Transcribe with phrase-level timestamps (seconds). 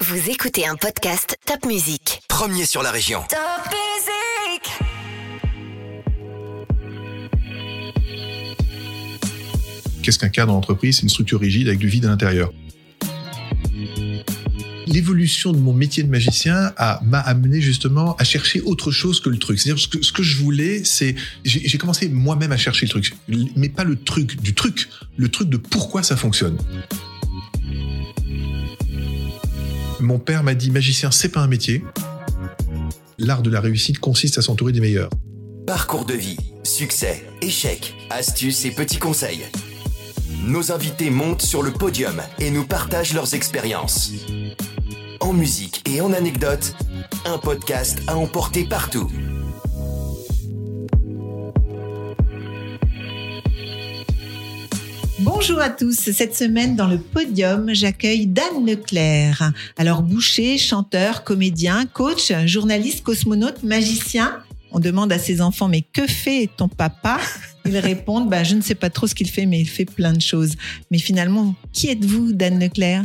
[0.00, 2.22] Vous écoutez un podcast Top Music.
[2.28, 3.20] Premier sur la région.
[3.28, 4.72] Top Music
[10.02, 10.96] Qu'est-ce qu'un cadre d'entreprise?
[10.96, 12.52] C'est une structure rigide avec du vide à l'intérieur.
[14.86, 19.28] L'évolution de mon métier de magicien a- m'a amené justement à chercher autre chose que
[19.28, 19.58] le truc.
[19.58, 22.90] C'est-à-dire ce que, ce que je voulais, c'est j'ai j'ai commencé moi-même à chercher le
[22.90, 23.14] truc,
[23.56, 26.56] mais pas le truc du truc, le truc de pourquoi ça fonctionne.
[30.00, 31.82] Mon père m'a dit magicien, c'est pas un métier.
[33.18, 35.10] L'art de la réussite consiste à s'entourer des meilleurs.
[35.66, 39.44] Parcours de vie, succès, échecs, astuces et petits conseils.
[40.44, 44.12] Nos invités montent sur le podium et nous partagent leurs expériences.
[45.20, 46.74] En musique et en anecdotes,
[47.24, 49.10] un podcast à emporter partout.
[55.26, 56.12] Bonjour à tous.
[56.12, 59.50] Cette semaine, dans le podium, j'accueille Dan Leclerc.
[59.76, 64.38] Alors, boucher, chanteur, comédien, coach, journaliste, cosmonaute, magicien.
[64.70, 67.18] On demande à ses enfants, mais que fait ton papa?
[67.64, 70.12] Ils répondent, bah, je ne sais pas trop ce qu'il fait, mais il fait plein
[70.12, 70.54] de choses.
[70.92, 73.02] Mais finalement, qui êtes-vous, Dan Leclerc?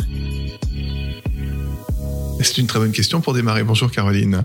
[2.43, 3.63] C'est une très bonne question pour démarrer.
[3.63, 4.43] Bonjour Caroline.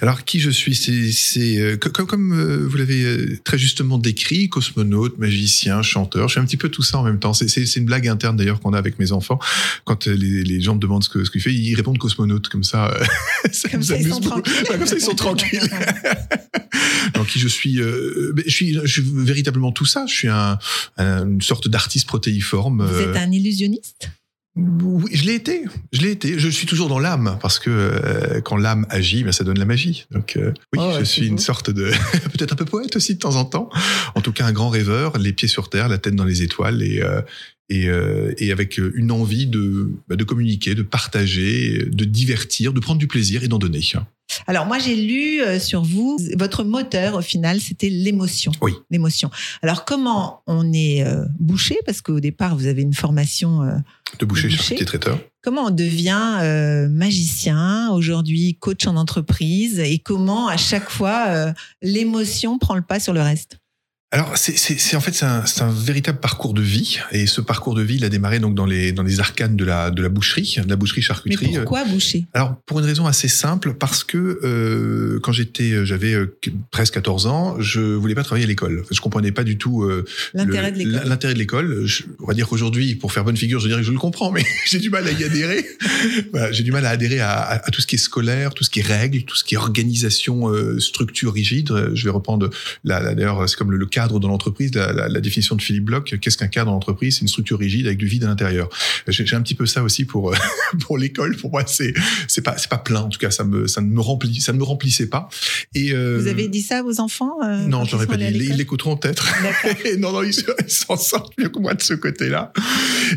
[0.00, 3.96] Alors qui je suis C'est euh, co- comme, comme euh, vous l'avez euh, très justement
[3.98, 6.28] décrit, cosmonaute, magicien, chanteur.
[6.28, 7.32] Je suis un petit peu tout ça en même temps.
[7.34, 9.38] C'est- une blague interne d'ailleurs qu'on a avec mes enfants.
[9.84, 12.64] Quand les, les gens me demandent ce que ce qu'il fait, ils répondent cosmonaute comme
[12.64, 12.92] ça.
[13.52, 14.42] ça Comme ça, ils sont beaucoup.
[14.68, 15.60] comme ça ils sont tranquilles.
[17.14, 20.06] Donc qui je suis euh, je suis je suis véritablement tout ça.
[20.08, 20.58] Je suis un,
[20.96, 22.84] un- une sorte d'artiste protéiforme.
[22.86, 24.10] Vous êtes un illusionniste?
[24.56, 25.62] Oui, je l'ai été.
[25.92, 26.38] Je l'ai été.
[26.38, 29.64] Je suis toujours dans l'âme parce que euh, quand l'âme agit, ben, ça donne la
[29.64, 30.06] magie.
[30.10, 31.40] Donc euh, oui, Oh, je suis une beau.
[31.42, 31.90] sorte de
[32.32, 33.70] peut-être un peu poète aussi de temps en temps.
[34.14, 36.82] En tout cas, un grand rêveur, les pieds sur terre, la tête dans les étoiles
[36.82, 37.20] et euh,
[37.70, 42.80] et, euh, et avec une envie de bah, de communiquer, de partager, de divertir, de
[42.80, 43.82] prendre du plaisir et d'en donner.
[44.46, 48.52] Alors moi j'ai lu euh, sur vous, votre moteur au final c'était l'émotion.
[48.62, 48.72] Oui.
[48.90, 49.30] L'émotion.
[49.62, 51.78] Alors comment on est euh, bouché?
[51.86, 53.62] Parce qu'au départ vous avez une formation.
[53.62, 53.72] euh,
[54.20, 54.74] De boucher, De cher boucher.
[54.76, 55.18] petit traiteur.
[55.42, 59.78] comment on devient euh, magicien aujourd'hui, coach en entreprise?
[59.80, 61.52] Et comment à chaque fois euh,
[61.82, 63.57] l'émotion prend le pas sur le reste?
[64.10, 65.26] Alors, c'est, en fait c'est
[65.62, 68.64] un, véritable parcours de vie, et ce parcours de vie, il a démarré donc dans
[68.64, 71.52] les dans les arcanes de la de la boucherie, de la boucherie Mais charcuterie.
[71.56, 72.24] pourquoi boucher?
[72.32, 76.34] Alors pour une raison assez simple, parce que euh, quand j'étais, j'avais euh,
[76.70, 78.82] presque 14 ans, je voulais pas travailler à l'école.
[78.90, 81.86] Je comprenais pas du tout euh, L'intérêt de l'école.
[82.20, 84.42] On va dire qu'aujourd'hui, pour faire bonne figure, je dirais que je le comprends, mais
[84.66, 85.66] j'ai du mal à y adhérer.
[86.32, 88.62] Voilà, j'ai du mal à adhérer à, à- à tout ce qui est scolaire, tout
[88.64, 91.70] ce qui est règles, tout ce qui est organisation, euh, structure rigide.
[91.72, 92.48] Euh, Je vais reprendre
[92.84, 95.84] la- d'ailleurs, c'est comme le, le cadre dans l'entreprise, la, la- la définition de Philippe
[95.84, 96.18] Bloch.
[96.20, 97.16] Qu'est-ce qu'un cadre d'entreprise?
[97.16, 98.68] C'est une structure rigide avec du vide à l'intérieur.
[99.08, 100.32] J'ai un petit peu ça aussi pour
[100.80, 101.36] pour l'école.
[101.36, 101.92] Pour moi, c'est
[102.28, 103.00] c'est pas c'est pas plein.
[103.00, 105.28] En tout cas, ça me ça ne me remplit ça ne me remplissait pas.
[105.74, 108.24] Et euh, Vous avez dit ça vos enfants euh, non, ils pas dit.
[108.50, 109.26] Ils l'écouteront peut-être.
[109.98, 110.34] Non, non, ils
[110.68, 112.52] s'en sortent mieux que moi de ce côté-là.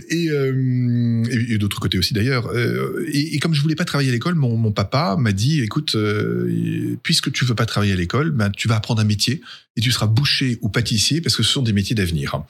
[0.09, 2.47] Et, euh, et, et d'autres côtés aussi d'ailleurs.
[2.47, 5.61] Euh, et, et comme je voulais pas travailler à l'école, mon, mon papa m'a dit,
[5.61, 9.41] écoute, euh, puisque tu veux pas travailler à l'école, ben, tu vas apprendre un métier
[9.77, 12.43] et tu seras boucher ou pâtissier parce que ce sont des métiers d'avenir.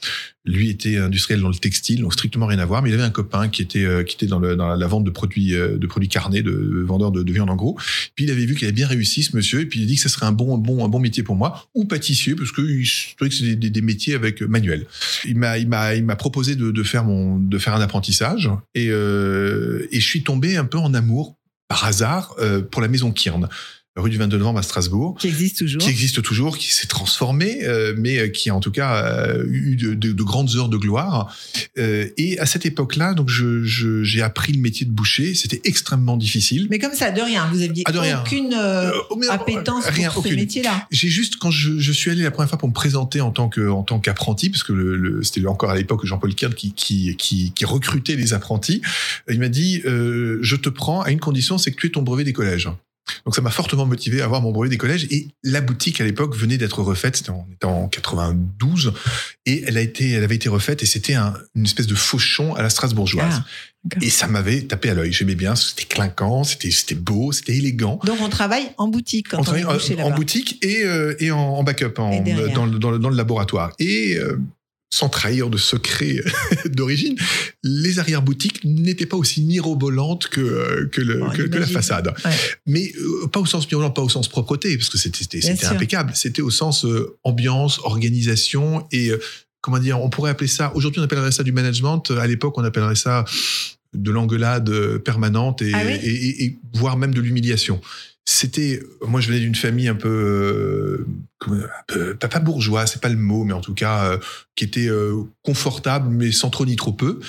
[0.45, 3.11] Lui était industriel dans le textile, donc strictement rien à voir, mais il avait un
[3.11, 6.41] copain qui était euh, qui était dans, la vente de produits euh, de produits carnés,
[6.41, 7.77] de vendeur de, de viande en gros.
[8.15, 9.95] Puis il avait vu qu'il avait bien réussi ce monsieur, et puis il a dit
[9.95, 12.61] que ça serait un bon bon un bon métier pour moi ou pâtissier parce que
[12.61, 14.85] il- je trouvais que c'est des, métiers avec manuel.
[15.25, 18.87] Il m'a il m'a il m'a proposé de, faire mon de faire un apprentissage et
[18.89, 21.35] euh, et je suis tombé un peu en amour
[21.67, 22.35] par hasard
[22.69, 23.47] pour la maison Kiern
[23.97, 25.81] rue du 22 novembre à Strasbourg Qui existe toujours.
[25.81, 29.43] qui existe toujours, qui s'est transformé, euh, mais euh, qui a en tout cas euh,
[29.49, 31.35] eu de, de- de grandes heures de gloire.
[31.77, 35.33] Euh, et à cette époque-là, donc je- je- j'ai appris le métier de boucher.
[35.35, 36.67] C'était extrêmement difficile.
[36.69, 37.49] Mais comme ça, de rien.
[37.51, 38.21] Vous aviez Ah, de rien.
[38.25, 40.87] aucune euh, Euh, oh, appétence rien, pour ce métier-là.
[40.89, 43.49] J'ai juste quand je, je suis allé la première fois pour me présenter en tant
[43.49, 46.71] que en tant qu'apprenti, parce que le, le- c'était encore à l'époque Jean-Paul Kern qui,
[46.73, 48.81] qui qui qui recrutait les apprentis.
[49.29, 52.01] Il m'a dit euh, je te prends à une condition, c'est que tu aies ton
[52.03, 52.69] brevet des collèges.
[53.25, 56.03] Donc ça m'a fortement motivé à avoir mon brevet des collèges et la boutique à
[56.03, 58.93] l'époque venait d'être refaite, c'était en, en 92
[59.45, 62.53] et elle a été elle avait été refaite et c'était un- une espèce de fauchon
[62.55, 63.41] à la strasbourgeoise.
[63.43, 65.11] Ah, et ça m'avait tapé à l'œil.
[65.11, 67.99] J'aimais bien, c'était clinquant, c'était c'était beau, c'était élégant.
[68.05, 71.31] Donc on travaille en boutique quand On on, travaille en, en boutique et, euh, et
[71.31, 72.53] en, en backup, en- Et derrière.
[72.53, 73.73] dans, le, dans, le, dans le laboratoire.
[73.79, 74.37] Et euh,
[74.93, 76.17] sans trahir de secret
[76.65, 77.15] d'origine,
[77.63, 82.13] les arrière-boutiques n'étaient pas aussi mirobolantes que, euh, que, le, Bon, que, que la façade.
[82.25, 82.31] Ouais.
[82.67, 85.39] Mais euh, pas au sens mirobolant, pas au sens propreté, parce que c'était
[85.75, 86.11] impeccable.
[86.13, 89.09] C'était au sens euh, ambiance, organisation et...
[89.11, 89.19] euh,
[89.63, 90.71] Comment dire On pourrait appeler ça.
[90.75, 92.09] Aujourd'hui, on appellerait ça du management.
[92.19, 93.25] À l'époque, on appellerait ça
[93.93, 97.79] de l'engueulade permanente et, Ah oui et, et- et voire même de l'humiliation.
[98.41, 101.05] C'était, moi je venais d'une famille un peu,
[101.47, 104.17] euh, pas bourgeois, c'est pas le mot, mais en tout cas euh,
[104.55, 107.19] qui était euh, confortable mais sans trop ni trop peu.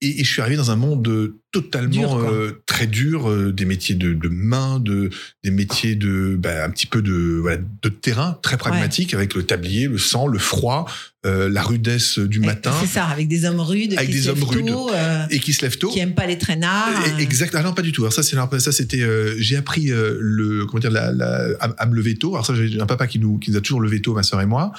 [0.00, 3.52] Et, et je suis arrivé dans un monde euh, totalement Dur, euh, très dur, euh,
[3.52, 5.08] des métiers de, de main, de,
[5.44, 9.44] des métiers de bah, un petit peu de, voilà, de terrain, très pragmatique, avec le
[9.44, 10.86] tablier, le sang, le froid,
[11.24, 14.28] euh, la rudesse du matin, C'est ça, avec des hommes rudes, Avec qui des se
[14.30, 14.66] hommes lèvent rudes.
[14.66, 14.90] tôt,
[15.30, 15.90] et qui se lève tôt.
[15.90, 16.90] qui aiment pas les traînards.
[17.20, 17.54] Exact.
[17.56, 18.02] Ah non, pas du tout.
[18.02, 19.06] Alors ça, c'est ça, c'était.
[19.38, 22.34] j'ai appris le comment dire la, la- à, à me lever tôt.
[22.34, 24.40] Alors ça, j'ai un papa qui nous qui nous a toujours levé tôt, ma sœur
[24.40, 24.72] et moi.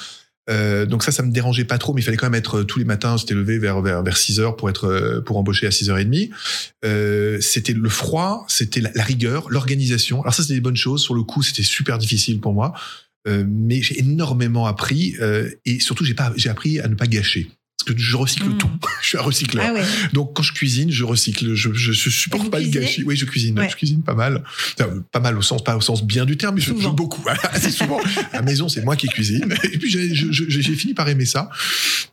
[0.50, 2.63] Euh, donc ça, ça me dérangeait pas trop, mais il fallait quand même être euh,
[2.63, 3.18] tous les matins.
[3.18, 5.97] C'était levé vers vers vers 6 heures pour être euh, pour embaucher à 6 heures
[5.97, 6.30] et demie.
[6.83, 10.21] Euh, c'était le froid, c'était la, rigueur, l'organisation.
[10.21, 11.01] Alors ça, c'était des bonnes choses.
[11.01, 12.74] Sur le coup, c'était super difficile pour moi,
[13.27, 15.15] mais j'ai énormément appris
[15.65, 17.50] et surtout, j'ai pas j'ai appris à ne pas gâcher.
[17.85, 18.57] Que je recycle Mm.
[18.57, 18.69] tout.
[19.01, 19.65] je suis un recycleur.
[19.69, 19.83] Ah ouais.
[20.13, 21.53] Donc quand je cuisine, je recycle.
[21.53, 23.03] Je, je, supporte pas le gâchis.
[23.05, 23.57] Oui, je cuisine.
[23.59, 23.69] Ouais.
[23.69, 24.43] Je cuisine pas mal.
[24.79, 27.23] Enfin, pas mal au sens, pas au sens bien du terme, mais je, je- beaucoup.
[27.51, 27.99] Assez souvent.
[28.31, 29.53] À la maison, c'est moi qui cuisine.
[29.63, 31.49] Et puis j'ai fini par aimer ça.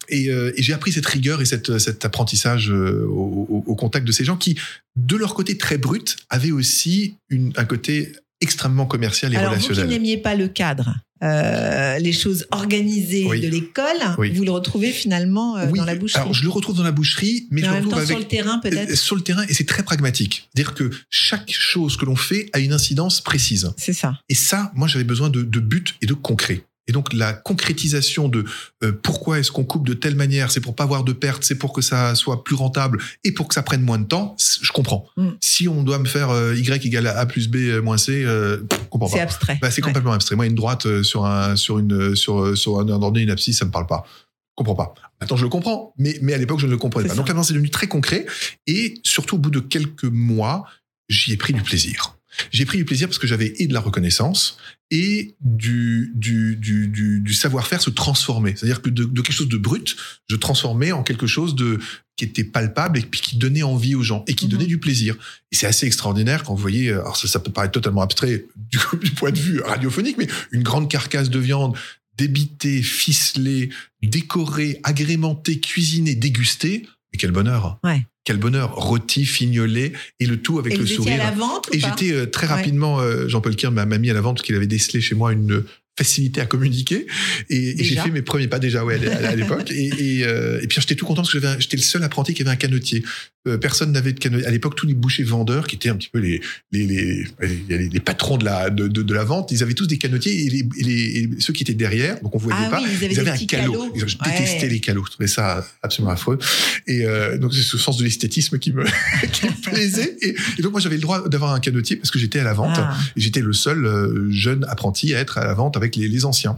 [0.08, 4.12] Et, euh, et j'ai appris cette rigueur et cette, cet apprentissage euh, au, contact de
[4.12, 4.58] ces gens qui,
[4.96, 9.60] de leur côté très brut, avaient aussi une, un côté extrêmement commercial et Alors vous
[9.60, 9.90] qui relationnel.
[9.90, 13.40] n'aimiez pas le cadre, euh, les choses organisées Oui.
[13.40, 13.84] de l'école,
[14.18, 14.30] Oui.
[14.32, 16.20] vous le retrouvez finalement euh, Oui, dans la boucherie.
[16.20, 17.96] Alors je le retrouve dans la boucherie, mais Mais je en le même retrouve temps
[17.98, 18.90] avec sur le terrain peut-être.
[18.90, 20.48] Euh, sur le terrain et c'est très pragmatique.
[20.54, 23.72] C'est-à-dire que chaque chose que l'on fait a une incidence précise.
[23.76, 24.18] C'est ça.
[24.28, 26.64] Et ça, moi, j'avais besoin de, de buts et de concret.
[26.88, 28.44] Et donc la concrétisation de
[28.82, 31.54] euh, pourquoi est-ce qu'on coupe de telle manière, c'est pour pas avoir de pertes, c'est
[31.54, 34.72] pour que ça soit plus rentable et pour que ça prenne moins de temps, je
[34.72, 35.06] comprends.
[35.16, 35.28] Mm.
[35.40, 38.58] Si on doit me faire euh, y égale à a plus b moins c, euh,
[38.72, 39.22] je comprends C'est pas.
[39.22, 39.58] abstrait.
[39.62, 39.88] Bah, c'est Ouais.
[39.90, 40.34] complètement abstrait.
[40.36, 43.70] Moi, une droite sur un sur une sur sur un ordonnée, une abscisse, ça me
[43.70, 44.04] parle pas.
[44.08, 44.94] Je comprends pas.
[45.20, 47.14] Maintenant, je le comprends, mais mais à l'époque, je ne le comprenais C'est pas.
[47.14, 47.20] ça.
[47.20, 48.26] Donc maintenant, c'est devenu très concret
[48.66, 50.64] et surtout au bout de quelques mois,
[51.08, 52.16] j'y ai pris du plaisir.
[52.50, 54.56] J'ai pris du plaisir parce que j'avais et de la reconnaissance
[54.90, 58.54] et du, du, du, du, du savoir-faire se transformer.
[58.56, 59.96] C'est-à-dire que de, de quelque chose de brut,
[60.28, 61.78] je transformais en quelque chose de
[62.16, 64.50] qui était palpable et puis qui donnait envie aux gens et qui Mhm.
[64.52, 65.16] donnait du plaisir.
[65.50, 68.78] Et c'est assez extraordinaire quand vous voyez, alors ça, ça peut paraître totalement abstrait du,
[69.02, 71.76] du point de vue radiophonique, mais une grande carcasse de viande
[72.18, 73.70] débitée, ficelée,
[74.02, 76.86] décorée, agrémentée, cuisinée, dégustée.
[77.12, 78.06] Mais quel bonheur Ouais.
[78.24, 81.20] Quel bonheur Rôti, fignolé, et le tout avec Et le sourire.
[81.20, 84.14] à la vente ou Et j'étais euh, très rapidement, euh, Jean-Paul Kern m'a mis à
[84.14, 85.64] la vente parce qu'il avait décelé chez moi une
[85.98, 87.06] facilité à communiquer.
[87.50, 89.70] Et, et j'ai fait mes premiers pas déjà ouais, à, l'époque.
[89.70, 92.42] Et, et, euh, et puis j'étais tout content parce que j'étais le seul apprenti qui
[92.42, 93.04] avait un canotier.
[93.48, 94.46] Euh, personne n'avait de canotier.
[94.46, 96.40] À l'époque, tous les bouchers vendeurs, qui étaient un petit peu les,
[96.70, 97.26] les, les,
[97.68, 100.46] les, les patrons de la, de, de, de la vente, ils avaient tous des canotiers
[100.46, 102.88] et, les, et, les, et ceux qui étaient derrière, donc on voyait Ah pas, oui,
[102.90, 103.72] ils avaient ils des avaient un calot.
[103.72, 103.92] calots.
[103.96, 104.30] Je Ouais.
[104.38, 105.04] détestais les calots.
[105.04, 106.38] Je trouvais ça absolument affreux.
[106.86, 108.84] Et euh, donc c'est ce sens de l'esthétisme qui me,
[109.32, 110.16] qui me plaisait.
[110.22, 112.54] Et, et donc moi j'avais le droit d'avoir un canotier parce que j'étais à la
[112.54, 112.76] vente.
[112.76, 112.96] Ah.
[113.16, 116.24] Et J'étais le seul euh, jeune apprenti à être à la vente avec les, les
[116.24, 116.56] anciens.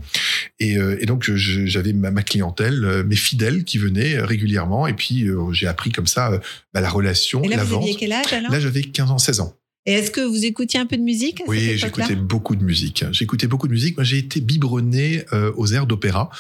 [0.61, 4.87] Et, et donc j'avais ma, ma clientèle, mes fidèles qui venaient régulièrement.
[4.87, 6.41] Et puis j'ai appris comme ça
[6.75, 7.85] bah, la relation, Et là, la vous vente.
[7.85, 8.51] aviez quel âge alors?
[8.53, 9.55] Là j'avais 15 ans, 16 ans.
[9.87, 13.05] Et est-ce que vous écoutiez un peu de musique à Oui, j'écoutais beaucoup de musique.
[13.13, 13.99] J'écoutais beaucoup de musique.
[13.99, 16.31] Moi, j'ai été biberonné euh, aux airs d'opéra.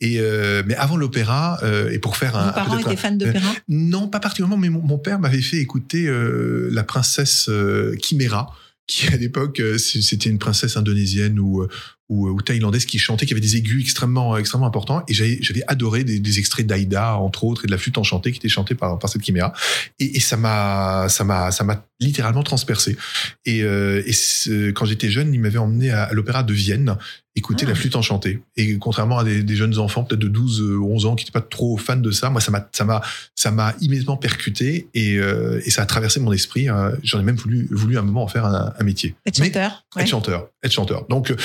[0.00, 3.12] Et euh, mais avant l'opéra, euh, et pour faire un, Vos parents étaient un- fans
[3.12, 3.54] d'opéra?
[3.68, 7.48] Non, pas particulièrement, mais mon, mon père m'avait fait écouter la princesse
[8.02, 8.52] Chimera,
[8.88, 11.64] qui à l'époque c'était une princesse indonésienne ou,
[12.08, 15.02] ou, ou thaïlandaise qui chantait, qui avait des aigus extrêmement extrêmement importants.
[15.08, 18.38] Et j'avais adoré des, des extraits d'Aïda entre autres et de la flûte enchantée qui
[18.38, 19.52] était chantée par, par cette Chimera.
[19.98, 22.96] Et, et ça m'a ça m'a ça m'a littéralement transpercé.
[23.44, 26.96] Et, euh, et quand j'étais jeune, il m'avait emmené à, à l'opéra de Vienne
[27.36, 27.70] écouter Ah.
[27.70, 28.40] la flûte enchantée.
[28.56, 31.32] Et contrairement à des, des jeunes enfants, peut-être de 12 ou 11 ans, qui n'étaient
[31.38, 33.00] pas trop fans de ça, moi, ça m'a, ça m'a,
[33.36, 36.68] ça m'a immédiatement percuté et, euh, et ça a traversé mon esprit.
[36.68, 39.14] Euh, J'en ai même voulu, voulu à un moment en faire un, un métier.
[39.26, 40.02] Être Mais- chanteur ouais.
[40.02, 41.06] Être chanteur, être chanteur.
[41.08, 41.36] Donc, euh,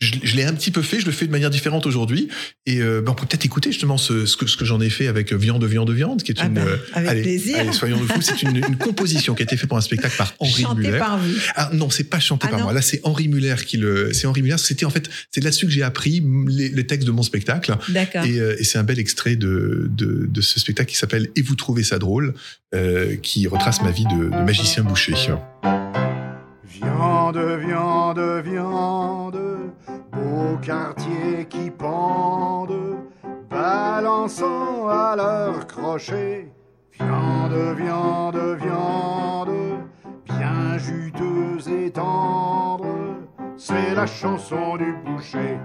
[0.00, 2.28] je, je l'ai un petit peu fait, je le fais de manière différente aujourd'hui.
[2.66, 4.90] Et euh, ben, on peut peut-être écouter justement ce, ce que, ce que j'en ai
[4.90, 6.54] fait avec Viande, Viande, Viande, qui est Ah une.
[6.54, 7.58] ben, euh, avec allez, plaisir.
[7.60, 10.34] allez, soyons fous, c'est une, une composition qui a été faite pour un spectacle par
[10.38, 10.98] Henri Chanté Muller.
[10.98, 11.32] par vous.
[11.54, 12.72] Ah non, c'est pas chanté Ah par non moi.
[12.74, 14.12] Là, c'est Henri Muller qui le.
[14.12, 14.58] C'est Henri Muller.
[14.58, 17.74] C'était en fait, c'est là-dessus que j'ai appris les, les textes de mon spectacle.
[17.88, 18.24] D'accord.
[18.24, 21.42] Et, euh, et c'est un bel extrait de, de, de ce spectacle qui s'appelle Et
[21.42, 22.34] vous trouvez ça drôle,
[22.74, 25.14] euh, qui retrace ma vie de, de magicien boucher.
[26.64, 29.38] Viande, viande, viande,
[30.12, 32.98] beau quartier qui pendent,
[33.50, 36.52] balançant à leur crochet.
[36.98, 39.80] Viande, viande, viande,
[40.24, 42.86] bien juteuse et tendre,
[43.58, 45.58] c'est la chanson du boucher.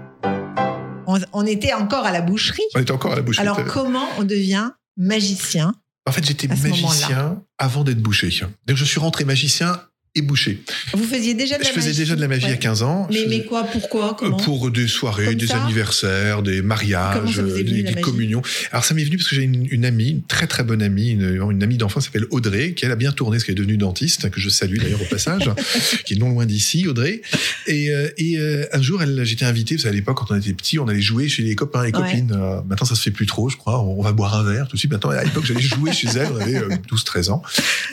[1.06, 2.62] On, on était encore à la boucherie.
[2.74, 3.38] On est encore à la bouche.
[3.38, 5.74] Alors, comment on devient magicien
[6.06, 8.28] En fait, j'étais magicien avant d'être boucher.
[8.66, 9.80] Donc, je suis rentré magicien
[10.14, 10.62] et boucher.
[10.92, 12.52] Vous faisiez déjà de la Je faisais magie déjà de la magie Ouais.
[12.52, 13.06] à 15 ans.
[13.10, 17.38] Mais, faisais- mais quoi Pourquoi Comment pour des soirées, Comme des ça anniversaires, des mariages,
[17.40, 18.42] venu, des, des magie communions.
[18.72, 21.12] Alors ça m'est venu parce que j'ai une, une amie, une très très bonne amie,
[21.12, 23.56] une, une amie d'enfance qui s'appelle Audrey, qui elle a bien tourné, parce qu'elle est
[23.58, 25.48] devenue dentiste, que je salue d'ailleurs au passage,
[26.04, 27.22] qui est non loin d'ici, Audrey.
[27.66, 30.52] Et, euh, et euh, un jour, elle, j'étais invité, parce qu'à l'époque, quand on était
[30.52, 31.92] petit, on allait jouer chez les copains et Ouais.
[31.92, 32.32] copines.
[32.38, 33.80] Euh, maintenant, ça se fait plus trop, je crois.
[33.82, 34.90] On, on va boire un verre tout de suite.
[34.92, 37.42] Maintenant, à l'époque, j'allais jouer chez elle, on avait 12-13 ans.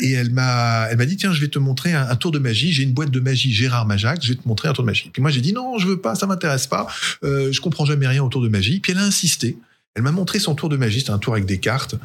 [0.02, 2.40] Et elle m'a, elle m'a dit, tiens, je vais te montrer un, un tour de
[2.40, 2.72] magie.
[2.72, 5.10] J'ai une boîte de magie Gérard Majac, je vais te montrer un tour de magie.
[5.12, 6.88] Puis moi, j'ai dit, non, je veux pas, ça m'intéresse pas.
[7.24, 8.80] Euh, je comprends jamais rien au tour de magie.
[8.80, 9.58] Puis elle a insisté.
[9.96, 11.00] Elle m'a montré son tour de magie.
[11.00, 11.96] C'était un tour avec des cartes.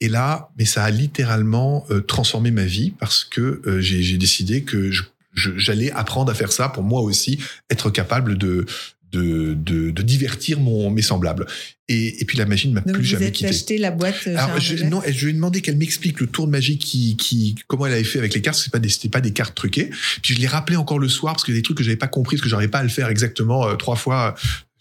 [0.00, 4.62] Et là, mais ça a littéralement euh, transformé ma vie parce que euh, j'ai décidé
[4.64, 4.90] que
[5.34, 7.38] j'allais apprendre à faire ça pour moi aussi,
[7.70, 8.66] être capable de
[9.12, 11.46] de, de, de divertir mon, mes semblables.
[11.88, 13.48] Et, et puis la magie ne m'a plus vous jamais êtes quitté.
[13.48, 16.46] acheté la boîte euh, Alors, je, non, je lui ai demandé qu'elle m'explique le tour
[16.46, 18.58] de magie qui, qui, comment elle avait fait avec les cartes.
[18.58, 19.90] C'est pas des, c'était pas des cartes truquées.
[20.22, 21.96] Puis je l'ai rappelé encore le soir parce qu'il y a des trucs que j'avais
[21.96, 24.34] pas compris, parce que j'arrivais pas à le faire exactement euh, trois fois.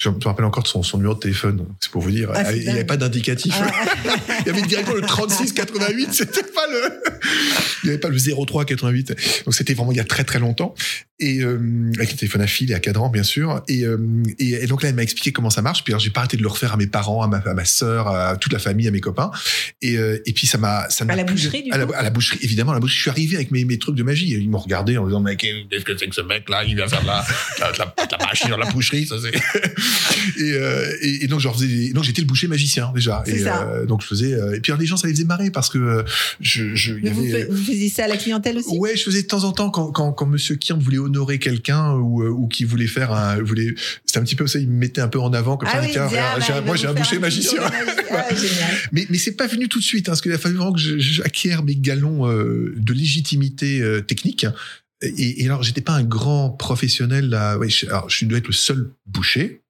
[0.04, 1.64] Je me rappelle encore de son, son numéro de téléphone.
[1.80, 2.32] C'est pour vous dire.
[2.34, 3.54] Ah, c'est il n'y avait pas d'indicatif.
[3.56, 3.72] Ah.
[4.40, 6.10] il y avait directement le 36 88.
[6.12, 6.82] C'était pas le,
[7.84, 9.14] il n'y avait pas le 03 88.
[9.46, 10.74] Donc c'était vraiment il y a très très longtemps.
[11.20, 13.62] Et euh, avec le téléphone à fil et à cadran bien sûr.
[13.68, 15.84] Et, euh, et, et donc là elle m'a expliqué comment ça marche.
[15.84, 17.66] Puis alors j'ai pas arrêté de le refaire à mes parents, à ma, à ma
[17.66, 19.30] sœur, à toute la famille, à mes copains.
[19.84, 21.86] Et, euh, et puis ça m'a ça m'a À la plu- boucherie, du à la,
[21.86, 22.98] coup à la boucherie évidemment à la boucherie.
[22.98, 24.32] Je suis arrivé avec mes, mes trucs de magie.
[24.32, 26.88] Ils m'ont regardé en disant mais qu'est-ce que c'est que ce mec là Il vient
[26.88, 29.06] faire de la, de la, de la, de la magie dans la boucherie.
[29.06, 29.32] Ça c'est.
[30.38, 33.24] Et, euh, et, et donc donc j'étais le boucher magicien déjà.
[33.26, 33.68] Et ça.
[33.70, 34.34] euh, donc je faisais.
[34.34, 36.04] euh, et puis alors, les gens ça les faisait marrer parce que euh,
[36.40, 38.78] je, je y avait, vous faisiez ça à la clientèle aussi?
[38.78, 41.94] Ouais, je faisais de temps en temps quand, quand, quand Monsieur Kirn voulait honorer quelqu'un
[41.94, 43.74] ou, ou qui voulait faire un, voulait,
[44.06, 45.88] c'était un petit peu ça, il me mettait un peu en avant comme Ah ça.
[45.88, 47.62] oui, ah, regarde, bah, un- moi j'ai un boucher magicien.
[48.14, 48.26] Ah.
[48.92, 50.82] Mais, mais c'est pas venu tout de suite, hein, parce qu'il a fallu vraiment que
[51.00, 54.46] j'acquière mes galons euh, de légitimité euh, technique.
[55.02, 57.30] Et, et alors, j'étais pas un grand professionnel.
[57.30, 57.58] Là.
[57.58, 59.61] Ouais, je, alors, je dois être le seul boucher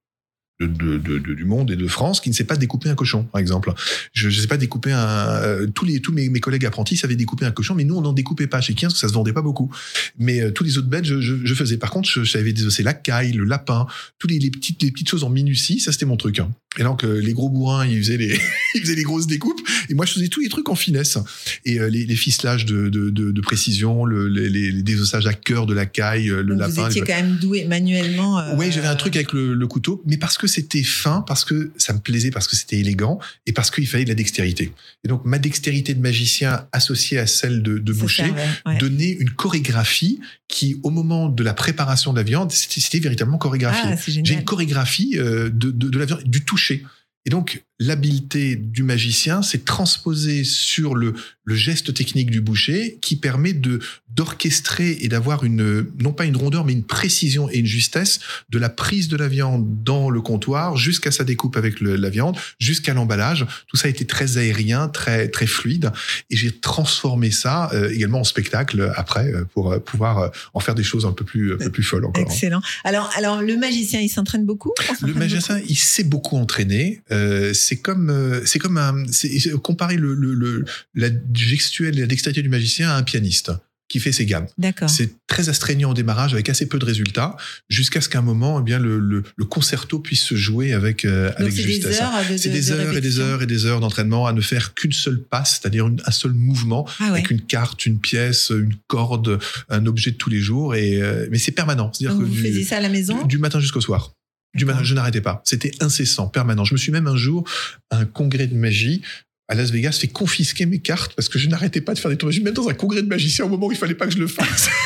[0.67, 3.23] de- de- de- du monde et de France qui ne sait pas découper un cochon,
[3.23, 3.73] par exemple.
[4.13, 4.99] Je ne sais pas découper un.
[4.99, 8.01] euh, tous les, tous mes, mes collègues apprentis savaient découper un cochon, mais nous, on
[8.01, 9.71] n'en découpait pas chez Kiens parce que ça se vendait pas beaucoup.
[10.19, 11.77] Mais euh, tous les autres bêtes, je, je, je faisais.
[11.77, 13.87] Par contre, je, je savais désosser la caille, le lapin,
[14.19, 16.39] tous les, les petites, les petites choses en minutie, ça c'était mon truc.
[16.39, 16.49] hein.
[16.79, 18.39] Et donc, euh, les gros bourrins, ils faisaient les,
[18.75, 21.17] ils faisaient les grosses découpes, et moi, je faisais tous les trucs en finesse.
[21.65, 26.43] Et les, les ficelages de, précision, le, les, désossages à cœur de la caille, le
[26.43, 26.71] Donc lapin.
[26.83, 28.55] vous étiez quand même doué manuellement.
[28.55, 31.71] Ouais, j'avais un truc avec le, le couteau, mais parce que c'était fin, parce que
[31.77, 34.71] ça me plaisait, parce que c'était élégant, et parce qu'il fallait de la dextérité.
[35.03, 38.31] Et donc, ma dextérité de magicien associée à celle de, boucher
[38.65, 38.77] ouais.
[38.77, 43.91] donnait une chorégraphie qui, au moment de la préparation de la viande, c'était véritablement chorégraphié.
[43.93, 46.83] Ah, J'ai une chorégraphie euh, de, de, de la viande, du toucher.
[47.25, 51.13] Et donc, l'habileté du magicien, c'est transposé sur le,
[51.45, 53.79] le geste technique du boucher qui permet de
[54.13, 58.19] d'orchestrer et d'avoir une, non pas une rondeur, mais une précision et une justesse
[58.49, 62.09] de la prise de la viande dans le comptoir jusqu'à sa découpe avec le- la
[62.09, 63.45] viande, jusqu'à l'emballage.
[63.67, 65.93] Tout ça a été très aérien, très, très fluide.
[66.29, 70.75] Et j'ai transformé ça euh, également en spectacle après euh, pour euh, pouvoir en faire
[70.75, 72.21] des choses un peu plus, un peu plus folles encore.
[72.21, 72.61] Excellent.
[72.83, 74.73] Alors, alors, le magicien, il s'entraîne beaucoup?
[75.01, 77.01] Le magicien, il s'est beaucoup entraîné.
[77.11, 81.97] Euh, c'est comme, euh, c'est comme un, c'est c'est- comparer le, le, le- la gestuelle
[81.97, 83.51] et la dextérité du magicien à un pianiste
[83.87, 84.47] qui fait ses gammes.
[84.87, 87.35] C'est très astreignant au démarrage avec assez peu de résultats
[87.69, 91.03] jusqu'à ce qu'à un moment, eh bien, le, le, le concerto puisse se jouer avec,
[91.05, 93.65] euh, c'est des heures de, C'est de- des de heures et des heures et des
[93.65, 97.09] heures d'entraînement à ne faire qu'une seule passe, c'est-à-dire un seul mouvement Ah ouais.
[97.19, 100.75] avec une carte, une pièce, une corde, un objet de tous les jours.
[100.75, 101.91] Et, euh, mais c'est permanent.
[101.93, 103.21] C'est-à-dire Donc, que vous du- faisiez ça à la maison?
[103.23, 104.13] du, du matin jusqu'au soir.
[104.53, 105.41] Du matin, je n'arrêtais pas.
[105.45, 106.65] C'était incessant, permanent.
[106.65, 107.45] Je me suis même un jour,
[107.89, 109.01] à un congrès de magie,
[109.47, 112.17] à Las Vegas, fait confisquer mes cartes parce que je n'arrêtais pas de faire des
[112.17, 114.07] tours de magie, même dans un congrès de magicien au moment où il fallait pas
[114.07, 114.69] que je le fasse.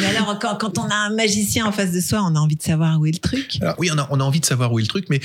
[0.00, 2.56] Mais alors, quand, quand on a un magicien en face de soi, on a envie
[2.56, 3.58] de savoir où est le truc.
[3.60, 5.20] Alors, oui, on a, on a envie de savoir où est le truc, mais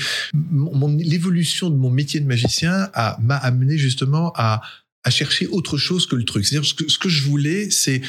[0.98, 2.90] l'évolution de mon métier de magicien
[3.20, 4.62] m'a amené justement à,
[5.04, 6.44] à chercher autre chose que le truc.
[6.44, 8.02] C'est-à-dire, ce que, ce que je voulais, c'est.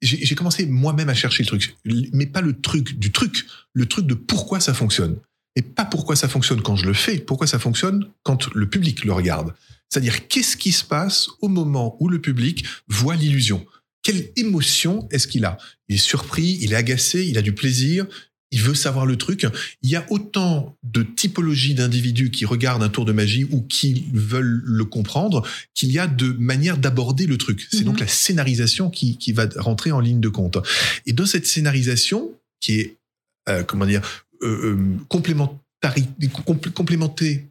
[0.00, 1.76] J'ai commencé moi-même à chercher le truc,
[2.12, 5.18] mais pas le truc du truc, le truc de pourquoi ça fonctionne.
[5.56, 9.04] Et pas pourquoi ça fonctionne quand je le fais, pourquoi ça fonctionne quand le public
[9.04, 9.54] le regarde.
[9.90, 13.66] C'est-à-dire, qu'est-ce qui se passe au moment où le public voit l'illusion?
[14.02, 15.58] Quelle émotion est-ce qu'il a?
[15.88, 18.06] Il est surpris, il est agacé, il a du plaisir,
[18.50, 19.46] il veut savoir le truc.
[19.82, 24.06] Il y a autant de typologies d'individus qui regardent un tour de magie ou qui
[24.12, 27.66] veulent le comprendre qu'il y a de manières d'aborder le truc.
[27.70, 27.84] C'est Mhm.
[27.84, 30.58] donc la scénarisation qui, qui va rentrer en ligne de compte.
[31.06, 32.96] Et dans cette scénarisation, qui est,
[33.48, 34.02] euh, comment dire,
[34.42, 34.96] euh, euh,
[36.72, 37.48] complémentée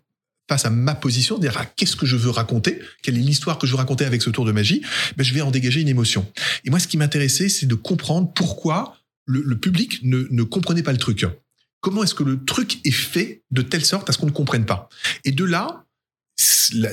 [0.50, 3.68] face à ma position, dire ah, qu'est-ce que je veux raconter, quelle est l'histoire que
[3.68, 4.82] je veux raconter avec ce tour de magie,
[5.18, 6.25] ben, je vais en dégager une émotion.
[6.63, 8.98] Et moi, ce qui m'intéressait, c'est de comprendre pourquoi
[9.28, 11.26] le, public ne, ne comprenait pas le truc.
[11.82, 14.66] Comment est-ce que le truc est fait de telle sorte à ce qu'on ne comprenne
[14.66, 14.90] pas?
[15.26, 15.86] Et de là,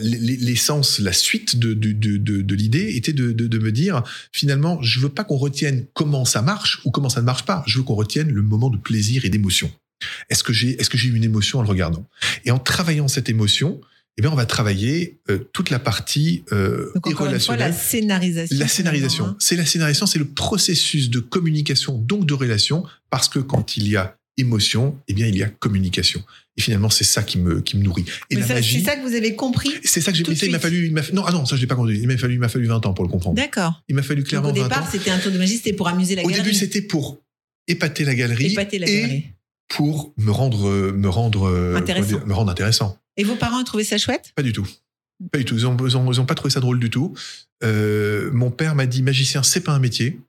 [0.01, 5.09] l'essence, la suite de, de, de, de, l'idée était de me dire, finalement, je veux
[5.09, 7.63] pas qu'on retienne comment ça marche ou comment ça ne marche pas.
[7.67, 9.71] Je veux qu'on retienne le moment de plaisir et d'émotion.
[10.29, 12.09] Est-ce que j'ai est-ce que j'ai eu une émotion en le regardant?
[12.45, 13.81] Et en travaillant cette émotion,
[14.19, 17.33] eh bien, on va travailler euh, toute la partie euh, Donc, et une fois, la
[17.33, 17.75] relationnelle.
[17.75, 18.57] scénarisation.
[18.59, 19.37] La scénarisation, hein.
[19.41, 23.89] c'est la scénarisation, c'est le processus de communication, donc de relation, parce que quand il
[23.89, 26.23] y a émotion, eh bien, il y a communication.
[26.57, 28.05] Et finalement, c'est ça qui me, qui me nourrit.
[28.31, 30.25] Et Mais la ça, magie, C'est ça que vous avez compris c'est ça que j'ai.
[30.47, 31.99] Il m'a fallu, il non, ah non, ça je l'ai pas compris.
[31.99, 33.37] Il m'a fallu, il m'a fallu 20 ans pour le comprendre.
[33.37, 33.83] D'accord.
[33.89, 34.89] Il m'a fallu Donc, clairement au 20 départ, ans.
[34.91, 36.43] c'était un tour de magie, c'était pour amuser la Au galerie.
[36.45, 37.21] début, c'était pour
[37.69, 39.25] épater la galerie, Épater la et galerie.
[39.69, 42.25] pour me rendre, me rendre, euh, Intéressant.
[42.27, 42.99] me rendre intéressant.
[43.17, 44.33] Et vos parents ont trouvé ça chouette?
[44.35, 44.67] Pas du tout.
[45.31, 45.55] Pas du tout.
[45.55, 47.15] Ils ont, ils ont, ils ont pas trouvé ça drôle du tout.
[47.63, 50.21] Euh, mon père m'a dit magicien, c'est pas un métier.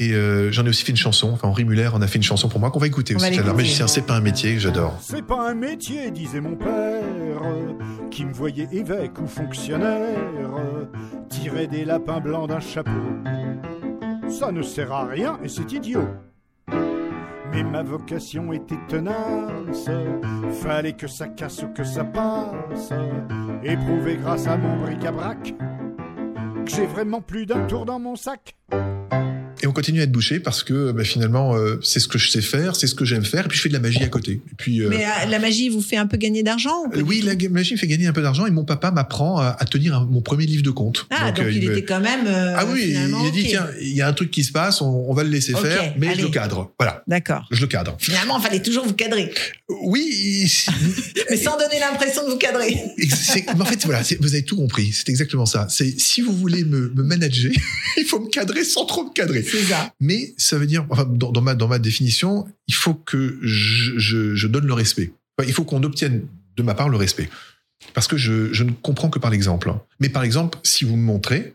[0.00, 1.30] Et euh, j'en ai aussi fait une chanson.
[1.32, 3.28] Enfin, Henri Muller en a fait une chanson pour moi qu'on va écouter On va
[3.28, 3.34] aussi.
[3.38, 3.62] Alors, l'écouter.
[3.64, 4.58] magicien, c'est pas un métier.
[4.58, 4.96] J'adore.
[5.02, 7.42] C'est pas un métier, disait mon père,
[8.10, 10.16] qui me voyait évêque ou fonctionnaire,
[11.28, 12.90] tirer des lapins blancs d'un chapeau.
[14.30, 16.06] Ça ne sert à rien et c'est idiot.
[17.52, 19.88] Mais ma vocation était tenace,
[20.62, 22.92] fallait que ça casse ou que ça passe,
[23.62, 25.54] et prouver grâce à mon bric-à-brac.
[26.64, 28.56] Que j'ai vraiment plus d'un tour dans mon sac.
[29.62, 32.30] Et on continue à être bouché parce que bah, finalement, euh, c'est ce que je
[32.30, 33.46] sais faire, c'est ce que j'aime faire.
[33.46, 34.32] Et puis, je fais de la magie à côté.
[34.32, 37.34] Et puis, euh, Mais euh, la magie vous fait un peu gagner d'argent oui, la
[37.50, 40.06] magie me fait gagner un peu d'argent et mon papa m'apprend à, à tenir un-
[40.06, 41.06] mon premier livre de compte.
[41.10, 42.26] Ah, donc, euh, il était quand même.
[42.28, 43.46] Ah oui, il a dit ok.
[43.48, 45.94] tiens, il y a un truc qui se passe, on, on va le laisser faire,
[45.98, 46.72] mais je le cadre.
[46.78, 47.46] Voilà, D'accord.
[47.50, 47.96] je le cadre.
[47.98, 49.32] Finalement, il fallait toujours vous cadrer.
[49.68, 50.46] Oui,
[51.30, 52.76] Mais sans donner l'impression de vous cadrer.
[52.96, 54.92] mais en fait, voilà, vous avez tout compris.
[54.92, 55.66] C'est exactement ça.
[55.68, 57.50] C'est si vous voulez me, me manager,
[57.96, 59.44] il faut me cadrer sans trop me cadrer.
[59.48, 59.92] Ça.
[60.00, 63.98] Mais ça veut dire, enfin, dans, dans ma, dans ma définition, il faut que je,
[63.98, 65.12] je, je donne le respect.
[65.38, 67.28] Enfin, il faut qu'on obtienne de ma part le respect.
[67.94, 69.72] Parce que je, je ne comprends que par l'exemple.
[70.00, 71.54] Mais par exemple, si vous me montrez,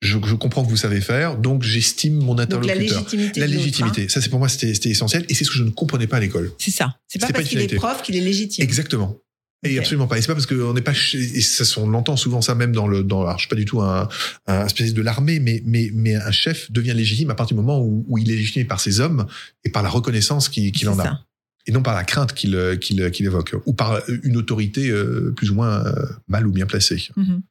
[0.00, 2.78] je, je comprends que vous savez faire, donc j'estime mon Donc la interlocuteur.
[2.78, 3.40] légitimité.
[3.40, 4.06] La légitimité, hein.
[4.08, 6.20] ça c'est pour moi c'était essentiel et c'est ce que je ne comprenais pas à
[6.20, 6.50] l'école.
[6.58, 6.96] C'est ça.
[7.06, 8.64] C'est pas parce qu'il est prof qu'il est légitime.
[8.64, 9.16] Exactement.
[9.64, 10.18] Et absolument pas.
[10.18, 12.88] Et c'est pas parce qu'on n'est pas et ça, on entend souvent ça même dans
[12.88, 14.08] le, dans, alors je suis pas du tout un,
[14.46, 17.80] un spécialiste de l'armée, mais, mais, mais un chef devient légitime à partir du moment
[17.80, 19.26] où, où il est légitimé par ses hommes
[19.64, 21.04] et par la reconnaissance qu'il en a.
[21.04, 21.20] ça.
[21.66, 23.54] Et non par la crainte qu'il qu'il qu'il évoque.
[23.66, 27.08] Ou par une autorité euh, plus ou moins euh, mal ou bien placée.
[27.16, 27.42] Mhm.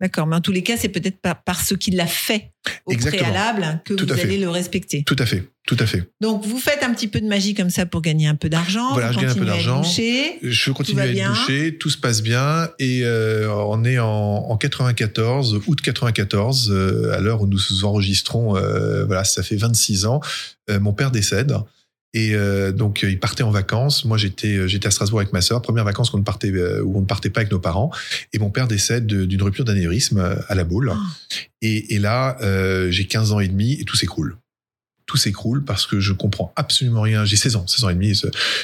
[0.00, 2.52] D'accord, mais en tous les cas, c'est peut-être pas parce qu'il l'a fait
[2.84, 3.22] au Exactement.
[3.30, 4.22] préalable que Tout vous fait.
[4.22, 5.04] allez le respecter.
[5.04, 5.48] Tout à fait.
[5.66, 6.08] Tout à fait.
[6.20, 8.92] Donc, vous faites un petit peu de magie comme ça pour gagner un peu d'argent.
[8.92, 9.82] Voilà, je gagne un peu d'argent.
[9.82, 14.56] Je continue à être bouché, tout se passe bien, et euh, on est en, en
[14.56, 20.20] 94, août 94, euh, à l'heure où nous enregistrons, euh, voilà, ça fait 26 ans,
[20.80, 21.56] mon père décède.
[22.18, 24.06] Et euh, donc euh, il partait en vacances.
[24.06, 25.60] Moi j'étais euh, j'étais à Strasbourg avec ma sœur.
[25.60, 26.50] Première vacances qu'on ne partait
[26.80, 27.90] où on ne partait pas avec nos parents.
[28.32, 30.92] Et mon père décède de- d'une rupture d'anévrisme à la boule.
[30.94, 30.98] Ah.
[31.60, 34.38] Et, et là euh, j'ai 15 ans et demi et tout s'écroule.
[35.04, 37.26] Tout s'écroule parce que je comprends absolument rien.
[37.26, 38.14] J'ai 16 ans, 16 ans et demi.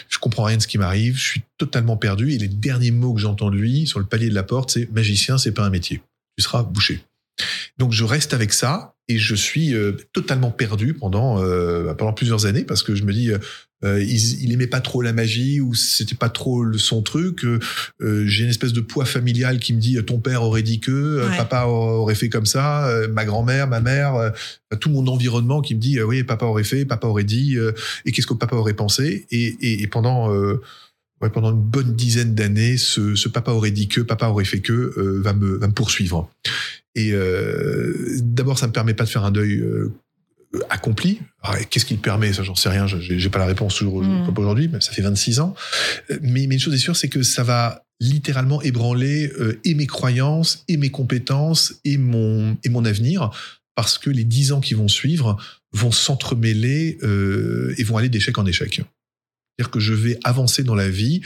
[0.09, 1.17] Je comprends rien de ce qui m'arrive.
[1.19, 2.33] Je suis totalement perdu.
[2.33, 4.91] Et les derniers mots que j'entends de lui sur le palier de la porte, c'est
[4.93, 6.01] magicien, c'est pas un métier.
[6.38, 7.03] Tu seras bouché.
[7.79, 12.47] Donc je reste avec ça et je suis euh, totalement perdu pendant euh, pendant plusieurs
[12.47, 13.31] années parce que je me dis
[13.85, 17.45] euh, il, il aimait pas trop la magie ou c'était pas trop le- son truc.
[18.01, 21.37] J'ai une espèce de poids familial qui me dit ton père aurait dit que, Ouais.
[21.37, 24.31] papa aurait fait comme ça, ma grand-mère, ma mère, euh,
[24.79, 27.57] tout mon environnement qui me dit oui papa aurait fait, papa aurait dit
[28.05, 30.31] et qu'est-ce que papa aurait pensé et, et, et pendant
[31.23, 34.61] ouais, pendant une bonne dizaine d'années, ce, ce papa aurait dit que, papa aurait fait
[34.61, 36.31] que, euh, va, me, va me poursuivre.
[36.95, 39.93] Et euh, d'abord, ça me permet pas de faire un deuil euh,
[40.69, 41.21] accompli.
[41.71, 42.33] Qu'est-ce qui le permet?
[42.33, 42.87] Ça, j'en sais rien.
[42.87, 44.27] J'ai pas la réponse toujours Mm.
[44.27, 45.55] comme aujourd'hui, mais ça fait 26 ans.
[46.21, 49.87] Mais, mais une chose est sûre, c'est que ça va littéralement ébranler euh, et mes
[49.87, 53.31] croyances, et mes compétences, et mon, et mon avenir,
[53.75, 55.37] parce que les 10 ans qui vont suivre
[55.73, 58.83] vont s'entremêler euh, et vont aller d'échec en échec.
[59.62, 61.20] C'est-à-dire que je vais avancer dans la vie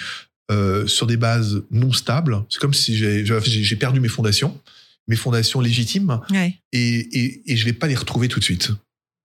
[0.50, 2.44] euh, sur des bases non stables.
[2.50, 4.60] C'est comme si j'ai perdu mes fondations,
[5.08, 6.54] mes fondations légitimes, Ouais.
[6.72, 8.72] et, et, et je vais pas les retrouver tout de suite.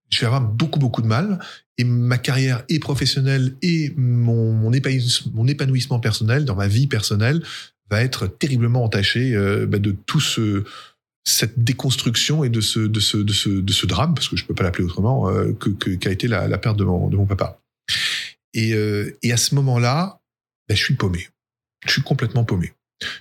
[0.09, 1.39] Je vais avoir beaucoup, beaucoup de mal.
[1.77, 6.87] Et ma carrière et professionnelle et mon, mon, épanouissement, mon épanouissement personnel dans ma vie
[6.87, 7.41] personnelle
[7.89, 10.63] va être terriblement entaché euh, bah, de tout ce
[11.23, 14.43] cette déconstruction et de ce de ce de ce de ce drame parce que je
[14.45, 17.15] peux pas l'appeler autrement euh, que que- qu'a été la, la perte de mon de
[17.15, 17.59] mon papa
[18.53, 20.19] et euh, et à ce moment-là
[20.69, 21.27] bah, je suis paumé
[21.85, 22.73] je suis complètement paumé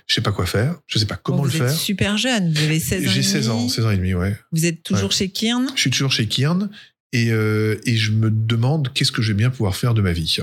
[0.07, 0.75] Je sais pas quoi faire.
[0.85, 1.67] Je sais pas comment Bon, le vous faire.
[1.71, 3.11] êtes super jeune, vous avez 16 ans.
[3.11, 3.69] J'ai et 16 ans, demi.
[3.71, 4.37] 16 ans et demi, ouais.
[4.51, 5.15] Vous êtes toujours Ouais.
[5.15, 6.69] chez Kiern Je suis toujours chez Kiern
[7.11, 10.11] et, euh, et je me demande qu'est-ce que je vais bien pouvoir faire de ma
[10.13, 10.37] vie.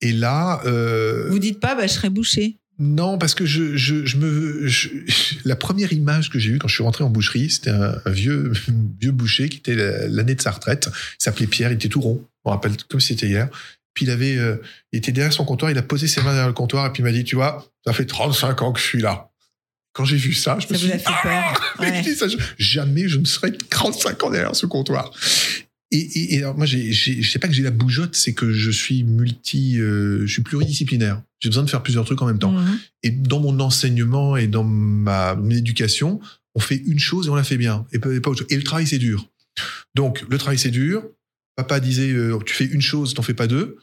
[0.00, 2.56] Et là, euh, Vous dites pas, bah, je serai bouché.
[2.80, 4.88] non, parce que je, je, je me, je-
[5.44, 8.10] la première image que j'ai eue quand je suis rentré en boucherie, c'était un, un
[8.10, 8.52] vieux,
[9.00, 10.88] vieux boucher qui était la- l'année de sa retraite.
[11.20, 12.26] Il s'appelait Pierre, il était tout rond.
[12.44, 13.48] Me rappelle comme si c'était hier.
[13.94, 14.56] Puis il avait, euh,
[14.92, 17.00] il était derrière son comptoir, il a posé ses mains derrière le comptoir et puis
[17.02, 19.30] il m'a dit, tu vois, ça fait 35 ans que je suis là.
[19.92, 20.94] Quand j'ai vu ça, je Ça me suis dit,
[21.78, 22.02] Ouais.
[22.02, 22.26] dis ça,
[22.58, 25.12] jamais je ne serai 35 ans derrière ce comptoir.
[25.92, 28.32] Et, et- et alors moi, j'ai, j'ai, je sais pas que j'ai la bougeotte, c'est
[28.34, 31.22] que je suis multi, euh, je suis pluridisciplinaire.
[31.38, 32.50] J'ai besoin de faire plusieurs trucs en même temps.
[32.50, 32.78] Mhm.
[33.04, 36.18] Et dans mon enseignement et dans ma mon éducation,
[36.56, 37.86] on fait une chose et on la fait bien.
[37.92, 38.48] Et pas, et pas autre chose.
[38.50, 39.28] Et le travail, c'est dur.
[39.94, 41.04] Donc, le travail, c'est dur.
[41.56, 43.76] Papa disait, euh, tu fais une chose, t'en fais pas deux.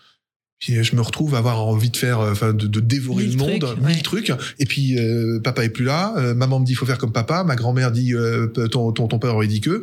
[0.60, 3.24] Puis euh, je me retrouve à avoir envie de faire, euh, enfin, de, de dévorer
[3.26, 4.02] Mille le monde, trucs, mille ouais.
[4.02, 4.32] trucs.
[4.60, 6.14] Et puis, euh, papa est plus là.
[6.18, 7.44] Euh, maman me dit, il faut faire comme papa.
[7.44, 8.14] Ma grand-mère dit,
[8.72, 9.82] ton, ton, ton père aurait dit que.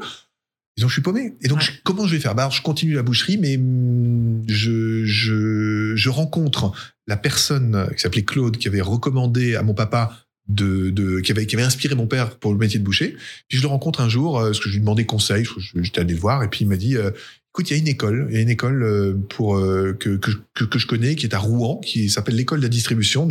[0.76, 1.34] Et donc, je suis paumé.
[1.42, 1.64] Et donc, Ouais.
[1.64, 2.36] je- comment je vais faire?
[2.36, 6.70] Bah, alors, Je continue la boucherie, mais hum, je, je, je rencontre
[7.08, 10.16] la personne qui s'appelait Claude, qui avait recommandé à mon papa
[10.48, 13.16] de, de qui avait qui avait inspiré mon père pour le métier de boucher.
[13.48, 16.00] Puis je le rencontre un jour, euh, parce que je lui demandais conseil, je- j'étais
[16.00, 17.10] allé le voir, et puis il m'a dit, euh,
[17.52, 20.16] écoute, il y a une école, il y a une école euh, pour euh, que,
[20.16, 23.26] que, que, je connais, qui est à Rouen, qui s'appelle l'école de la distribution,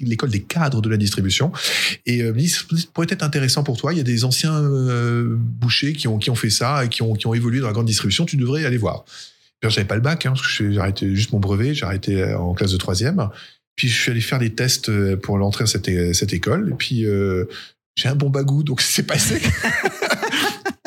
[0.00, 1.52] l'école des cadres de la distribution.
[2.04, 3.92] Et euh, ça pourrait être intéressant pour toi.
[3.92, 7.02] Il y a des anciens euh, bouchers qui ont qui ont fait ça et qui
[7.02, 8.26] ont qui ont évolué dans la grande distribution.
[8.26, 9.04] Tu devrais aller voir.
[9.62, 12.76] J'avais pas le bac, hein, j'ai arrêté juste mon brevet, j'ai arrêté en classe de
[12.78, 13.28] troisième.
[13.76, 16.70] Puis je suis allé faire des tests pour l'entrée à cette, cette école.
[16.72, 17.06] Et puis
[17.94, 19.40] j'ai un bon bagou, donc c'est passé.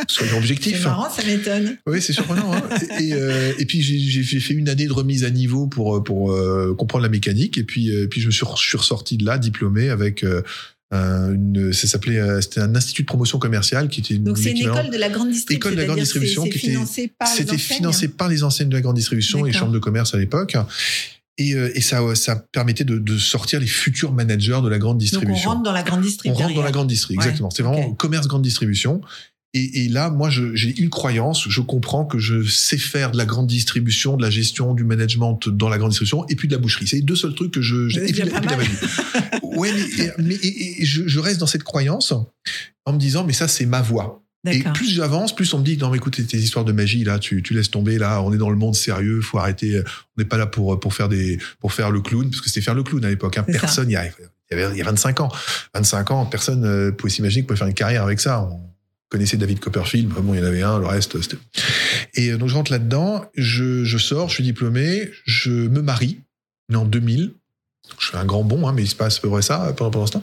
[0.07, 0.83] Soyons C'est objectifs.
[0.83, 1.77] marrant, ça m'étonne.
[1.87, 2.53] Oui, c'est surprenant.
[2.53, 2.63] Hein
[2.99, 6.75] et, euh, et puis j'ai- fait une année de remise à niveau pour pour euh,
[6.77, 7.57] comprendre la mécanique.
[7.57, 10.23] Et puis euh, puis je me suis, re- je suis ressorti de là diplômé avec
[10.23, 10.41] euh,
[10.91, 11.71] un- une.
[11.71, 14.89] Ça s'appelait euh, c'était un institut de promotion commerciale qui était Donc c'est une école
[14.89, 15.57] de la grande distribution.
[15.69, 18.69] École de la grande distribution qui était- financé par les C'était financé par les enseignes
[18.69, 20.55] de la grande distribution et chambres de commerce à l'époque.
[21.37, 24.93] Et, euh, et ça, ça permettait de, de sortir les futurs managers de la grande
[24.97, 25.49] Donc on distribution.
[25.49, 26.43] rentre dans la grande On distribution.
[26.45, 27.49] rentre dans la grande distribution, Ouais, exactement.
[27.49, 29.01] C'est vraiment commerce grande distribution.
[29.55, 31.47] Et, et là, moi, j'ai une croyance.
[31.47, 35.39] Je comprends que je sais faire de la grande distribution, de la gestion, du management
[35.47, 36.85] dans la grande distribution, et puis de la boucherie.
[36.87, 37.87] C'est les deux seuls trucs que je.
[37.97, 38.71] Et puis, et puis la magie.
[39.43, 39.71] ouais,
[40.19, 42.13] mais, et- je, je reste dans cette croyance
[42.85, 44.21] en me disant, mais ça, c'est ma voie.
[44.47, 47.17] Et plus j'avance, plus on me dit non mais écoute tes histoires de magie là,
[47.17, 50.27] tu, tu laisses tomber là, on est dans le monde sérieux, faut arrêter, on n'est
[50.27, 52.83] pas là pour pour faire des pour faire le clown parce que c'était faire le
[52.83, 53.39] clown à l'époque.
[53.39, 53.45] Hein.
[53.51, 54.13] Personne y arrive.
[54.51, 55.31] Il y avait il y a 25 ans,
[55.73, 58.43] 25 ans, personne euh, pouvait s'imaginer qu'on pouvait faire une carrière avec ça.
[58.43, 58.59] On
[59.09, 61.37] connaissait David Copperfield, vraiment il y en avait un, le reste c'était.
[62.15, 66.19] Et euh, donc je rentre là-dedans, je, je sors, je suis diplômé, je me marie
[66.71, 67.33] est en 2000.
[67.99, 69.91] Je fais un grand bond, hein, mais il se passe à peu près ça pendant,
[69.91, 70.21] pendant ce temps.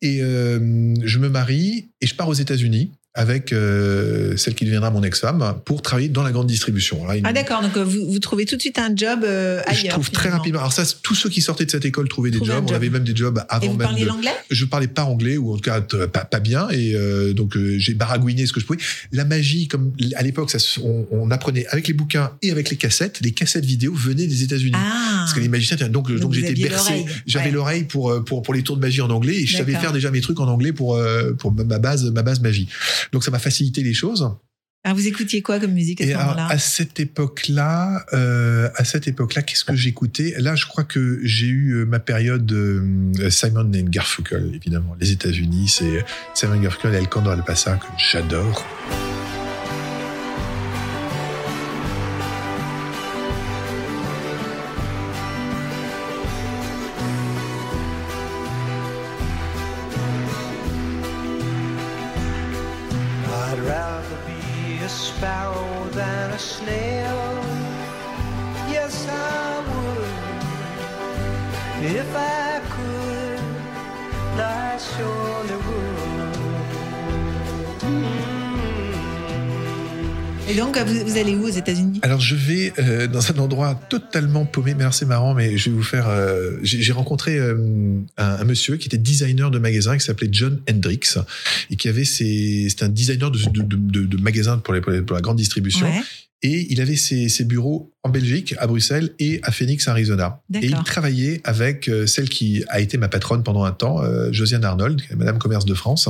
[0.00, 4.90] Et euh, je me marie et je pars aux États-Unis avec euh, celle qui deviendra
[4.90, 7.04] mon ex-femme pour travailler dans la grande distribution.
[7.06, 9.60] Là, une- Ah d'accord, donc euh, vous, vous trouvez tout de suite un job euh,
[9.66, 9.82] ailleurs.
[9.84, 10.60] je trouve très rapidement.
[10.60, 12.62] Alors ça, tous ceux qui sortaient de cette école trouvaient des jobs.
[12.64, 12.74] On job.
[12.76, 14.08] avait même des jobs Et avant vous même parliez de.
[14.08, 14.30] l'anglais?
[14.50, 17.56] Je parlais pas anglais ou en tout cas t- pas, pas bien et euh, donc
[17.56, 18.78] euh, j'ai baragouiné ce que je pouvais.
[19.12, 22.76] La magie, comme à l'époque, ça, on, on apprenait avec les bouquins et avec les
[22.76, 23.20] cassettes.
[23.20, 24.72] Les cassettes vidéo venaient des États-Unis.
[24.74, 27.04] Ah Parce que les magiciens, donc, donc, vous j'étais bercé.
[27.26, 27.50] J'avais Ouais.
[27.50, 29.92] l'oreille pour, euh, pour, pour les tours de magie en anglais et je savais faire
[29.92, 32.68] déjà mes trucs en anglais pour, euh, pour ma base, ma base magie.
[33.12, 34.30] Donc ça m'a facilité les choses.
[34.84, 36.48] Alors vous écoutiez quoi comme musique à ce moment-là?
[36.50, 40.34] à cette époque-là, euh, à cette époque-là, qu'est-ce que j'écoutais?
[40.38, 44.96] Là, je crois que j'ai eu euh, ma période euh, Simon and Garfunkel, évidemment.
[44.98, 48.66] Les États-Unis, c'est Simon Garfunkel et El Pasa que j'adore.
[80.48, 82.00] Et donc vous, allez où aux États-Unis?
[82.02, 85.70] Alors je vais euh, dans un endroit totalement paumé, mais alors c'est marrant, mais je
[85.70, 86.08] vais vous faire.
[86.08, 87.54] euh, J'ai rencontré euh,
[88.18, 91.16] un, un monsieur qui était designer de magasin qui s'appelait John Hendricks
[91.70, 92.66] et qui avait ses.
[92.68, 95.36] C'est un designer de, de, de, de- magasins pour, les, pour, les- pour la grande
[95.36, 95.86] distribution.
[95.86, 96.00] Ouais.
[96.42, 100.42] Et il avait ses, ses bureaux en Belgique, à Bruxelles et à Phoenix, Arizona.
[100.54, 104.32] Et il travaillait avec euh, celle qui a été ma patronne pendant un temps, euh,
[104.32, 106.08] Josiane Arnold, Madame Commerce de France,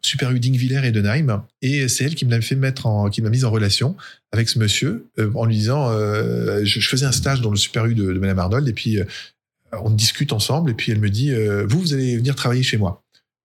[0.00, 1.44] Super U d'Ingviller et Denheim.
[1.60, 3.96] Et c'est elle qui me l'a fait mettre en, qui m'a mise en relation
[4.32, 7.56] avec ce monsieur euh, en lui disant, euh, je, je faisais un stage dans le
[7.56, 9.04] Super U de, de Madame Arnold et puis euh,
[9.72, 12.76] on discute ensemble et puis elle me dit euh, vous vous allez venir travailler chez
[12.76, 13.02] moi.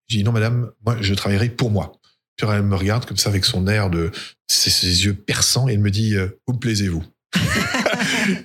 [0.08, 2.01] Je dis non madame, moi je travaillerai pour moi.
[2.50, 4.12] Elle me regarde comme ça avec son air de
[4.48, 7.04] ses, yeux perçants et elle me dit euh, vous me plaisez vous.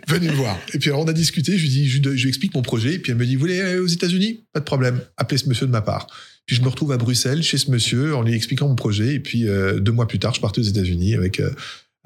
[0.08, 0.58] Venez me voir.
[0.74, 3.12] Et puis on a discuté, je lui dis je lui explique mon projet et puis
[3.12, 4.44] elle me dit vous voulez aller aux États-Unis?
[4.52, 6.06] Pas de problème, appelez ce monsieur de ma part.
[6.46, 9.20] Puis je me retrouve à Bruxelles chez ce monsieur en lui expliquant mon projet et
[9.20, 11.50] puis euh, deux mois plus tard je partais aux États-Unis avec euh,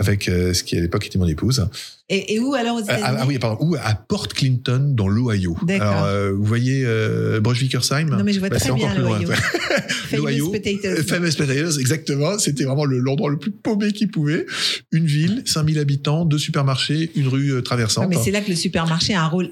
[0.00, 1.68] avec euh, ce qui à l'époque était mon épouse.
[2.08, 3.58] Et, et où alors aux Ah, États-Unis ah oui, pardon.
[3.64, 5.56] Ou à Port Clinton, dans l'Ohio.
[5.62, 5.86] D'accord.
[5.88, 9.28] Alors, euh, vous voyez euh, Non, mais je vois Bah, très bien l'Ohio.
[10.10, 11.02] Famous potatoes.
[11.06, 12.38] Famous Potatoes, exactement.
[12.38, 14.46] C'était vraiment le- l'endroit le plus paumé qu'il pouvait.
[14.90, 18.08] Une ville, 5000 habitants, deux supermarchés, une rue euh, Ouais, traversante.
[18.08, 19.50] mais c'est là que le supermarché a un rôle.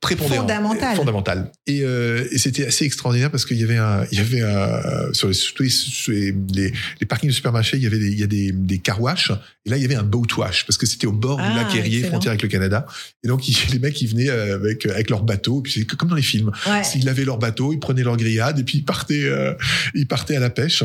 [0.00, 0.42] Prépondérant.
[0.42, 0.96] Fondamental.
[0.96, 1.52] Fondamental.
[1.66, 5.12] Et, euh, et c'était assez extraordinaire parce qu'il y avait un, il y avait un,
[5.12, 8.26] sur les, sur les, les, parkings de supermarchés, il y avait des, il y a
[8.26, 9.30] des, des car wash.
[9.64, 11.56] Et là, il y avait un boat wash parce que c'était au bord Ah, du
[11.56, 12.86] lac Erie, frontière avec le Canada.
[13.22, 15.60] Et donc, les mecs, ils venaient euh, avec, avec leur bateau.
[15.60, 16.50] Puis c'est comme dans les films.
[16.66, 16.82] Ouais.
[16.96, 19.54] Ils lavaient leur bateau, ils prenaient leur grillade et puis ils partaient, euh,
[19.94, 20.82] ils partaient à la pêche.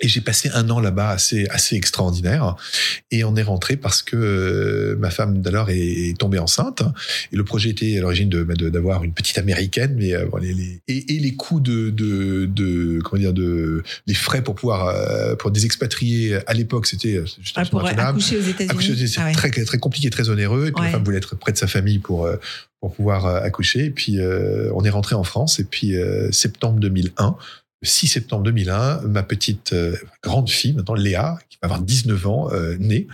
[0.00, 2.56] Et j'ai passé un an là-bas assez, assez extraordinaire.
[3.10, 6.82] Et on est rentré parce que euh, ma femme d'alors est, est tombée enceinte.
[7.32, 10.36] Et le projet était à l'origine de, de- d'avoir une petite américaine, mais euh, bon,
[10.38, 14.54] les, les- et, et les coûts de, de, de comment dire de les frais pour
[14.54, 19.08] pouvoir euh, pour des expatriés à l'époque c'était juste Ah, pour accoucher aux États-Unis.
[19.08, 19.32] C'est Ah ouais.
[19.32, 20.66] très très compliqué, très onéreux.
[20.68, 20.86] Et puis Ouais.
[20.88, 22.28] la femme voulait être près de sa famille pour
[22.80, 23.86] pour pouvoir accoucher.
[23.86, 24.18] Et puis
[24.74, 25.58] on est rentré en France.
[25.58, 25.94] Et puis
[26.32, 27.36] septembre 2001,
[27.86, 32.26] le 6 septembre 2001, ma petite euh, grande fille, maintenant Léa, qui va avoir 19
[32.26, 33.06] ans, euh, née.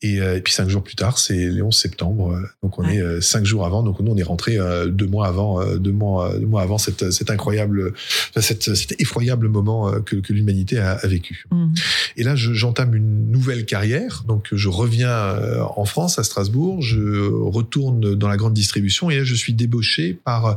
[0.00, 2.32] Et, euh, et puis cinq jours plus tard, c'est le 11 septembre.
[2.32, 2.96] euh, Donc on Ouais.
[2.96, 3.82] est cinq jours avant.
[3.82, 4.58] Donc nous on est rentré
[4.88, 7.92] deux mois avant, deux mois, deux mois avant cette, cette incroyable,
[8.40, 11.44] cette, cet effroyable moment que, que l'humanité a, a vécu.
[11.52, 11.74] Mhm.
[12.16, 14.24] Et là, je- j'entame une nouvelle carrière.
[14.26, 15.36] Donc, je reviens
[15.76, 16.80] en France, à Strasbourg.
[16.80, 20.56] Je retourne dans la grande distribution et là, je suis débauché par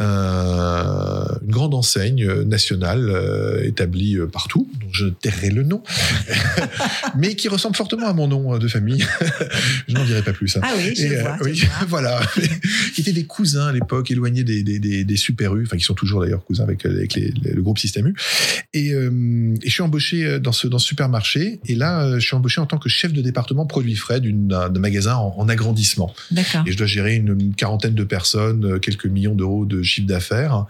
[0.00, 5.82] une grande enseigne nationale euh, établie euh, partout, dont je tairai le nom,
[7.16, 9.04] mais qui ressemble fortement à mon nom euh, de famille.
[9.88, 10.56] je n'en dirai pas plus.
[10.56, 10.60] hein.
[10.62, 11.36] Ah oui, je Et, euh, vois.
[11.42, 11.86] oui, vois.
[11.88, 12.20] voilà.
[12.94, 15.84] qui étaient des cousins à l'époque, éloignés des, des, des, des Super U, enfin qui
[15.84, 18.14] sont toujours d'ailleurs cousins avec, avec les- les- le groupe Système U.
[18.72, 21.60] Et, euh, et je suis embauché euh, dans ce, dans ce supermarché.
[21.66, 24.68] Et là, euh, je suis embauché en tant que chef de département produits frais d'un
[24.70, 26.14] magasin en, en agrandissement.
[26.30, 26.62] D'accord.
[26.66, 30.66] Et je dois gérer une quarantaine de personnes, euh, quelques millions d'euros de chiffre d'affaires.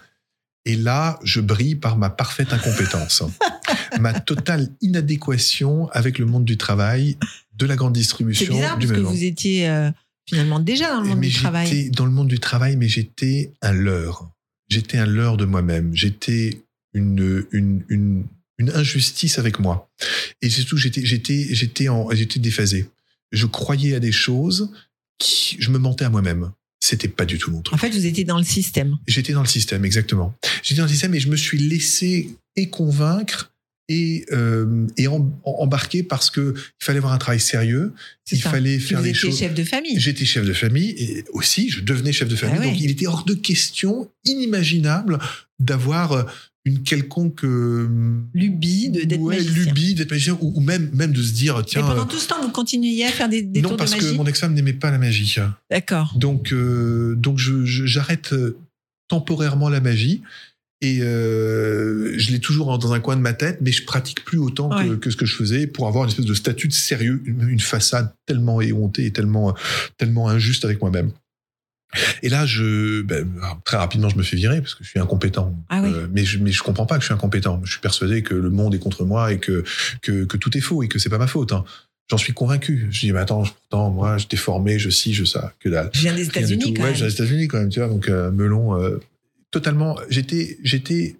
[0.66, 3.22] Et là, je brille par ma parfaite incompétence,
[4.00, 7.18] ma totale inadéquation avec le monde du travail,
[7.57, 9.90] de la grande C'est distribution, bizarre du parce que vous étiez euh,
[10.27, 11.66] finalement déjà dans le monde mais du travail.
[11.66, 14.31] j'étais dans le monde du travail, mais j'étais un leurre.
[14.68, 15.94] J'étais un leurre de moi-même.
[15.94, 18.24] J'étais une, une, une,
[18.59, 19.90] une injustice avec moi.
[20.40, 22.88] Et surtout, j'étais, j'étais, j'étais, en, j'étais déphasé.
[23.33, 24.72] Je croyais à des choses
[25.18, 26.53] qui, je me mentais à moi-même.
[26.85, 27.75] C'était pas du tout mon truc.
[27.75, 28.97] En fait, vous étiez dans le système.
[29.07, 30.35] J'étais dans le système, exactement.
[30.62, 33.53] J'étais dans le système et je me suis laissé et convaincre
[33.88, 37.94] et, euh, et em- embarquer parce que il fallait avoir un travail sérieux.
[38.31, 38.51] Il ça.
[38.51, 39.38] fallait faire vous étiez choses.
[39.38, 39.99] chef de famille.
[39.99, 42.57] J'étais chef de famille et aussi je devenais chef de famille.
[42.59, 42.70] Ah ouais.
[42.73, 45.18] Donc il était hors de question, inimaginable,
[45.59, 46.23] d'avoir euh,
[46.66, 47.88] une quelconque euh,
[48.33, 49.64] Lubie de- d'être ouais, magicien.
[49.64, 52.40] lubie d'être magicien ou, ou même même de se dire tiens pendant tout ce temps,
[52.42, 54.72] vous continuiez à faire des, des non tours parce de que magie mon ex-femme n'aimait
[54.72, 55.37] pas la magie.
[55.70, 56.14] D'accord.
[56.16, 58.57] Donc euh, donc je je- j'arrête euh,
[59.09, 60.22] temporairement la magie.
[60.81, 64.37] Et euh, je l'ai toujours dans un coin de ma tête, mais je pratique plus
[64.38, 64.98] autant que, Ouais.
[64.98, 67.61] que ce que je faisais pour avoir une espèce de statut de sérieux, une, une
[67.61, 69.55] façade tellement éhontée et tellement,
[69.96, 71.11] tellement injuste avec moi-même.
[72.23, 73.29] Et là, je, ben,
[73.65, 75.55] très rapidement, je me fais virer parce que je suis incompétent.
[75.69, 75.91] Ah oui.
[75.93, 77.61] Euh, mais je, mais je comprends pas que je suis incompétent.
[77.65, 79.65] Je suis persuadé que le monde est contre moi et que,
[80.03, 81.53] que, que tout est faux et que c'est pas ma faute.
[81.53, 81.65] hein.
[82.11, 82.87] J'en suis convaincu.
[82.91, 85.91] Je dis, mais attends, pourtant, moi, j'étais formé, je ci, je ça, que dalle.
[85.95, 86.95] Je viens des États-Unis quand ouais, même.
[86.97, 87.89] j'ai aux États-Unis quand même, tu vois.
[87.89, 88.99] Donc, euh, melon, euh,
[89.51, 89.97] totalement.
[90.11, 91.17] J'étais, j'étais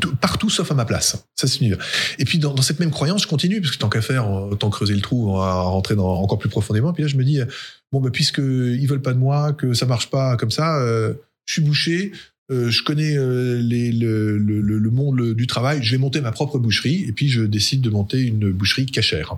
[0.00, 1.16] tout- partout sauf à ma place.
[1.34, 1.76] Ça, c'est une...
[2.18, 4.94] Et puis, dans, cette même croyance, je continue, parce que tant qu'à faire, autant creuser
[4.94, 6.92] le trou, on va rentrer dans, encore plus profondément.
[6.92, 7.46] Puis là, je me dis, euh,
[7.92, 11.14] bon, bah, puisque ils veulent pas de moi, que ça marche pas comme ça, euh,
[11.46, 12.12] je suis bouché.
[12.50, 17.04] euh, je connais euh, le, le, monde du travail, je vais monter ma propre boucherie
[17.06, 19.36] et puis je décide de monter une boucherie cachère.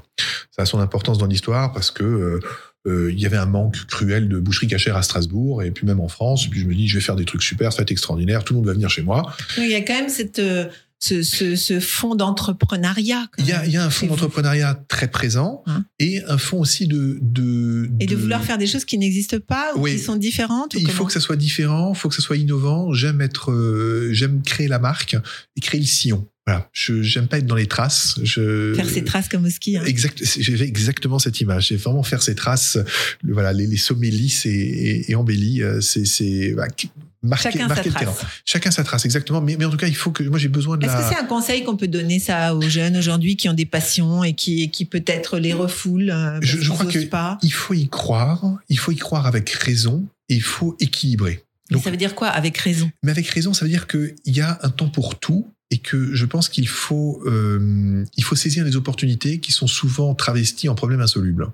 [0.51, 2.41] Ça a son importance dans l'histoire parce que euh, euh,
[2.87, 6.09] il y avait un manque cruel de boucherie cachère à Strasbourg et puis même en
[6.09, 6.47] France.
[6.47, 8.43] Et puis je me dis, je vais faire des trucs super, ça va être extraordinaire,
[8.45, 9.35] tout le monde va venir chez moi.
[9.59, 10.67] Il y a quand même cette, euh,
[10.99, 13.27] ce, ce, ce fond d'entrepreneuriat.
[13.39, 15.85] Il y a, même, il y a un fonds d'entrepreneuriat très présent Hein.
[16.01, 17.19] et un fonds aussi de...
[17.21, 19.93] de Et de vouloir faire des choses qui n'existent pas ou Oui.
[19.93, 22.93] qui sont différentes Il faut que ça soit différent, il faut que ça soit innovant.
[22.93, 25.17] J'aime être, euh, j'aime créer la marque
[25.57, 26.27] et créer le sillon.
[26.47, 28.19] Voilà, je j'aime pas être dans les traces.
[28.23, 29.77] Je Faire ses traces comme au ski.
[29.77, 29.85] hein.
[29.85, 31.69] Exact, j'ai exactement cette image.
[31.69, 32.79] C'est vraiment faire ses traces,
[33.23, 35.63] le- voilà, les, les sommets lisses et, et, et embellis.
[35.63, 36.91] euh, C'est c'est qui-
[37.23, 38.05] marquer, Chacun sa le terrain.
[38.13, 38.27] trace.
[38.45, 39.41] Chacun sa trace, exactement.
[39.41, 41.21] Mais, mais en tout cas, il faut que moi j'ai besoin de Est-ce que c'est
[41.21, 44.69] un conseil qu'on peut donner ça aux jeunes aujourd'hui qui ont des passions et qui,
[44.73, 47.39] qui peut-être les refoulent euh, Je- crois que- pas?
[47.45, 48.57] Il faut y croire.
[48.69, 50.09] Il faut y croire avec raison.
[50.29, 51.45] Et il faut équilibrer.
[51.71, 52.91] Mais ça veut dire quoi Avec raison?
[53.05, 56.15] Mais avec raison, ça veut dire qu'il y a un temps pour tout et que
[56.15, 60.75] je pense qu'il faut, euh, il faut saisir les opportunités qui sont souvent travesties en
[60.75, 61.51] problèmes insolubles.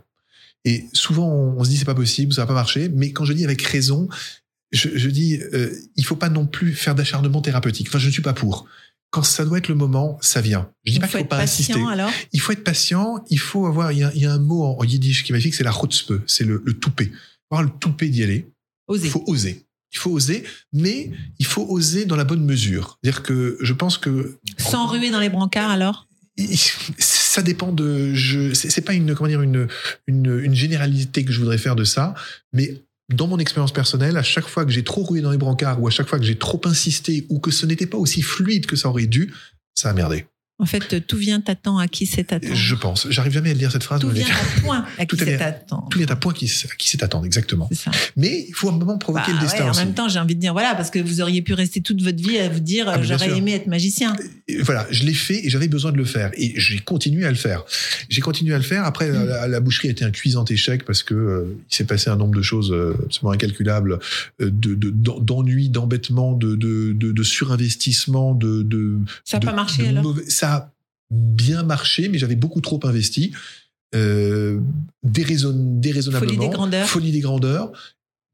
[0.64, 2.88] Et souvent, on, on se dit c'est pas possible, ça va pas marcher.
[2.88, 4.08] Mais quand je dis avec raison,
[4.72, 7.86] je, je dis euh, il faut pas non plus faire d'acharnement thérapeutique.
[7.88, 8.66] Enfin, je ne suis pas pour.
[9.10, 10.68] Quand ça doit être le moment, ça vient.
[10.84, 11.74] Je dis Il pas faut qu'il faut être pas insister.
[11.74, 12.10] patient alors.
[12.32, 13.24] Il faut être patient.
[13.30, 13.92] Il faut avoir.
[13.92, 15.62] Il y a, il y a un mot en, en yiddish qui est magnifique, c'est
[15.62, 17.12] la chutzpe, c'est le, le toupet.
[17.52, 18.50] Avoir le toupet d'y aller.
[18.88, 19.06] Oser.
[19.06, 19.64] Il faut oser.
[19.92, 22.98] Il faut oser, mais il faut oser dans la bonne mesure.
[23.02, 26.06] C'est-à-dire que je pense que Sans ruer dans les brancards alors?
[26.98, 28.14] Ça dépend de.
[28.14, 29.66] Je, c'est pas une comment dire une,
[30.06, 32.14] une une généralité que je voudrais faire de ça,
[32.52, 35.82] mais dans mon expérience personnelle, à chaque fois que j'ai trop roulé dans les brancards
[35.82, 38.66] ou à chaque fois que j'ai trop insisté ou que ce n'était pas aussi fluide
[38.66, 39.32] que ça aurait dû,
[39.74, 40.26] ça a merdé.
[40.60, 42.52] En fait, tout vient t'attend à qui c'est attendre.
[42.54, 43.06] Je pense.
[43.10, 44.00] J'arrive jamais à dire cette phrase.
[44.08, 45.46] Tout vient à point à qui est c'est bien.
[45.46, 45.86] attendre.
[45.88, 47.68] Tout vient à point qui, s- qui sait attendre, exactement.
[47.70, 47.90] C'est ça.
[48.16, 49.80] Mais il faut un moment provoquer Bah le destin ouais, en aussi.
[49.84, 52.20] même temps, j'ai envie de dire voilà, parce que vous auriez pu rester toute votre
[52.20, 54.16] vie à vous dire Ah, j'aurais aimé être magicien.
[54.48, 56.32] Et voilà, je l'ai fait et j'avais besoin de le faire.
[56.34, 57.62] Et j'ai continué à le faire.
[58.08, 58.84] J'ai continué à le faire.
[58.84, 59.26] Après, Mm.
[59.26, 62.16] la, la boucherie a été un cuisant échec parce que euh, il s'est passé un
[62.16, 64.00] nombre de choses euh, absolument incalculables,
[64.40, 70.02] euh, de, de- d'ennuis, d'embêtements, de, de, surinvestissement, de, de Ça n'a pas marché alors
[70.48, 70.72] Ça a
[71.10, 73.32] bien marché, mais j'avais beaucoup trop investi.
[73.94, 74.60] Euh,
[75.02, 76.34] déraison- déraisonnablement.
[76.34, 76.88] Folie des grandeurs.
[76.88, 77.72] Folie des grandeurs.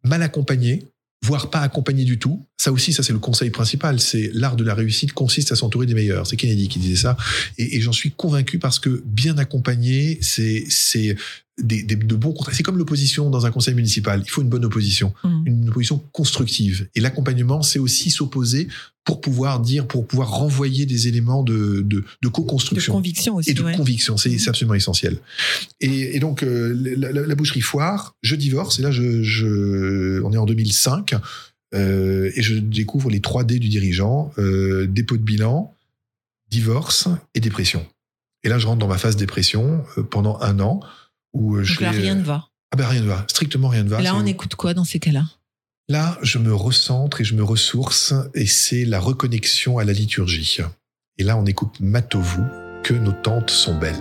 [0.05, 0.83] Mal accompagné,
[1.25, 2.45] voire pas accompagné du tout.
[2.61, 4.01] Ça aussi, ça c'est le conseil principal.
[4.01, 6.27] C'est l'art de la réussite consiste à s'entourer des meilleurs.
[6.27, 7.17] C'est Kennedy qui disait ça.
[7.59, 11.17] Et, et j'en suis convaincu parce que bien accompagné, c'est c'est
[11.63, 12.53] des, des- de bons contrats.
[12.53, 14.21] C'est comme l'opposition dans un conseil municipal.
[14.25, 15.43] Il faut une bonne opposition Mm.
[15.47, 16.89] une opposition constructive.
[16.97, 18.67] Et l'accompagnement, c'est aussi s'opposer
[19.05, 22.93] pour pouvoir dire, pour pouvoir renvoyer des éléments de, de, de De co-construction.
[22.95, 23.51] conviction aussi.
[23.51, 23.77] et de ouais.
[23.77, 25.19] conviction, c'est c'est absolument essentiel.
[25.81, 30.21] Et, et donc, euh, la, la- la boucherie foire, je divorce, et là, je, je,
[30.23, 31.15] on est en 2005,
[31.75, 35.73] euh, et je découvre les 3 D du dirigeant, euh, dépôt de bilan,
[36.51, 37.87] divorce et dépression.
[38.43, 40.81] Et là, je rentre dans ma phase dépression pendant un an,
[41.35, 42.49] où euh, Donc là, rien euh, ne va.
[42.73, 44.01] Ah ben rien ne va, strictement rien ne va.
[44.01, 45.25] Là, on écoute quoi dans ces cas-là?
[45.89, 50.59] Là, je me recentre et je me ressource, et c'est la reconnexion à la liturgie.
[51.19, 52.41] Et là, on écoute Matovu,
[52.83, 53.95] que nos tantes sont belles.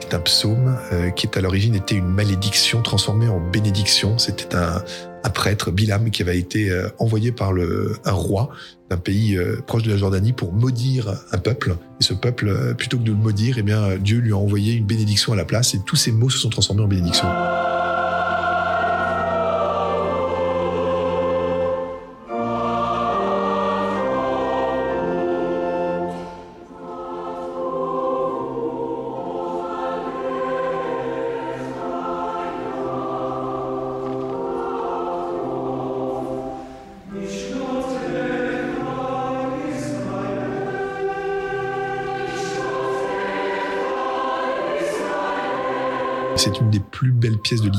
[0.00, 4.18] C'est un psaume euh, qui, est à l'origine, était une malédiction transformée en bénédiction.
[4.18, 4.82] C'était un,
[5.24, 8.50] un prêtre, Bilam, qui avait été euh, envoyé par le, un roi
[8.90, 11.76] d'un pays euh, proche de la Jordanie pour maudire un peuple.
[12.00, 14.74] Et ce peuple, euh, plutôt que de le maudire, eh bien, Dieu lui a envoyé
[14.74, 17.26] une bénédiction à la place, et tous ces mots se sont transformés en bénédiction.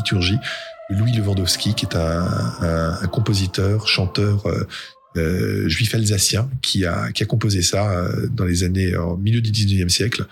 [0.09, 0.37] Liturgie
[0.89, 2.25] Louis Lewandowski, qui est un,
[2.61, 4.63] un- un compositeur, chanteur euh,
[5.17, 9.41] euh, juif alsacien, qui a, qui a composé ça euh, dans les années, au milieu
[9.41, 10.25] du 19e siècle.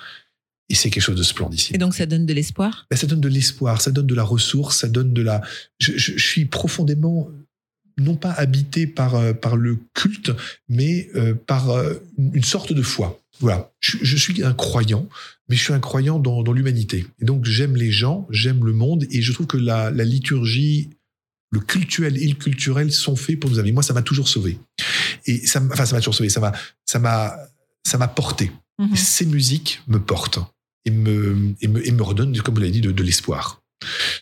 [0.70, 1.76] Et c'est quelque chose de splendissime.
[1.76, 2.88] Et donc, ça donne de l'espoir?
[2.90, 5.42] Ben, ça donne de l'espoir, ça donne de la ressource, ça donne de la.
[5.80, 7.30] Je, je- je suis profondément
[8.00, 10.32] non pas habité par par le culte,
[10.70, 13.20] mais euh, par euh, une sorte de foi.
[13.40, 15.08] Voilà, je, je suis un croyant,
[15.48, 17.06] mais je suis un croyant dans, dans l'humanité.
[17.20, 20.90] Et donc j'aime les gens, j'aime le monde, et je trouve que la, la liturgie,
[21.52, 23.72] le cultuel et le culturel sont faits pour nous amener.
[23.72, 24.60] Moi, ça m'a toujours sauvé.
[25.26, 26.30] Et ça, enfin, ça m'a toujours sauvé.
[26.30, 26.52] Ça m'a,
[26.86, 27.38] ça m'a,
[27.86, 28.52] ça m'a porté.
[28.80, 28.96] Mhm.
[28.96, 30.40] Ces musiques me portent
[30.86, 33.62] et me, et me, et me redonnent, comme vous l'avez dit, de, de l'espoir.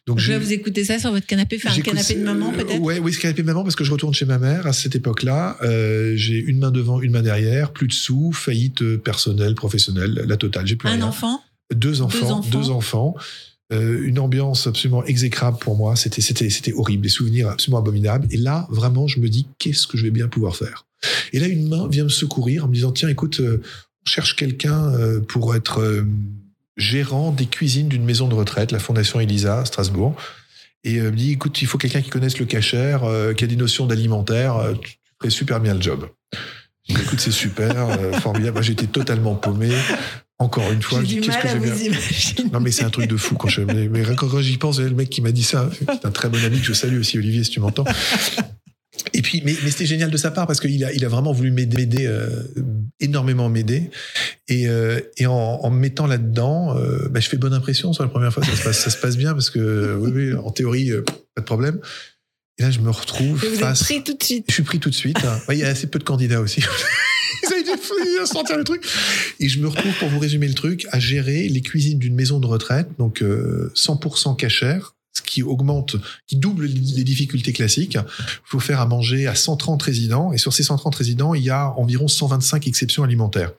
[0.06, 2.58] Donc, Je vais vous écouter ça sur votre canapé, faire un canapé de maman euh,
[2.58, 2.80] peut-être?
[2.82, 4.96] Ouais, oui, ce canapé de maman, parce que je retourne chez ma mère à cette
[4.96, 5.58] époque-là.
[5.64, 10.24] Euh, j'ai une main devant, une main derrière, plus de sous, faillite euh, personnelle, professionnelle,
[10.28, 10.68] la totale.
[10.68, 11.06] J'ai plus Un rien.
[11.06, 11.42] enfant?
[11.74, 12.50] Deux enfants, enfants.
[12.50, 13.16] deux enfants.
[13.74, 15.96] Euh, une ambiance absolument exécrable pour moi.
[15.96, 18.28] C'était, c'était, c'était horrible, des souvenirs absolument abominables.
[18.30, 20.86] Et là, vraiment, je me dis, qu'est-ce que je vais bien pouvoir faire?
[21.34, 23.62] Et là, une main vient me secourir en me disant, tiens, écoute, euh,
[24.06, 24.92] on cherche quelqu'un
[25.28, 26.06] pour être
[26.78, 30.16] gérant des cuisines d'une maison de retraite, la Fondation Elisa à Strasbourg.
[30.84, 33.48] Et euh, me dit, écoute, il faut quelqu'un qui connaisse le cachère, euh, qui a
[33.48, 34.58] des notions d'alimentaire.
[34.58, 36.08] euh, tu ferais super bien le job.
[36.88, 37.88] Écoute, c'est super,
[38.22, 38.54] formidable.
[38.54, 39.72] Moi, j'étais totalement paumé.
[40.38, 42.50] Encore une fois, J'ai du qu'est-ce que j'ai bien.
[42.52, 43.62] Non, mais c'est un truc de fou quand je.
[43.62, 46.28] Mais, mais quand quand j'y pense, le mec qui m'a dit ça, c'est un très
[46.28, 47.86] bon ami que je salue aussi, Olivier, si tu m'entends.
[49.14, 51.32] Et puis, mais, mais c'était génial de sa part parce qu'il a, il a vraiment
[51.32, 52.44] voulu m'aider, euh,
[53.00, 53.90] énormément m'aider.
[54.48, 58.04] Et, euh, et en, en me mettant là-dedans, euh, bah, je fais bonne impression sur
[58.04, 58.44] la première fois.
[58.44, 61.02] Ça se passe, ça se passe bien parce que, oui, oui, en théorie, euh,
[61.36, 61.80] pas de problème.
[62.58, 63.84] Et là, je me retrouve Et vous êtes face.
[63.84, 64.46] pris tout de suite.
[64.48, 65.18] Je suis pris tout de suite.
[65.26, 65.40] hein.
[65.52, 66.62] Il y a assez peu de candidats aussi.
[67.44, 68.86] Ils fous à sortir le truc.
[69.40, 72.40] Et je me retrouve, pour vous résumer le truc, à gérer les cuisines d'une maison
[72.40, 75.96] de retraite, donc euh, 100% cachère, ce qui augmente,
[76.28, 77.96] qui double les difficultés classiques.
[77.96, 81.50] Il faut faire à manger à 130 résidents, et sur ces 130 résidents, il y
[81.50, 83.54] a environ 125 exceptions alimentaires.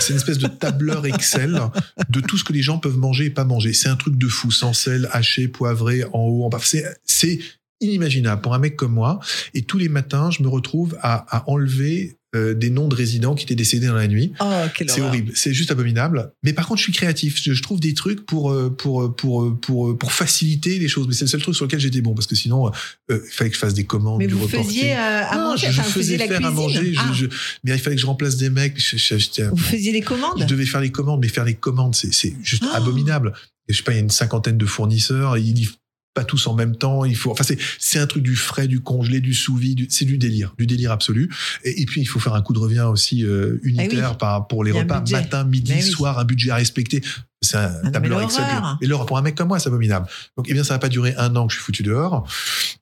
[0.00, 1.60] C'est une espèce de tableur Excel
[2.08, 3.72] de tout ce que les gens peuvent manger et pas manger.
[3.72, 6.60] C'est un truc de fou, sans sel, haché, poivré, en haut, en bas.
[7.04, 7.38] C'est,
[7.78, 9.20] inimaginable pour un mec comme moi.
[9.52, 13.44] Et tous les matins, je me retrouve à enlever euh, des noms de résidents qui
[13.44, 14.32] étaient décédés dans la nuit.
[14.40, 14.44] Oh,
[14.86, 16.30] C'est horrible, c'est juste abominable.
[16.44, 17.40] Mais par contre, je suis créatif.
[17.42, 21.06] Je, je trouve des trucs pour euh, pour pour pour pour faciliter les choses.
[21.08, 22.68] Mais c'est le seul truc sur lequel j'étais bon parce que sinon,
[23.10, 24.66] euh, il fallait que je fasse des commandes, Mais du vous reporting.
[24.68, 24.96] faisiez euh,
[25.30, 26.44] à Non, manger, je, enfin, faisais faire cuisine.
[26.46, 26.94] à manger.
[26.98, 27.26] Ah, je-
[27.64, 28.78] mais il fallait que je remplace des mecs.
[28.78, 32.34] Vous faisiez les commandes je devais faire les commandes, mais faire les commandes, c'est c'est
[32.42, 32.74] juste Oh.
[32.76, 33.32] abominable.
[33.68, 35.74] Je sais pas, il y a une cinquantaine de fournisseurs, ils livrent
[36.16, 37.04] pas tous en même temps.
[37.04, 39.86] Il faut, enfin, c'est c'est un truc du frais, du congelé, du sous vide.
[39.90, 41.30] C'est du délire, du délire absolu.
[41.62, 44.64] Et, et puis il faut faire un coup de revient aussi euh, unitaire par pour
[44.64, 45.88] les repas matin, midi, Mais oui.
[45.90, 47.02] soir, un budget à respecter.
[47.42, 48.42] C'est un Ah tableur Excel.
[48.80, 50.06] Et l'horreur pour un mec comme moi, c'est abominable.
[50.36, 52.26] Donc, eh bien, ça va pas durer un an que je suis foutu dehors.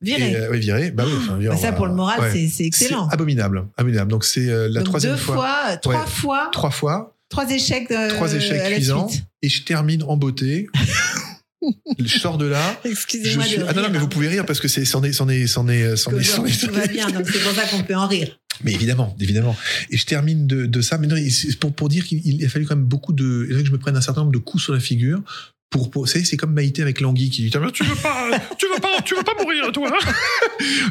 [0.00, 0.30] Viré.
[0.30, 0.90] Et, euh, ouais, viré.
[0.92, 1.12] Bah oui.
[1.18, 2.30] enfin, Bah, ça, va- pour le moral, ouais.
[2.32, 3.08] c'est- c'est excellent.
[3.08, 4.10] C'est abominable, abominable.
[4.10, 6.06] Donc c'est euh, la Donc troisième deux fois, fois, trois Ouais.
[6.06, 7.16] fois, trois fois.
[7.28, 7.90] trois échecs.
[7.90, 9.10] euh, trois échecs cuisants
[9.42, 10.68] et je termine en beauté.
[11.98, 12.80] je sors de là.
[12.84, 13.56] Excusez-moi suis...
[13.66, 15.68] Ah non, non, mais vous pouvez rire parce que c'est, c'en est, c'en est, c'en
[15.68, 18.06] est, c'en est, c'en est- Tout va bien, donc c'est pour ça qu'on peut en
[18.06, 18.38] rire.
[18.62, 19.56] Mais évidemment, évidemment.
[19.90, 20.96] Et je termine de, de ça.
[20.98, 21.16] Mais non,
[21.60, 23.78] pour, pour dire qu'il il a fallu quand même beaucoup de, il que je me
[23.78, 25.22] prenne un certain nombre de coups sur la figure.
[25.70, 27.72] Pour, pour, vous savez, c'est comme Maïté avec Langui qui dit, tu veux pas,
[28.58, 29.90] tu veux pas, tu veux pas mourir, toi.
[29.92, 29.98] hein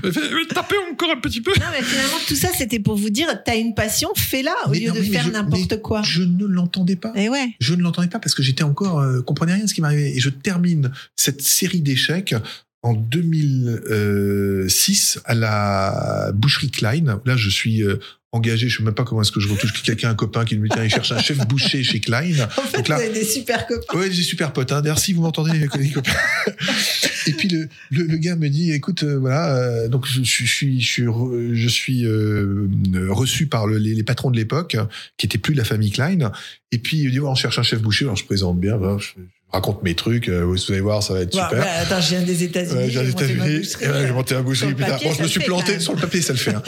[0.53, 1.51] Taper encore un petit peu.
[1.57, 4.79] Non, mais finalement, tout ça, c'était pour vous dire, t'as une passion, fais-la au Mais
[4.81, 6.01] lieu non, de faire n'importe quoi.
[6.03, 7.13] Je ne l'entendais pas.
[7.15, 7.53] Et ouais.
[7.59, 10.11] je ne l'entendais pas parce que j'étais encore euh, comprenais rien de ce qui m'arrivait
[10.15, 12.35] et je termine cette série d'échecs
[12.81, 17.97] en 2006 à la boucherie Klein là je suis euh,
[18.33, 20.67] engagé je sais même pas comment est-ce que je retouche quelqu'un un copain qui me
[20.67, 23.23] dit il cherche un chef boucher chez Klein En fait, Donc là- vous avez des
[23.23, 23.97] super copains.
[23.97, 24.71] Ouais, j'ai super pote.
[24.71, 24.81] Hein.
[24.81, 26.11] D'ailleurs, si vous m'entendez, les copains.
[27.27, 30.45] Et puis le, le, le gars me dit, écoute, euh, voilà, euh, donc je, suis,
[30.45, 32.67] je suis, je suis, re- je suis euh,
[33.09, 34.75] reçu par le- les, les patrons de l'époque,
[35.17, 36.31] qui étaient plus de la famille Klein.
[36.73, 38.03] Et puis il me dit, ouais, on cherche un chef boucher.
[38.05, 39.09] Alors je présente bien, je
[39.53, 40.27] raconte mes trucs.
[40.29, 41.59] euh, vous allez voir, ça va être Bon, super.
[41.63, 42.75] bah, attends, je viens des États-Unis.
[42.75, 43.67] Ouais, j'ai monté ma États-Unis,
[44.07, 44.73] j'ai monté un boucherie.
[44.73, 44.97] putain.
[45.03, 45.79] Bon, je ça me suis planté même.
[45.81, 46.53] sur le papier, ça le fait.
[46.55, 46.63] hein.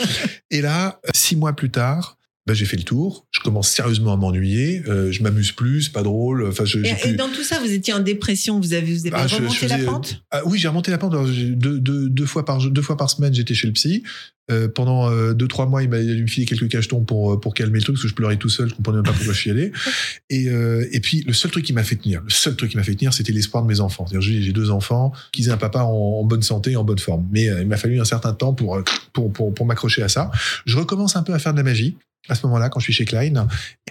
[0.50, 2.16] Et là, six mois plus tard,
[2.46, 3.26] bah, j'ai fait le tour.
[3.32, 4.82] Je commence sérieusement à m'ennuyer.
[4.86, 6.46] Euh, je m'amuse plus, c'est pas drôle.
[6.46, 7.10] Enfin, je, Et, plus...
[7.10, 9.56] et dans tout ça, vous étiez en dépression, vous avez, vous avez Ah, je- remonté
[9.62, 10.22] je la faisais- pente?
[10.30, 11.12] Ah oui, j'ai remonté la pente.
[11.12, 14.04] Alors, j'ai deux, deux, deux fois par deux fois par semaine, j'étais chez le psy.
[14.50, 17.78] Euh, pendant euh, deux trois mois, il m'a filer quelques cachetons pour euh, pour calmer
[17.78, 19.50] le truc parce que je pleurais tout seul, je comprenais même pas pourquoi je suis
[19.50, 19.72] allé.
[20.30, 22.76] Et euh, et puis le seul truc qui m'a fait tenir, le seul truc qui
[22.76, 24.06] m'a fait tenir, c'était l'espoir de mes enfants.
[24.06, 25.90] C'est-à-dire j'ai deux enfants qui aient un papa en,
[26.20, 27.26] en bonne santé, en bonne forme.
[27.32, 30.08] Mais euh, il m'a fallu un certain temps pour euh, pour pour, pour m'accrocher à
[30.08, 30.30] ça.
[30.64, 31.96] Je recommence un peu à faire de la magie
[32.28, 33.46] à ce moment-là quand je suis chez Klein.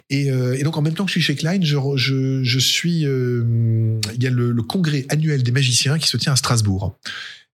[0.10, 2.60] Et, euh, et donc en même temps que je suis chez Klein, je, je, je
[2.60, 3.06] suis.
[3.06, 6.98] euh, il y a le, le congrès annuel des magiciens qui se tient à Strasbourg.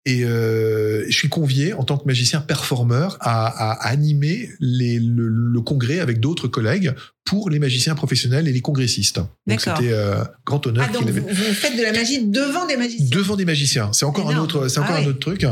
[0.06, 5.62] Et euh, je suis convié en tant que magicien performeur à, animer les, le, le
[5.62, 6.93] congrès avec d'autres collègues
[7.26, 9.20] pour les magiciens professionnels et les congressistes.
[9.48, 12.66] Donc c'était euh, grand honneur Ah, donc vous, avait vous faites de la magie devant
[12.66, 13.91] des magiciens devant des magiciens.
[13.91, 15.08] C'est encore un autre, c'est encore Ah un ouais.
[15.10, 15.45] autre truc.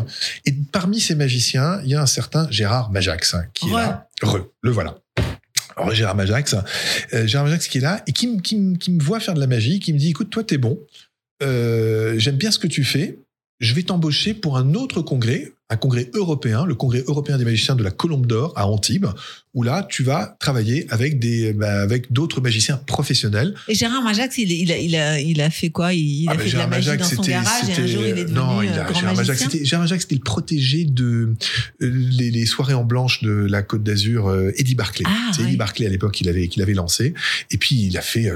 [0.45, 4.07] Et parmi ces magiciens, il y a un certain Gérard Majax hein, qui est là.
[4.23, 4.97] Re, le voilà.
[5.75, 6.55] Alors, Gérard Majax,
[7.13, 9.81] euh, Gérard Majax qui est là et qui, qui me voit faire de la magie,
[9.81, 10.79] qui me dit écoute, toi, t'es bon.
[11.43, 13.19] Euh, J'aime bien ce que tu fais.
[13.59, 17.75] Je vais t'embaucher pour un autre congrès, un congrès européen, le congrès européen des magiciens
[17.75, 19.05] de la Colombe d'Or à Antibes,
[19.53, 24.37] où là, tu vas travailler avec des, bah, avec d'autres magiciens professionnels Et Gérard Majax,
[24.39, 25.93] il, il, a, il, a, il a fait quoi?
[25.93, 27.69] Il, il a Ah, bah, fait de la Gérard magie Majax, dans son c'était- garage
[27.69, 30.03] et un jour il est devenu non, il a- grand Gérard Majax, c'était Gérard Majax,
[30.03, 31.33] c'était le protégé de
[31.81, 35.05] euh, les, les soirées en blanche de la Côte d'Azur, euh, Eddie Barclay.
[35.07, 35.47] Ah, C'est ouais.
[35.47, 37.13] Eddie Barclay à l'époque qu'il avait qu'il avait lancé.
[37.51, 38.35] Et puis il a fait euh,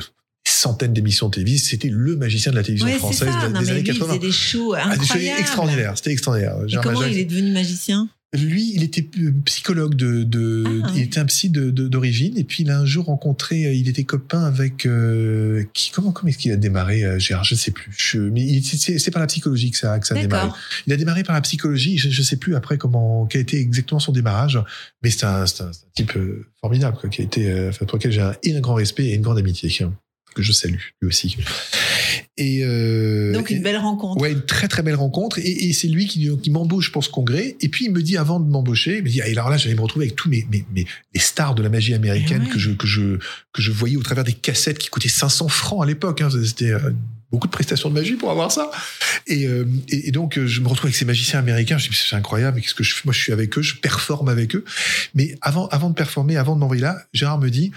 [0.59, 1.63] centaines d'émissions télévisées.
[1.63, 3.47] C'était le magicien de la télévision Ouais, française ça.
[3.47, 4.07] des, Non, des mais années lui, il 80.
[4.07, 5.39] faisait des shows Ah, incroyables.
[5.39, 5.93] extraordinaires.
[5.97, 6.55] C'était extraordinaire.
[6.67, 8.09] Et comment il est devenu magicien?
[8.37, 9.09] Lui, il était
[9.45, 12.77] psychologue de, de Ah, il était un psy de- de- d'origine et puis il a
[12.77, 16.55] un jour rencontré, euh, il était copain avec euh, qui comment comment est-ce qu'il a
[16.55, 17.91] démarré euh, Gérard, je sais plus.
[17.97, 20.49] Je- mais il- c'est- par la psychologie que ça que ça a démarré.
[20.85, 23.59] Il a démarré par la psychologie, je, je sais plus après comment quel a été
[23.59, 24.59] exactement son démarrage,
[25.01, 25.45] mais c'est un,
[25.95, 26.11] type
[26.61, 29.15] formidable quoi, qui a été euh, pour lequel j'ai un, et un grand respect et
[29.15, 29.69] une grande amitié
[30.35, 31.37] que je salue lui aussi.
[32.37, 34.21] Et euh, Donc, une belle rencontre.
[34.21, 35.39] Ouais, une très très belle rencontre.
[35.39, 37.57] Et, et c'est lui qui, qui m'embauche pour ce congrès.
[37.59, 39.57] Et puis il me dit avant de m'embaucher, il me dit, ah, et alors là,
[39.57, 42.47] j'allais me retrouver avec tous mes, mes, mes les stars de la magie américaine Eh
[42.47, 42.53] ouais.
[42.53, 43.17] que je que je
[43.51, 46.21] que je voyais au travers des cassettes qui coûtaient 500 francs à l'époque.
[46.21, 46.29] Hein.
[46.45, 46.91] C'était euh,
[47.31, 48.71] beaucoup de prestations de magie pour avoir ça.
[49.27, 51.77] Et, euh, et, et donc je me retrouve avec ces magiciens américains.
[51.77, 52.61] Je dis, c'est incroyable.
[52.61, 53.01] Qu'est-ce que je fais?
[53.03, 54.63] Moi, je suis avec eux, je performe avec eux.
[55.13, 57.71] Mais avant avant de performer, avant de m'envoyer là, Gérard me dit.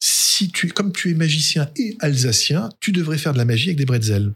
[0.00, 3.78] Si tu, comme tu es magicien et alsacien, tu devrais faire de la magie avec
[3.78, 4.32] des bretzels.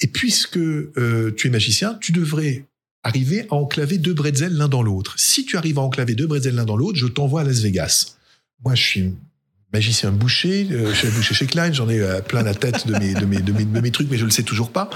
[0.00, 2.64] Et puisque euh, tu es magicien, tu devrais
[3.02, 5.18] arriver à enclaver deux bretzels l'un dans l'autre.
[5.18, 8.16] Si tu arrives à enclaver deux bretzels l'un dans l'autre, je t'envoie à Las Vegas.
[8.64, 9.14] Moi, je suis
[9.72, 12.92] magicien boucher, euh, je suis boucher chez Klein, j'en ai euh, plein la tête de
[12.98, 14.90] mes, de, mes, de, mes, de mes trucs, mais je le sais toujours pas.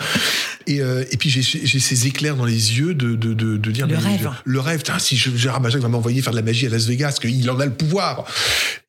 [0.67, 1.43] Et, euh, et puis j'ai
[1.81, 3.87] ces éclairs dans les yeux de, de, de, de dire...
[3.87, 4.21] Le mais rêve.
[4.45, 6.87] je- le rêve, si je- Gérard Majac va m'envoyer faire de la magie à Las
[6.87, 8.25] Vegas, qu'il en a le pouvoir.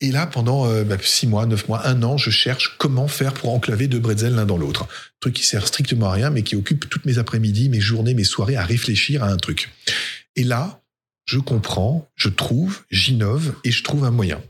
[0.02, 3.34] Et là, pendant euh, bah, six mois, neuf mois, un an, je cherche comment faire
[3.34, 4.88] pour enclaver deux bretzels l'un dans l'autre.
[5.20, 8.24] Truc qui sert strictement à rien, mais qui occupe toutes mes après-midi, mes journées, mes
[8.26, 9.70] soirées à réfléchir à un truc.
[10.36, 10.82] Et là,
[11.26, 14.42] je comprends, je trouve, j'innove et je trouve un moyen.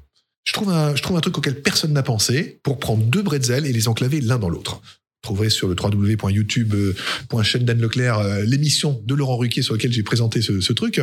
[0.48, 3.66] Je trouve un, je trouve un truc auquel personne n'a pensé pour prendre deux bretzels
[3.66, 4.76] et les enclaver l'un dans l'autre.
[4.76, 10.04] Vous trouverez sur le www.youtube.chaîne d'Anne Leclerc euh, l'émission de Laurent Ruquier sur laquelle j'ai
[10.04, 11.02] présenté ce, ce truc.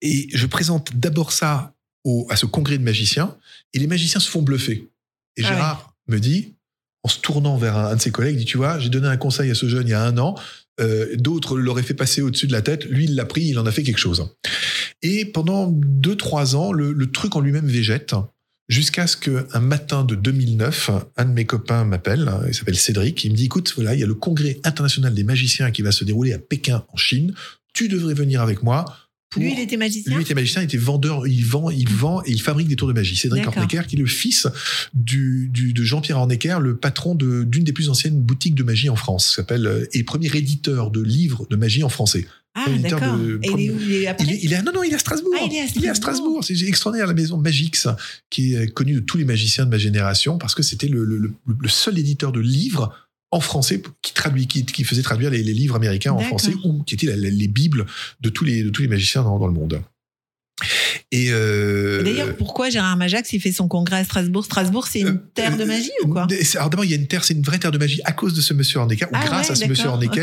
[0.00, 3.36] Et je présente d'abord ça au, à ce congrès de magiciens
[3.72, 4.90] et les magiciens se font bluffer.
[5.36, 6.54] Et Ah Gérard me dit,
[7.04, 9.06] en se tournant vers un, un de ses collègues, il dit, tu vois, j'ai donné
[9.06, 10.34] un conseil à ce jeune il y a un an,
[10.80, 13.66] euh, d'autres l'auraient fait passer au-dessus de la tête, lui il l'a pris, il en
[13.66, 14.28] a fait quelque chose.
[15.02, 18.14] Et pendant deux, trois ans, le, le truc en lui-même végète,
[18.68, 23.22] jusqu'à ce qu'un matin de 2009, un de mes copains m'appelle, hein, il s'appelle Cédric,
[23.24, 25.92] il me dit, écoute, voilà, il y a le congrès international des magiciens qui va
[25.92, 27.34] se dérouler à Pékin, en Chine,
[27.74, 28.84] tu devrais venir avec moi.
[29.32, 29.42] Pour...
[29.42, 30.14] Lui, il était magicien.
[30.14, 32.88] Lui était magicien, il était vendeur, il vend, il vend et il fabrique des tours
[32.88, 33.16] de magie.
[33.16, 33.56] Cédric D'accord.
[33.56, 34.46] Ornecker, qui est le fils
[34.94, 38.88] du, du- de Jean-Pierre Ornecker, le patron de- d'une des plus anciennes boutiques de magie
[38.90, 42.26] en France, s'appelle euh, et premier éditeur de livres de magie en français.
[42.54, 43.16] Ah, d'accord.
[43.16, 44.96] de- il est où Il est après Il est, il est- non non, il est
[44.96, 45.32] à Strasbourg.
[45.40, 46.44] Ah, il est à Il à Strasbourg.
[46.44, 47.86] C'est extraordinaire la maison Magix,
[48.28, 51.68] qui est connue de tous les magiciens de ma génération parce que c'était le- le
[51.68, 52.92] seul éditeur de livres
[53.32, 56.82] en français qui traduit, qui, qui faisait traduire les, les livres américains en français ou
[56.84, 57.86] qui étaient la- la- les bibles
[58.20, 59.82] de tous les de tous les magiciens dans, dans le monde.
[61.10, 64.44] Et, euh, Et D'ailleurs, pourquoi Gérard Majax, il fait son congrès à Strasbourg?
[64.44, 66.26] Strasbourg, c'est une euh, terre de euh, magie ou quoi?
[66.42, 68.12] c'est- Alors d'abord, il y a une terre, c'est une vraie terre de magie à
[68.12, 70.20] cause de ce monsieur Hornecker, ou Ah grâce ouais, à ce monsieur ok.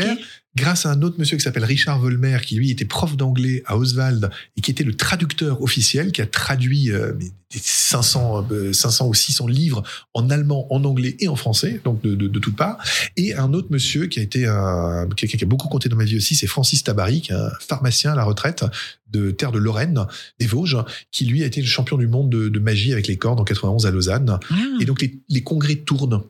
[0.56, 3.76] grâce à un autre monsieur qui s'appelle Richard Volmer, qui lui était prof d'anglais à
[3.76, 8.72] Oswald et qui était le traducteur officiel, qui a traduit euh, mais des 500, euh,
[8.72, 9.82] 500 ou 600 livres
[10.14, 12.78] en allemand, en anglais et en français, donc de, de, de toutes parts.
[13.16, 16.04] Et un autre monsieur qui a été un, quelqu'un qui a beaucoup compté dans ma
[16.04, 18.64] vie aussi, c'est Francis Tabary, qui est un pharmacien à la retraite
[19.12, 20.06] de terre de Lorraine,
[20.38, 20.78] des Vosges,
[21.10, 23.44] qui lui a été le champion du monde de, de magie avec les cordes en
[23.44, 24.38] 91 à Lausanne.
[24.50, 26.22] Ah, Et donc les, les congrès tournent.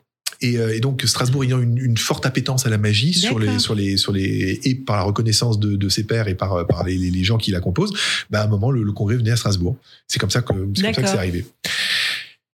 [0.43, 3.59] Et, euh, et donc Strasbourg ayant une, une forte appétence à la magie sur les,
[3.59, 6.63] sur les, sur les, et par la reconnaissance de, de ses pairs et par, euh,
[6.63, 7.93] par les, les- gens qui la composent,
[8.31, 9.77] bah à un moment le, le congrès venait à Strasbourg.
[10.07, 11.45] C'est comme ça que c'est comme ça que c'est arrivé.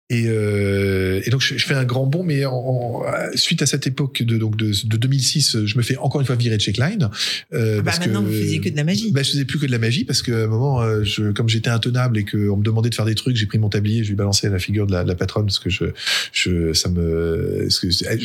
[0.09, 3.03] Et, euh, et donc je, je fais un grand bond, mais en, en-
[3.35, 6.37] suite à cette époque de, donc de, de 2006, je me fais encore une fois
[6.37, 7.11] virer de chez Klein.
[7.53, 9.11] euh, bah, parce maintenant, que, vous faisiez que de la magie.
[9.11, 11.49] bah, je faisais plus que de la magie parce qu'à un moment, euh, je, comme
[11.49, 14.13] j'étais intenable et qu'on me demandait de faire des trucs, j'ai pris mon tablier, je
[14.13, 15.87] lui à la figure de la, de la patronne parce que je,
[16.33, 18.21] je, ça me, parce que je, elle-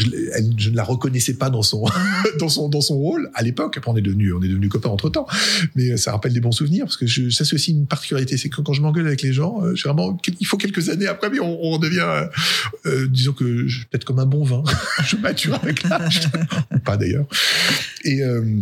[0.58, 1.86] je ne la reconnaissais pas dans son,
[2.40, 3.76] dans son, dans son rôle à l'époque.
[3.78, 5.26] Après, on est devenu, on est devenu copains entre temps,
[5.76, 8.50] mais ça rappelle des bons souvenirs parce que je, ça c'est aussi une particularité, c'est
[8.50, 11.40] que quand je m'engueule avec les gens, euh, généralement, il faut quelques années après, mais
[11.40, 12.28] on, on devient, euh,
[12.86, 13.44] euh, disons que
[13.90, 14.64] peut-être comme un bon vin,
[15.06, 16.30] je mature avec l'âge,
[16.86, 17.26] pas d'ailleurs.
[18.04, 18.62] Et euh,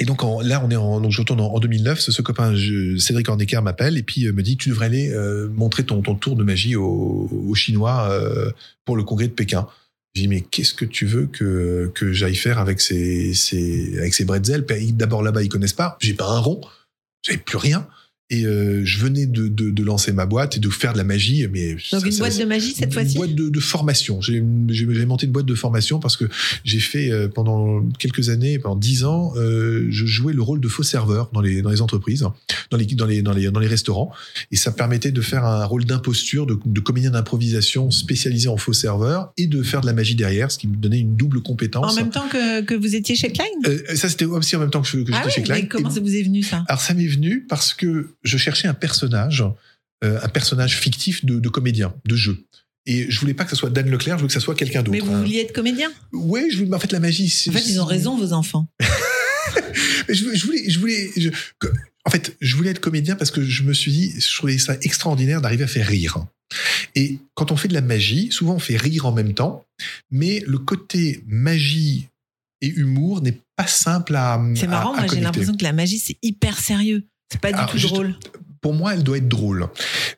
[0.00, 2.00] donc là, on est en, donc je retourne en, en 2009.
[2.00, 2.54] Ce, copain
[2.98, 5.14] Cédric Ornecker m'appelle et puis me dit tu devrais aller
[5.54, 8.10] montrer ton, tour de magie aux, Chinois
[8.84, 9.66] pour le congrès de Pékin.
[10.14, 14.12] Je dis mais qu'est-ce que tu veux que que j'aille faire avec ces, ces avec
[14.12, 14.66] ces bretzels?
[14.92, 15.96] D'abord là-bas ils connaissent pas.
[16.00, 16.60] J'ai pas un rond.
[17.22, 17.86] J'avais plus rien.
[18.28, 21.04] Et euh, je venais de, de, de lancer ma boîte et de faire de la
[21.04, 21.46] magie.
[21.52, 24.20] Mais ça- Donc une ça- boîte de magie cette une fois-ci boîte de, de formation.
[24.20, 24.40] J'ai
[25.06, 26.24] monté une boîte de formation parce que
[26.64, 30.66] j'ai fait euh, pendant quelques années, pendant dix ans, euh, je jouais le rôle de
[30.68, 32.24] faux serveur dans les, dans les entreprises,
[32.70, 34.10] dans les, dans, les, dans, les, dans les restaurants.
[34.50, 38.72] Et ça permettait de faire un rôle d'imposture, de, de comédien d'improvisation spécialisé en faux
[38.72, 41.92] serveur et de faire de la magie derrière, ce qui me donnait une double compétence.
[41.92, 43.44] En même temps que, que vous étiez chez Klein?
[43.66, 45.54] Euh, ça, c'était aussi en même temps que, que Ah j'étais oui, chez Klein.
[45.62, 46.64] mais comment Et- ça vous est venu ça?
[46.68, 49.44] Alors ça m'est venu parce que je cherchais un personnage,
[50.04, 52.44] euh, un personnage fictif de, de comédien, de jeu.
[52.86, 54.82] Et je voulais pas que ce soit Dan Leclerc, je voulais que ça soit quelqu'un
[54.82, 54.92] d'autre.
[54.92, 55.18] Mais vous hein.
[55.18, 55.90] vouliez être comédien?
[56.12, 57.32] Ouais, je voulais, mais en fait la magie.
[57.48, 58.68] En fait, ils ont raison, vos enfants.
[60.08, 61.30] Mais je, je voulais, je voulais, je-
[62.04, 64.76] en fait, je voulais être comédien parce que je me suis dit, je trouvais ça
[64.82, 66.24] extraordinaire d'arriver à faire rire.
[66.94, 69.64] Et quand on fait de la magie, souvent on fait rire en même temps,
[70.10, 72.06] mais le côté magie
[72.60, 74.40] et humour n'est pas simple à.
[74.54, 77.04] C'est marrant, à moi j'ai l'impression que la magie c'est hyper sérieux.
[77.30, 78.14] C'est pas du Alors, tout juste- drôle.
[78.60, 79.68] pour moi, elle doit être drôle.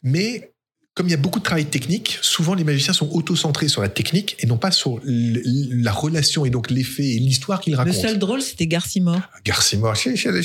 [0.03, 0.53] Mais
[0.95, 3.89] comme il y a beaucoup de travail technique, souvent les magiciens sont auto-centrés sur la
[3.89, 8.01] technique et non pas sur la relation et donc l'effet et l'histoire qu'ils Le racontent.
[8.01, 9.21] seul drôle c'était Garcimore.
[9.45, 10.43] Garcimore, chez les-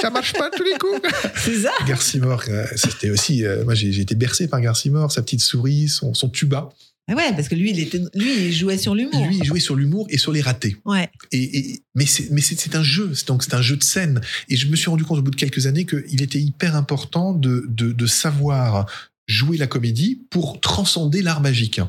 [0.00, 1.00] ça marche pas tous les coups.
[1.36, 3.44] C'est ça Garcimore, euh, c'était aussi.
[3.46, 6.70] euh, moi, j'ai j'ai été bercé par Garcimore, sa petite souris, son, son tuba.
[7.06, 9.26] Ah Ouais, parce que lui il, était, lui, il jouait sur l'humour.
[9.26, 10.76] Lui, il jouait sur l'humour et sur les ratés.
[10.86, 11.10] Ouais.
[11.32, 12.40] Et, et- mais c'est mais
[12.76, 14.20] un jeu, c'est donc c'est un jeu de scène.
[14.48, 17.32] Et je me suis rendu compte au bout de quelques années qu'il était hyper important
[17.34, 18.86] de, de, de savoir
[19.26, 21.80] jouer la comédie pour transcender l'art magique.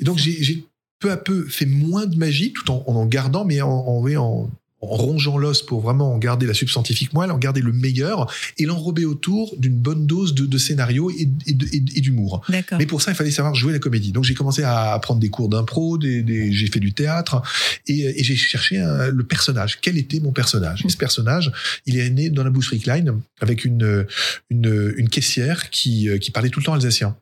[0.00, 0.64] Et donc j'ai j'ai
[0.98, 4.04] peu à peu fait moins de magie, tout en en, en gardant, mais en, en,
[4.16, 4.50] en-
[4.82, 8.66] en rongeant l'os pour vraiment en garder la substantifique moelle, en garder le meilleur et
[8.66, 12.42] l'enrober autour d'une bonne dose de, de scénario et, et et- et d'humour.
[12.78, 14.12] Mais pour ça, il fallait savoir jouer la comédie.
[14.12, 17.40] Donc j'ai commencé à prendre des cours d'impro, des, des- j'ai fait du théâtre
[17.86, 19.78] et, j'ai cherché un- le personnage.
[19.80, 20.82] Quel était mon personnage?
[20.84, 21.52] Et ce personnage,
[21.86, 24.06] il est né dans la boucherie Klein avec une,
[24.50, 27.16] une, une caissière qui, qui parlait tout le temps alsacien.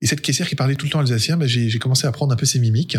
[0.00, 2.36] Et cette caissière qui parlait tout le temps alsacien, ben, j'ai commencé à apprendre un
[2.36, 2.96] peu ses mimiques.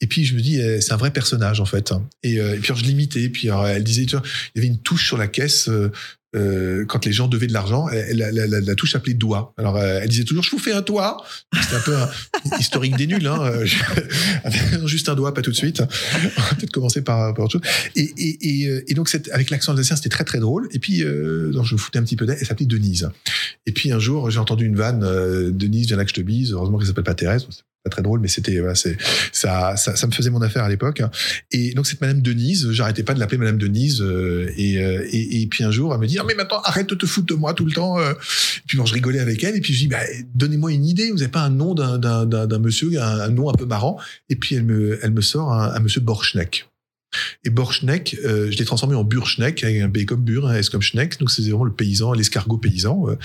[0.00, 1.92] Et puis je me dis, eh, c'est un vrai personnage en fait.
[2.22, 3.28] Et, euh, puis je l'imitais.
[3.28, 5.68] Puis elle disait, tu vois, il y avait une touche sur la caisse.
[5.68, 5.90] euh,
[6.34, 9.54] euh, quand les gens devaient de l'argent, elle- la, la- la- la touche s'appelait doigt.
[9.58, 11.24] Alors euh, elle disait toujours, je vous fais un toit.
[11.62, 12.08] C'était un peu un
[12.58, 13.26] historique des nuls.
[13.26, 13.52] Hein.
[14.86, 15.80] Juste un doigt, pas tout de suite.
[15.80, 17.62] On va peut-être commencer par, par autre chose.
[17.96, 20.68] Et, et, et, euh, et donc avec l'accent alsacien, c'était très très drôle.
[20.72, 22.38] Et puis euh, donc, je me foutais un petit peu d'elle.
[22.40, 23.08] Elle s'appelait Denise.
[23.66, 25.02] Et puis un jour, j'ai entendu une vanne.
[25.04, 26.52] euh, Denise, viens là que je te bise.
[26.52, 27.46] Heureusement qu'elle s'appelle pas Thérèse.
[27.84, 28.96] Pas très drôle, mais c'était voilà, c'est
[29.30, 31.02] ça, ça, ça me faisait mon affaire à l'époque.
[31.52, 34.00] Et donc cette Madame Denise, j'arrêtais pas de l'appeler Madame Denise.
[34.00, 36.88] euh, et, euh, et, et puis un jour, elle me dit ah mais maintenant arrête
[36.88, 37.98] de te foutre de moi tout le temps.
[37.98, 38.12] euh.
[38.12, 39.54] Et puis bon, je rigolais avec elle.
[39.54, 40.00] Et puis je dis bah,
[40.34, 41.10] donnez-moi une idée.
[41.10, 43.98] Vous avez pas un nom d'un d'un d'un monsieur, un, nom un peu marrant.
[44.30, 46.66] Et puis elle me elle me sort un, un monsieur Borchneck.
[47.44, 50.68] Et Borchneck, euh, je l'ai transformé en Burschneck, avec un B comme Bur, un S
[50.70, 53.04] comme Schneck, donc c'est vraiment le paysan, l'escargot paysan.
[53.08, 53.16] euh.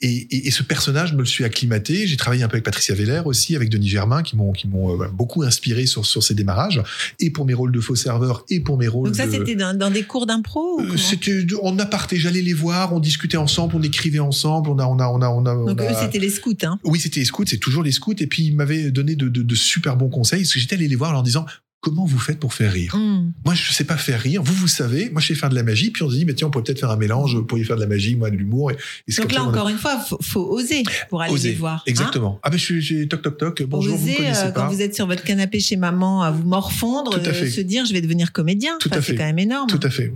[0.00, 2.06] Et, et, et ce personnage, je me le suis acclimaté.
[2.06, 5.00] J'ai travaillé un peu avec Patricia Veller aussi, avec Denis Germain, qui m'ont qui m'ont
[5.02, 6.82] euh, beaucoup inspiré sur sur ces démarrages,
[7.20, 9.32] et pour mes rôles de faux serveur, et pour mes rôles Donc ça de...
[9.32, 13.36] c'était dans, dans des cours d'impro Euh, C'était en aparté, j'allais les voir, on discutait
[13.36, 15.54] ensemble, on écrivait ensemble, on a, on a, on a, on a.
[15.54, 16.54] on Donc a- eux c'était les scouts.
[16.62, 16.78] Hein?
[16.84, 18.14] oui, c'était les scouts, c'est toujours les scouts.
[18.18, 20.42] Et puis, ils m'avaient donné de, de- de super bons conseils.
[20.42, 21.46] Parce que j'étais allé les voir en leur disant
[21.82, 23.32] Comment vous faites pour faire rire Hmm.
[23.44, 24.40] Moi, je sais pas faire rire.
[24.42, 25.10] Vous, vous savez.
[25.10, 25.90] Moi, je sais faire de la magie.
[25.90, 27.34] Puis, on se dit mais Tiens, on pourrait peut-être faire un mélange.
[27.34, 28.70] Vous pourriez faire de la magie, moi, de l'humour.
[28.70, 28.74] Et,
[29.08, 31.32] et c'est Donc là ça qu'on a- encore une fois, faut, faut oser pour aller
[31.34, 31.50] Oser.
[31.50, 31.78] les voir.
[31.80, 31.82] hein.
[31.86, 32.38] Exactement.
[32.44, 33.62] ah, ben, je suis j'ai toc, toc, toc.
[33.64, 34.62] Bonjour, vous me Oser, connaissez euh, pas.
[34.62, 37.46] quand vous êtes sur votre canapé chez maman à vous morfondre, Tout à fait.
[37.46, 38.76] euh, se dire je vais devenir comédien.
[38.80, 39.18] Tout Enfin, à c'est fait.
[39.18, 39.68] quand même énorme.
[39.68, 40.14] Tout à fait.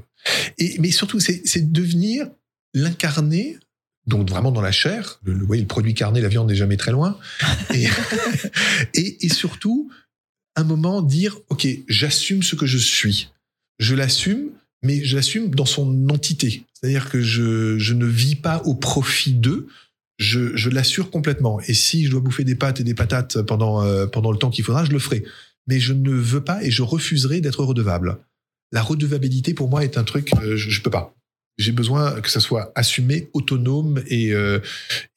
[0.59, 2.29] Et, mais surtout, c'est c'est devenir
[2.75, 3.59] l'incarné,
[4.07, 5.19] donc vraiment dans la chair.
[5.25, 7.19] Le, le, oui, le produit carné, la viande n'est jamais très loin.
[7.75, 7.87] Et,
[8.95, 9.91] et, et surtout,
[10.57, 13.31] un moment, dire OK, j'assume ce que je suis.
[13.79, 14.51] Je l'assume,
[14.83, 16.65] mais je l'assume dans son entité.
[16.73, 19.69] C'est-à-dire que je, je ne vis pas au profit d'eux.
[20.19, 21.61] Je, je l'assure complètement.
[21.61, 24.51] Et si je dois bouffer des pâtes et des patates pendant, euh, pendant le temps
[24.51, 25.25] qu'il faudra, je le ferai.
[25.67, 28.19] Mais je ne veux pas et je refuserai d'être redevable
[28.73, 31.15] la redevabilité pour moi est un truc euh, je, je peux pas
[31.59, 34.59] j'ai besoin que ça soit assumé autonome et euh,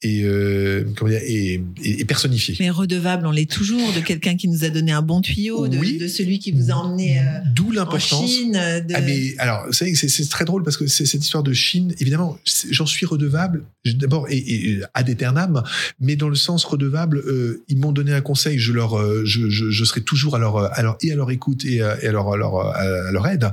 [0.02, 4.36] et, euh, comment dire, et, et, et personnifié Mais redevable, on l'est toujours de quelqu'un
[4.36, 5.98] qui nous a donné un bon tuyau, de, Oui.
[5.98, 7.22] de celui qui vous a emmené euh,
[7.54, 8.52] d'où en Chine.
[8.52, 8.94] De...
[8.94, 11.52] Ah mais alors, vous savez, c'est c'est très drôle parce que c'est cette histoire de
[11.52, 12.38] Chine, évidemment,
[12.70, 15.62] j'en suis redevable d'abord et, et ad aeternam,
[16.00, 19.48] mais dans le sens redevable, euh, ils m'ont donné un conseil, je leur, euh, je,
[19.50, 22.02] je, je serai toujours à leur, euh, à leur et à leur écoute et à,
[22.02, 23.50] et à leur, à leur, à leur aide,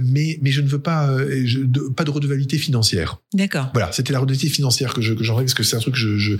[0.00, 3.18] mais mais je ne veux pas, euh, je- de- pas de redevabilité financière.
[3.34, 3.70] D'accord.
[3.74, 5.94] Voilà, c'était la redevabilité financière que je que j'en rêve parce que c'est un truc
[5.94, 6.34] que je, je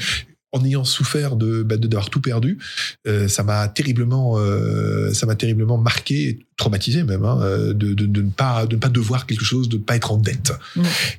[0.52, 2.58] en ayant souffert de bah, de- d'avoir tout perdu,
[3.06, 8.04] euh, ça m'a terriblement, euh, ça m'a terriblement marqué, traumatisé même, hein, euh, de, de,
[8.06, 10.52] de ne pas de ne pas devoir quelque chose, de ne pas être en dette.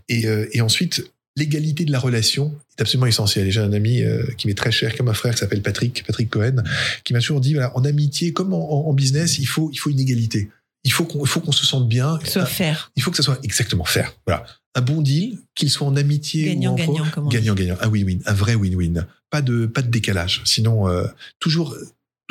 [0.09, 1.01] Et, euh, et ensuite,
[1.38, 3.49] l'égalité de la relation est absolument essentielle.
[3.49, 4.01] J'ai un ami
[4.38, 6.57] qui m'est très cher, comme un frère, qui s'appelle Patrick, Patrick Cohen,
[7.05, 9.78] qui m'a toujours dit, voilà, en amitié comme en, en- en business, il faut, il
[9.78, 10.49] faut une égalité.
[10.84, 12.19] Il faut qu'on il faut qu'on se sente bien.
[12.23, 12.91] Soit faire.
[12.95, 14.13] Il faut que ça soit exactement faire.
[14.25, 14.45] Voilà.
[14.75, 17.36] Un bon deal, qu'il soit en amitié Gagnant, ou en pro- gagnant, dit.
[17.36, 17.77] gagnant, gagnant.
[17.82, 19.05] Un win-win, un vrai win-win.
[19.29, 20.41] Pas de, pas de décalage.
[20.45, 21.05] Sinon, euh,
[21.39, 21.75] toujours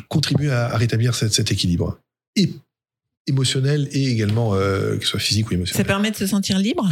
[0.08, 1.98] contribuer à, à rétablir cet, cet équilibre.
[2.36, 2.52] Et
[3.26, 5.86] émotionnel et également, euh, que ce soit physique ou Ça émotionnel.
[5.86, 6.88] permet de se sentir libre?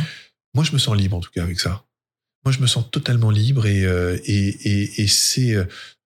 [0.55, 1.85] Moi, je me sens libre en tout cas avec ça.
[2.45, 5.65] Moi, je me sens totalement libre et, euh, et, et, et c'est euh,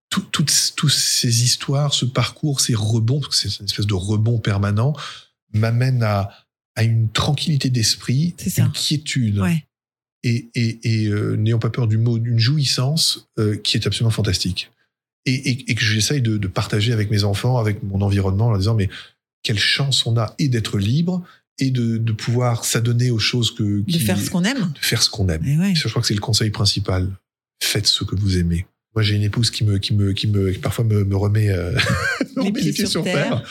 [0.08, 3.94] tout- toutes, toutes ces histoires, ce parcours, ces rebonds, parce que c'est une espèce de
[3.94, 4.94] rebond permanent,
[5.52, 6.30] m'amènent à,
[6.76, 9.64] à une tranquillité d'esprit, une quiétude Ouais.
[10.22, 14.10] et, et, et euh, n'ayant pas peur du mot, d'une jouissance euh, qui est absolument
[14.10, 14.70] fantastique.
[15.24, 18.58] Et, et, que j'essaye de, de partager avec mes enfants, avec mon environnement, en leur
[18.58, 18.88] disant, mais
[19.44, 21.22] quelle chance on a et d'être libre
[21.58, 23.80] et de, de pouvoir s'adonner aux choses que...
[23.82, 24.72] De qui- faire ce qu'on aime.
[24.74, 25.42] de faire ce qu'on aime.
[25.60, 25.74] Ouais.
[25.76, 27.08] Je crois que c'est le conseil principal.
[27.62, 28.66] Faites ce que vous aimez.
[28.94, 31.48] Moi, j'ai une épouse qui me, qui me, qui me, qui parfois me, me remet,
[31.50, 31.72] euh,
[32.36, 33.42] Les remet pieds sur terre.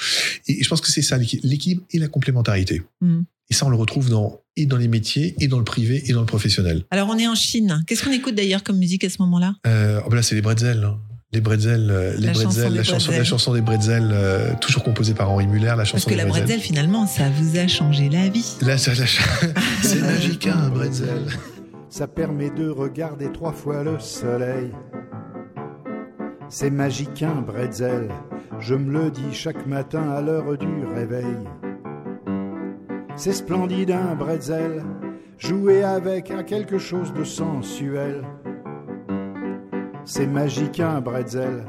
[0.48, 2.84] Et je pense que c'est ça, l'équi- l'équilibre et la complémentarité.
[3.02, 3.22] Mm.
[3.50, 6.14] Et ça, on le retrouve dans, et dans les métiers, et dans le privé, et
[6.14, 6.84] dans le professionnel.
[6.92, 7.84] Alors, on est en Chine.
[7.88, 9.56] Qu'est-ce qu'on écoute d'ailleurs comme musique à ce moment-là?
[9.68, 10.84] Euh, oh ben là, c'est les bretzels.
[10.84, 11.00] hein.
[11.34, 13.26] Les bretzels, euh, les La chanson bretzels, la chanson, la bretzels.
[13.26, 16.26] chanson des bretzels, euh, toujours composée par Henri Muller, la chanson Parce que des la
[16.26, 18.44] bretzel, finalement, ça vous a changé la vie.
[18.62, 18.92] Là, ça-
[19.82, 21.26] c'est magique, hein, un bretzel.
[21.90, 24.72] Ça permet de regarder trois fois le soleil.
[26.54, 28.10] C'est magique un bretzel,
[28.60, 31.48] je me le dis chaque matin à l'heure du réveil.
[33.16, 34.84] C'est splendide un bretzel,
[35.38, 38.26] jouer avec a quelque chose de sensuel.
[40.04, 41.64] C'est magique un bretzel,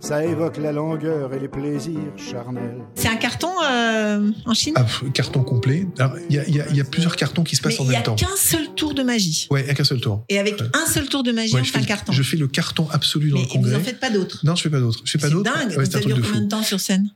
[0.00, 2.78] ça évoque la longueur et les plaisirs charnels.
[2.94, 5.86] C'est un carton euh, en Chine Ah, carton complet.
[6.30, 7.80] Il y a, il y a- il y a plusieurs cartons qui se Mais passent
[7.80, 8.14] en il n'y même a temps.
[8.14, 9.46] qu'un seul tour de magie.
[9.50, 10.24] Ouais, avec un seul tour.
[10.28, 10.66] Et avec Ouais.
[10.74, 12.12] un seul tour de magie, Ouais, on je, fait fais un le, carton.
[12.12, 13.74] je fais le carton absolu dans Mais le vous congrès.
[13.74, 14.40] en faites pas d'autres.
[14.44, 15.00] Non, je fais pas d'autres.
[15.04, 15.52] Je fais pas C'est d'autres.
[15.52, 15.76] dingue.
[15.76, 17.10] Ouais, ça un truc dure de combien de temps sur scène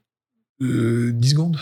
[0.60, 1.56] Euh, 10 secondes.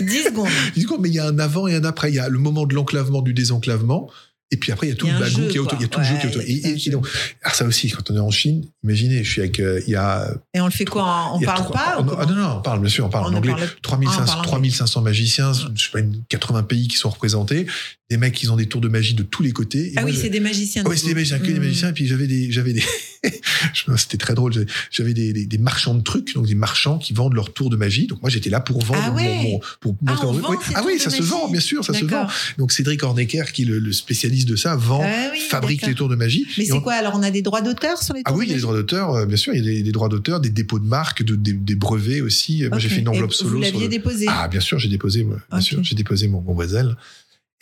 [0.00, 0.48] 10 secondes.
[0.74, 2.10] 10 secondes, mais il y a un avant et un après.
[2.10, 4.10] Il y a le moment de l'enclavement, du désenclavement.
[4.52, 5.76] Et puis après, il y a tout le bagou qui est autour.
[5.78, 6.42] Il y a tout le jeu qui est autour.
[6.46, 7.08] Et, donc,
[7.42, 9.96] alors ça aussi, quand on est en Chine, imaginez, je suis avec, euh, il y
[9.96, 10.28] a.
[10.54, 12.88] Et on le fait quoi On parle pas on- ah, non, non, on parle, bien
[12.88, 13.52] sûr, on parle On en anglais.
[13.52, 14.50] parle- 3500, Ah, on parle anglais.
[14.70, 17.66] 3500 magiciens, je sais pas, une 80 pays qui sont représentés.
[18.08, 19.88] Des mecs qui ont des tours de magie de tous les côtés.
[19.88, 20.84] Et Ah moi, oui, c'est des magiciens.
[20.84, 21.62] Du c'était des magiciens, que des Hmm.
[21.64, 21.88] magiciens.
[21.88, 22.82] Et puis j'avais des, j'avais des,
[23.96, 24.52] c'était très drôle.
[24.92, 27.74] j'avais- des, des, des marchands de trucs, donc des marchands qui vendent leurs tours de
[27.76, 28.06] magie.
[28.06, 29.42] Donc moi j'étais là pour vendre Ah mon- ouais.
[29.42, 30.56] mon, pour Ah, vend oui.
[30.76, 31.28] Ah oui, ça se magie.
[31.30, 32.28] vend, bien sûr, ça se vend.
[32.58, 35.94] Donc Cédric Hornecker, qui est le, le spécialiste de ça, vend, Ah oui, fabrique les
[35.94, 36.46] tours de magie.
[36.58, 38.46] Mais c'est on- quoi Alors, on a des droits d'auteur sur les Ah tours oui,
[38.46, 39.92] de il y a des droits d'auteur, euh, bien sûr, il y a des, des
[39.92, 42.62] droits d'auteur, des dépôts de marques, de, des, des brevets aussi.
[42.68, 43.50] Moi j'ai fait une enveloppe Vous solo.
[43.50, 46.54] sur l'aviez déposé Ah, bien sûr, j'ai déposé, bien sûr, j'ai déposé mon, mon.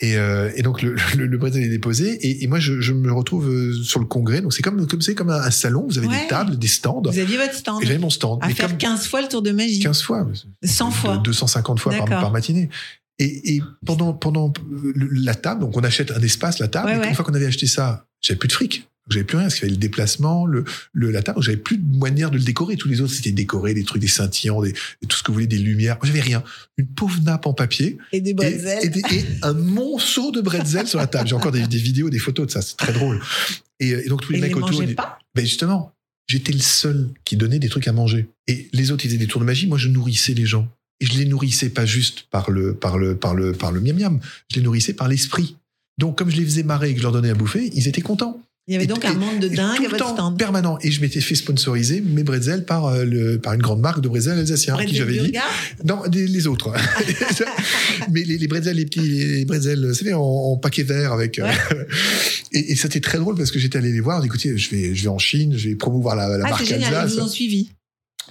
[0.01, 2.91] Et, euh, et donc le, le, le brésil est déposé et, et moi je, je
[2.91, 4.41] me retrouve euh, sur le congrès.
[4.41, 5.85] Donc c'est comme comme c'est comme un, un salon.
[5.87, 6.21] Vous avez Ouais.
[6.23, 7.01] des tables, des stands.
[7.01, 8.39] Vous aviez votre stand j'avais mon stand.
[8.43, 9.79] à mais faire comme 15 fois le tour de magie.
[9.79, 10.27] 15 fois,
[10.63, 11.17] 100 fois.
[11.17, 12.69] 250 fois par, par matinée.
[13.19, 16.89] Et, et pendant pendant le- la table, donc on achète un espace, la table.
[16.89, 17.07] Ouais, et ouais.
[17.09, 18.89] Une fois qu'on avait acheté ça, j'avais plus de fric.
[19.09, 21.77] J'avais plus rien, parce qu'il y avait le déplacement, le, le, la table, j'avais plus
[21.77, 22.75] de manière de le décorer.
[22.75, 24.73] Tous les autres, c'était décoré, des trucs, des scintillants, des,
[25.07, 25.97] tout ce que vous voulez, des lumières.
[26.01, 26.43] Moi, j'avais rien.
[26.77, 28.79] Une pauvre nappe en papier Et des et, bretzels.
[28.83, 31.29] et des- et un monceau de bretzel sur la table.
[31.29, 33.21] J'ai encore des, des vidéos, des photos de ça, c'est très drôle.
[33.79, 34.83] Et, et donc tous les mecs les autour.
[34.95, 35.19] pas?
[35.35, 35.93] Ben justement,
[36.27, 38.27] j'étais le seul qui donnait des trucs à manger.
[38.47, 39.67] Et les autres, ils faisaient des tours de magie.
[39.67, 40.67] Moi, je nourrissais les gens.
[40.99, 43.97] Et je les nourrissais pas juste par le, par le, par le, par le miam
[43.99, 44.19] miam.
[44.49, 45.57] Je les nourrissais par l'esprit.
[45.97, 48.01] Donc, comme je les faisais marrer et que je leur donnais à bouffer, ils étaient
[48.01, 48.41] contents.
[48.67, 50.39] Il y avait donc et- un monde de dingue tout à votre temps, stand.
[50.39, 50.79] permanent.
[50.81, 54.07] Et je m'étais fait sponsoriser mes bretzels par, euh, le, par une grande marque de
[54.09, 55.37] bretzels alsaciens, qui Bretzel j'avais dit.
[55.83, 56.73] Non, les, les autres.
[58.11, 61.37] Mais les, les bretzels, les petits, les bretzels, vous savez, en, en paquet vert avec.
[61.39, 61.45] euh,
[62.53, 64.23] et, et c'était très drôle parce que j'étais allé les voir.
[64.25, 66.69] Écoutez, je vais, je vais en Chine, je vais promouvoir la, la Ah, marque c'est
[66.73, 67.69] génial, ils vous ont suivi.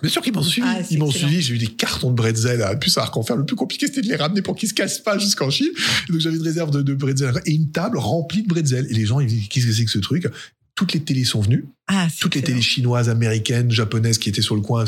[0.03, 0.66] Bien sûr qu'ils m'ont suivi.
[0.70, 1.40] Ah, ils m'ont suivi.
[1.40, 3.36] J'ai eu des cartons de bretzel à plus savoir qu'en faire.
[3.36, 5.70] Le plus compliqué, c'était de les ramener pour qu'ils se cassent pas jusqu'en Chine.
[6.09, 8.86] Donc j'avais une réserve de, de bretzel et une table remplie de bretzel.
[8.90, 10.26] Et les gens, ils disaient, qu'est-ce que c'est que ce truc?
[10.74, 11.66] Toutes les télés sont venues.
[11.87, 14.85] Ah, Toutes les télés chinoises, américaines, japonaises qui étaient sur le coin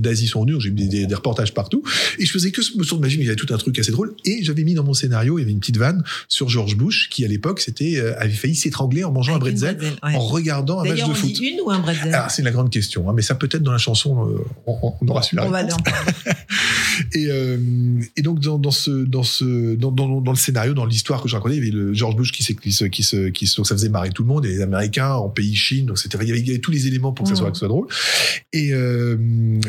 [0.00, 0.60] d'Asie sont venues.
[0.60, 1.84] J'ai mis des, des- des reportages partout.
[2.18, 3.78] Et je faisais que ce morceau de magie, mais il y avait tout un truc
[3.78, 4.14] assez drôle.
[4.24, 7.08] Et j'avais mis dans mon scénario, il y avait une petite vanne sur George Bush,
[7.08, 10.16] qui à l'époque, c'était, euh, avait failli s'étrangler en mangeant Avec un bretzel, bretzel, ouais.
[10.16, 11.32] en regardant un match de on foot.
[11.32, 13.72] dit une ou un bretzel Ah, c'est la grande question, hein, mais ça peut-être dans
[13.72, 15.76] la chanson, euh, on, on aura su la On va réponse.
[15.76, 16.32] dans-
[17.14, 17.56] Et, euh,
[18.16, 21.28] et donc dans, dans ce dans ce dans, dans, dans le scénario, dans l'histoire que
[21.28, 23.56] je racontais, il y avait le George Bush qui qui se qui se qui se
[23.56, 26.18] donc ça faisait marrer tout le monde, et les Américains en pays Chine, donc c'était
[26.20, 27.52] il y avait, tous les éléments pour que ça soit Mhm.
[27.52, 27.88] que ce soit drôle.
[28.52, 29.16] Et, euh,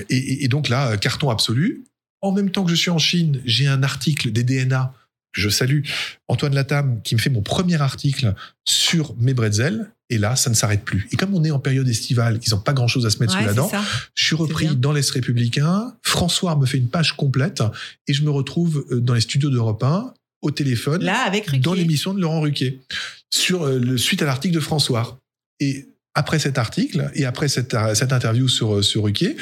[0.10, 1.84] et et- donc là carton absolu.
[2.22, 4.94] En même temps que je suis en Chine, j'ai un article des DNA
[5.34, 5.84] que je salue,
[6.28, 8.36] Antoine Latam, qui me fait mon premier article
[8.68, 9.90] sur mes bretzels.
[10.10, 11.08] Et là, ça ne s'arrête plus.
[11.14, 13.40] Et comme on est en période estivale, qu'ils n'ont pas grand-chose à se mettre Ouais,
[13.42, 13.82] sous la dent, ça.
[14.14, 15.96] je suis repris dans l'Est républicain.
[16.04, 17.64] François me fait une page complète
[18.08, 21.74] et je me retrouve euh, dans les studios d'Europe 1 au téléphone Là, avec dans
[21.74, 22.82] l'émission de Laurent Ruquier
[23.30, 25.18] sur euh, le, suite à l'article de François.
[25.62, 29.36] Et après cet article et après cette, euh, interview sur, euh, sur Ruquier,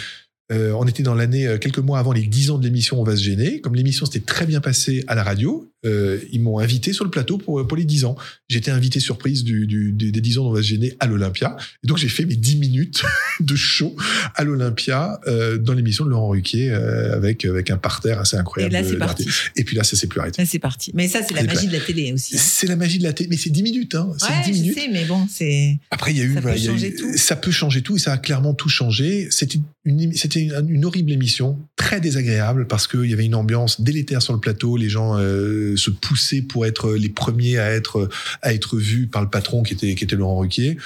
[0.51, 3.15] euh, on était dans l'année, quelques mois avant les 10 ans de l'émission On va
[3.15, 3.61] se gêner.
[3.61, 7.11] Comme l'émission s'était très bien passée à la radio, euh, ils m'ont invité sur le
[7.11, 8.15] plateau pour, pour les 10 ans.
[8.49, 11.55] J'étais invité surprise du, du- des, des 10 ans d'On va se gêner à l'Olympia.
[11.83, 13.01] Et donc j'ai fait mes 10 minutes
[13.39, 13.95] de show
[14.35, 18.39] à l'Olympia euh, dans l'émission de Laurent Ruquier euh, avec, avec un parterre assez Et
[18.39, 18.73] incroyable.
[18.73, 19.27] là, c'est parti.
[19.55, 20.41] Et puis là, ça s'est plus arrêté.
[20.41, 20.91] Là, c'est parti.
[20.93, 22.35] Mais ça, c'est la magie de la télé aussi.
[22.35, 22.39] hein.
[22.41, 23.95] C'est la magie de la télé, mais c'est 10 minutes.
[23.95, 24.09] Hein.
[24.17, 24.77] C'est Ouais, 10 je minutes.
[24.77, 25.77] sais, mais bon, c'est.
[25.91, 27.17] Après, il y a eu, Ça voilà, peut changer eu- tout.
[27.17, 29.27] ça peut changer tout et ça a clairement tout changé.
[29.31, 33.35] C'était une, émi- c'était une, une horrible émission, très désagréable parce qu'il y avait une
[33.35, 34.77] ambiance délétère sur le plateau.
[34.77, 38.09] Les gens euh, se poussaient pour être les premiers à être
[38.41, 40.77] à être vus par le patron qui était qui était Laurent Ruquier.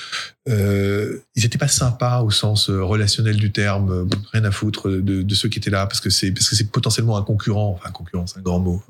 [0.50, 3.92] Euh, ils n'étaient pas sympas au sens euh, relationnel du terme.
[3.92, 6.56] euh, rien à foutre de, de ceux qui étaient là parce que c'est parce que
[6.56, 7.78] c'est potentiellement un concurrent.
[7.80, 8.82] Enfin, concurrent, c'est un grand mot.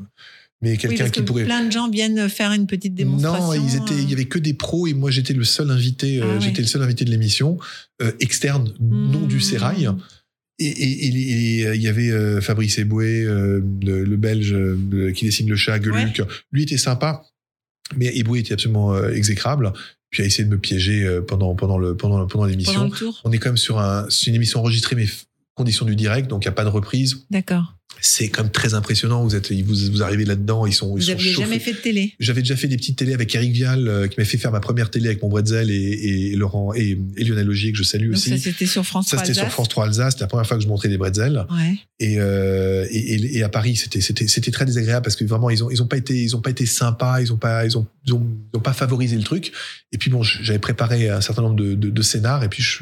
[0.61, 1.43] Mais Oui, quelqu'un parce qui que pourrait.
[1.43, 3.47] plein de gens viennent faire une petite démonstration.
[3.47, 6.21] Non, ils étaient, il y avait que des pros et moi j'étais le seul invité,
[6.23, 6.41] Ah ouais.
[6.41, 7.59] j'étais le seul invité de l'émission
[8.01, 9.27] euh, externe, non Mmh.
[9.27, 9.89] du Sérail.
[10.59, 14.55] Et, euh, il y avait euh, Fabrice Eboué, euh, le, le Belge
[15.13, 16.21] qui dessine le chat, Geluc.
[16.51, 17.23] Lui était sympa,
[17.95, 19.73] mais Eboué était absolument exécrable.
[20.09, 22.91] Puis a essayé de me piéger pendant pendant le pendant pendant l'émission.
[23.23, 25.07] On est quand même sur un, une émission enregistrée mais
[25.55, 27.25] conditions du direct, donc il n'y a pas de reprise.
[27.29, 27.75] D'accord.
[28.01, 29.23] C'est quand même très impressionnant.
[29.23, 31.41] Vous êtes, vous, vous arrivez là-dedans, ils sont, ils Vous sont chauffés.
[31.43, 32.13] jamais fait de télé.
[32.19, 34.59] J'avais déjà fait des petites télés avec Eric Vial, euh, qui m'a fait faire ma
[34.59, 38.07] première télé avec mon Bretzel et, et Laurent et, et Lionel Logier, que je salue
[38.07, 38.31] Donc aussi.
[38.31, 39.53] ça, c'était sur France Ça, 3 c'était sur Alsace.
[39.53, 40.13] France 3 Alsace.
[40.13, 41.45] C'était la première fois que je montrais des Bretzels.
[41.51, 41.75] Ouais.
[41.99, 45.63] Et, euh, et, et- à Paris, c'était, c'était, c'était très désagréable parce que vraiment, ils
[45.63, 47.85] ont, ils ont pas été, ils ont pas été sympas, ils ont pas, ils ont,
[48.07, 49.51] ils ont, ils ont pas favorisé le truc.
[49.91, 52.79] Et puis bon, j'avais préparé un certain nombre de, de, de scénars et puis je,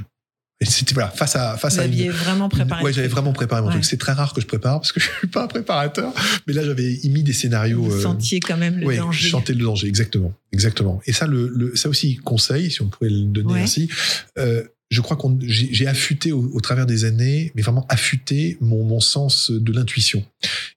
[0.66, 2.84] c'était voilà, face à, face Vous à une- aviez vraiment préparé.
[2.84, 3.74] Ouais, j'avais vraiment préparé mon Ouais.
[3.74, 3.86] truc.
[3.86, 6.14] C'est très rare que je prépare parce que je suis pas un préparateur.
[6.47, 7.82] Mais là, j'avais émis des scénarios.
[7.84, 9.28] Vous euh, sentiez quand même le oui, danger.
[9.30, 11.01] chanter le danger, exactement, exactement.
[11.05, 13.62] Et ça, le, le- ça aussi, conseil, si on pouvait le donner Ouais.
[13.62, 13.89] ainsi.
[14.38, 18.57] euh, je crois qu'on, j'ai j'ai affûté au, au travers des années, mais vraiment affûté
[18.59, 20.26] mon, mon sens de l'intuition.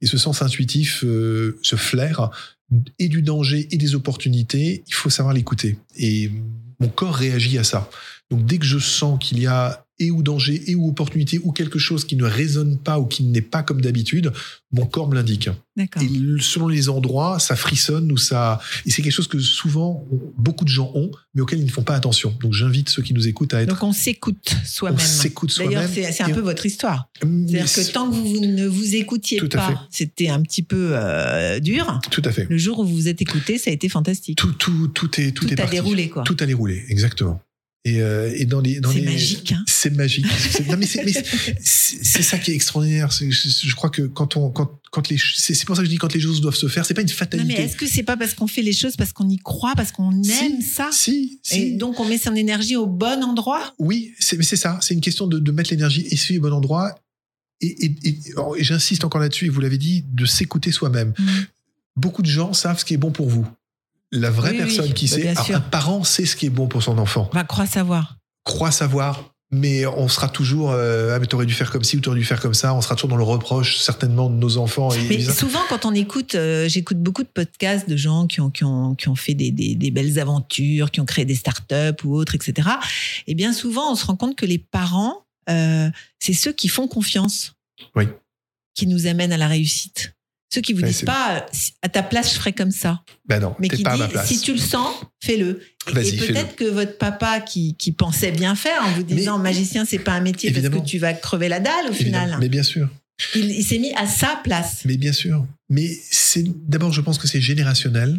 [0.02, 2.30] Et ce sens intuitif, euh, ce flair
[3.00, 5.78] et du danger et des opportunités, il faut savoir l'écouter.
[5.98, 6.30] Et
[6.78, 7.90] mon corps réagit à ça.
[8.34, 11.52] Donc dès que je sens qu'il y a et ou danger et ou opportunité ou
[11.52, 14.32] quelque chose qui ne résonne pas ou qui n'est pas comme d'habitude,
[14.72, 15.48] mon corps me l'indique.
[15.78, 16.08] Et
[16.40, 18.60] selon les endroits, ça frissonne ou ça.
[18.86, 21.70] Et c'est quelque chose que souvent on- beaucoup de gens ont, mais auquel ils ne
[21.70, 22.36] font pas attention.
[22.40, 23.68] Donc j'invite ceux qui nous écoutent à être.
[23.68, 24.98] Donc on s'écoute on soi-même.
[24.98, 25.90] s'écoute D'ailleurs, soi-même.
[25.94, 27.08] c'est c'est un peu on- votre histoire.
[27.24, 30.88] Mais C'est-à-dire que tant que vous ne vous écoutiez Tout pas, c'était un petit peu
[30.94, 32.00] euh, dur.
[32.10, 32.48] Tout à fait.
[32.50, 34.38] Le jour où vous vous êtes écouté, ça a été fantastique.
[34.38, 35.76] Tout, tout, tout est tout, Tout est a parti.
[35.76, 36.24] déroulé, quoi.
[36.24, 37.40] Tout a déroulé, exactement.
[37.86, 39.62] Et, euh, et dans les dans C'est les magique, hein.
[39.66, 40.24] c'est magique.
[40.50, 41.54] C'est- non mais c'est mais c'est-
[42.02, 43.12] c'est ça qui est extraordinaire.
[43.12, 45.86] C'est- Je, je crois que quand on quand quand les c'est c'est pour ça que
[45.86, 47.54] je dis quand les choses doivent se faire, c'est pas une Non, fatalité.
[47.58, 49.92] mais est-ce que c'est pas parce qu'on fait les choses, parce qu'on y croit, parce
[49.92, 51.60] qu'on aime ça Si, si.
[51.60, 53.74] Et donc on met son énergie au bon endroit?
[53.78, 54.78] Oui, c'est mais c'est ça.
[54.80, 56.98] C'est une question de, de mettre l'énergie suivre au bon endroit.
[57.60, 58.18] Et, et- et-
[58.58, 61.12] et j'insiste encore là-dessus, et vous l'avez dit, de s'écouter soi-même.
[61.18, 61.24] Mm.
[61.96, 63.46] Beaucoup de gens savent ce qui est bon pour vous.
[64.14, 66.50] La vraie Oui, oui, personne qui bah, sait, alors, un parent sait ce qui est
[66.50, 68.16] bon pour son enfant, va croire savoir.
[68.44, 72.00] croit savoir, mais on sera toujours, euh, ah mais t'aurais dû faire comme ci ou
[72.00, 72.74] t'aurais dû faire comme ça.
[72.74, 74.92] On sera toujours dans le reproche certainement de nos enfants.
[74.92, 78.50] Et, Mais souvent, quand on écoute, euh, j'écoute beaucoup de podcasts de gens qui ont,
[78.50, 82.04] qui ont, qui ont fait des, des, des belles aventures, qui ont créé des startups
[82.04, 82.68] ou autres, etc.
[83.26, 86.88] Et bien souvent, on se rend compte que les parents, euh, c'est ceux qui font
[86.88, 87.54] confiance.
[87.94, 88.08] Oui.
[88.74, 90.13] Qui nous amènent à la réussite.
[90.54, 91.46] Ceux qui vous disent pas,
[91.82, 93.02] à ta place, je ferais comme ça.
[93.26, 94.28] ben non, Mais qui pas place.
[94.28, 95.60] si tu le sens, fais-le.
[95.88, 99.38] Et- Vas-y, Et peut-être que votre papa qui, qui pensait bien faire en vous disant
[99.38, 100.76] magicien, c'est pas un métier Évidemment.
[100.76, 102.24] parce que tu vas crever la dalle au Évidemment.
[102.24, 102.38] final.
[102.40, 102.88] Mais bien sûr.
[103.34, 104.82] Il, il s'est mis à sa place.
[104.84, 105.44] Mais bien sûr.
[105.68, 108.18] Mais c'est d'abord, je pense que c'est générationnel.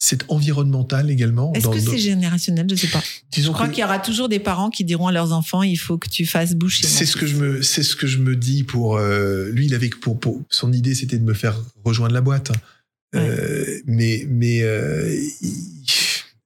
[0.00, 1.52] C'est environnemental également.
[1.54, 2.66] Est-ce que c'est générationnel?
[2.68, 3.02] Je sais pas.
[3.32, 5.76] disons Je crois qu'il y aura toujours des parents qui diront à leurs enfants il
[5.76, 6.86] faut que tu fasses boucher.
[6.86, 9.66] C'est ce que je me, c'est ce que je me dis pour euh, lui.
[9.66, 12.52] Il avait pour, pour son idée, c'était de me faire rejoindre la boîte.
[13.14, 15.16] Euh, mais mais euh,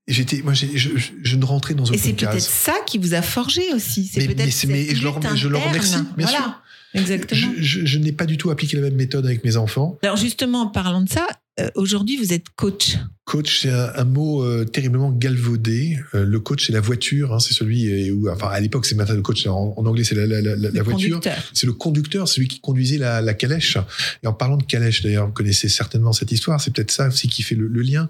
[0.07, 0.91] j'étais, moi, je, je,
[1.23, 2.49] je ne rentrais dans Et aucune c'est peut-être case.
[2.49, 4.05] ça qui vous a forgé aussi.
[4.13, 6.39] C'est peut-être mais mais je leur- je remercie, bien voilà.
[6.39, 6.63] sûr.
[6.95, 7.53] Exactement.
[7.59, 9.99] Je, je- je n'ai pas du tout appliqué la même méthode avec mes enfants.
[10.03, 11.27] Alors justement, en parlant de ça,
[11.59, 12.97] euh, aujourd'hui, vous êtes coach.
[13.25, 15.99] Coach, c'est un, un mot euh, terriblement galvaudé.
[16.15, 17.35] Euh, le coach, c'est la voiture.
[17.35, 19.47] hein, c'est celui où, enfin, à l'époque, c'est maintenant le coach.
[19.47, 21.09] En, en anglais, c'est la, la, la, la le voiture.
[21.21, 21.51] conducteur.
[21.53, 23.77] C'est le conducteur, celui qui conduisait la, calèche.
[24.23, 26.61] Et en parlant de calèche, d'ailleurs, vous connaissez certainement cette histoire.
[26.61, 28.09] C'est peut-être ça aussi qui fait le, le lien.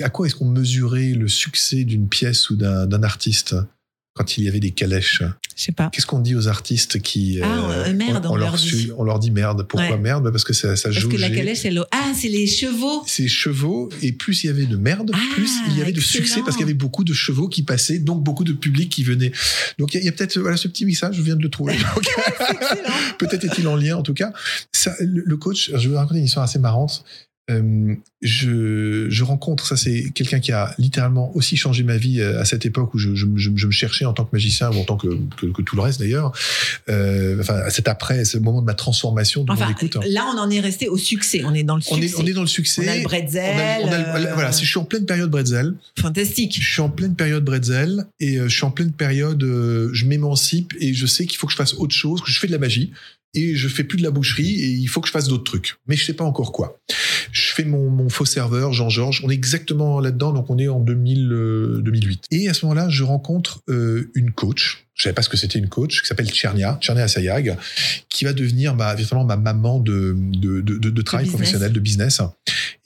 [0.00, 3.56] À quoi est-ce qu'on mesurait le succès d'une pièce ou d'un artiste?
[4.16, 5.22] Quand il y avait des calèches
[5.54, 5.90] Je sais pas.
[5.92, 8.90] Qu'est-ce qu'on dit aux artistes qui Ah, euh, merde, on leur dit.
[8.96, 9.66] on leur dit merde.
[9.68, 9.98] Pourquoi Ouais.
[9.98, 10.30] merde?
[10.30, 11.08] Parce que ça, ça Parce joue.
[11.10, 11.82] que la calèche, elle.
[11.92, 13.02] Ah, c'est les chevaux.
[13.06, 16.00] Ces chevaux, et plus il y avait de merde, Ah, plus il y avait de
[16.00, 19.04] succès parce qu'il y avait beaucoup de chevaux qui passaient, donc beaucoup de public qui
[19.04, 19.32] venait.
[19.78, 21.76] Donc il y a, peut-être voilà ce petit message, je viens de le trouver.
[23.18, 24.32] Peut-être est-il en lien en tout cas.
[24.72, 27.04] Ça, le, le coach, je vais vous raconter une histoire assez marrante.
[27.48, 32.40] Euh, je, je rencontre, ça c'est quelqu'un qui a littéralement aussi changé ma vie euh,
[32.40, 34.84] à cette époque où je, je, je- me cherchais en tant que magicien ou en
[34.84, 36.32] tant que, que, que tout le reste d'ailleurs.
[36.88, 39.96] Euh, enfin, c'est après, ce moment de ma transformation Enfin, écoute.
[39.96, 40.00] hein.
[40.08, 41.42] là, on en est resté au succès.
[41.44, 42.16] On est dans le On succès.
[42.16, 42.82] est, on est dans le succès.
[42.84, 44.84] On a le bretzel, On a- on a le- euh, Voilà, c'est- je suis en
[44.84, 45.74] pleine période bretzel.
[46.00, 46.58] Fantastique.
[46.60, 50.04] Je suis en pleine période bretzel et euh, je suis en pleine période, euh, je
[50.06, 52.52] m'émancipe et je sais qu'il faut que je fasse autre chose, que je fais de
[52.52, 52.92] la magie
[53.36, 55.76] et je fais plus de la boucherie et il faut que je fasse d'autres trucs.
[55.86, 56.80] Mais je sais pas encore quoi.
[57.32, 59.20] Je fais mon, mon faux serveur, Jean-Georges.
[59.24, 62.24] On est exactement là-dedans, donc on est en 2000, euh, 2008.
[62.30, 64.86] Et à ce moment-là, je rencontre euh, une coach.
[64.94, 67.56] Je savais pas ce que c'était une coach qui s'appelle Tchernia, Tchernia Assayag,
[68.08, 71.38] qui va devenir ma, ma maman de, de, de, de- de travail business.
[71.40, 72.20] professionnel, de business.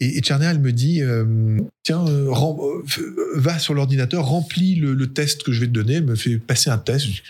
[0.00, 2.82] Et, et Tchernia, elle me dit, euh, tiens, rem-
[3.36, 6.38] va sur l'ordinateur, remplis le, le test que je vais te donner, elle me fait
[6.38, 7.04] passer un test.
[7.06, 7.22] Je dis,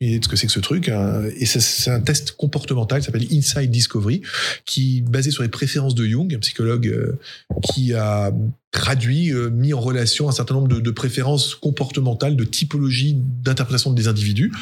[0.00, 0.88] aucune idée de ce que c'est que ce truc.
[0.88, 1.22] hein.
[1.36, 4.22] Et c'est- un test comportemental qui s'appelle Inside Discovery,
[4.64, 7.18] qui est basé sur les préférences de Jung, un psychologue euh,
[7.72, 8.32] qui a
[8.70, 13.92] traduit, euh, mis en relation un certain nombre de, de préférences comportementales, de typologies d'interprétation
[13.92, 14.52] des individus.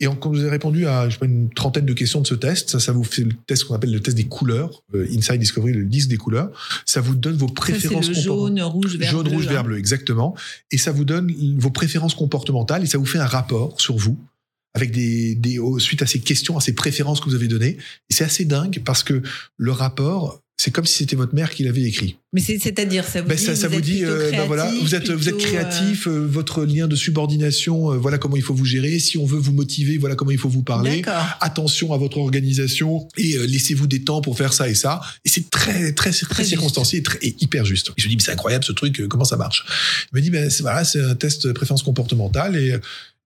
[0.00, 2.34] Et quand vous avez répondu à je sais pas, une trentaine de questions de ce
[2.34, 5.38] test, ça, ça vous fait le test qu'on appelle le test des couleurs, euh, Inside
[5.38, 6.50] Discovery, le disque des couleurs.
[6.84, 8.24] Ça vous donne vos Ça, préférences le comportementales.
[8.24, 9.10] jaune, rouge, vert.
[9.10, 9.50] Jaune, bleu, rouge, hein.
[9.52, 10.34] vert, bleu, exactement.
[10.72, 14.18] Et ça vous donne vos préférences comportementales et ça vous fait un rapport sur vous
[14.74, 17.76] avec des, des suite à ces questions, à ces préférences que vous avez données.
[18.10, 19.22] Et c'est assez dingue parce que
[19.56, 22.16] le rapport, c'est comme si c'était votre mère qui l'avait écrit.
[22.32, 24.94] Mais c'est- c'est-à-dire, ça vous Ben, dit, ça, ça vous dit, euh, ben voilà, vous
[24.94, 28.64] êtes, vous êtes créatif, euh, votre lien de subordination, euh, voilà comment il faut vous
[28.64, 28.98] gérer.
[28.98, 31.02] Si on veut vous motiver, voilà comment il faut vous euh, parler.
[31.40, 35.00] Attention à votre organisation et euh, laissez-vous des temps pour faire ça et ça.
[35.24, 37.90] Et c'est très, très, très, Très circonstancié et, très, et hyper juste.
[37.96, 39.64] Et je me dis, mais c'est incroyable ce truc, euh, comment ça marche?
[40.12, 42.78] Il me dit, ben, voilà, c'est un test préférence comportementale et euh,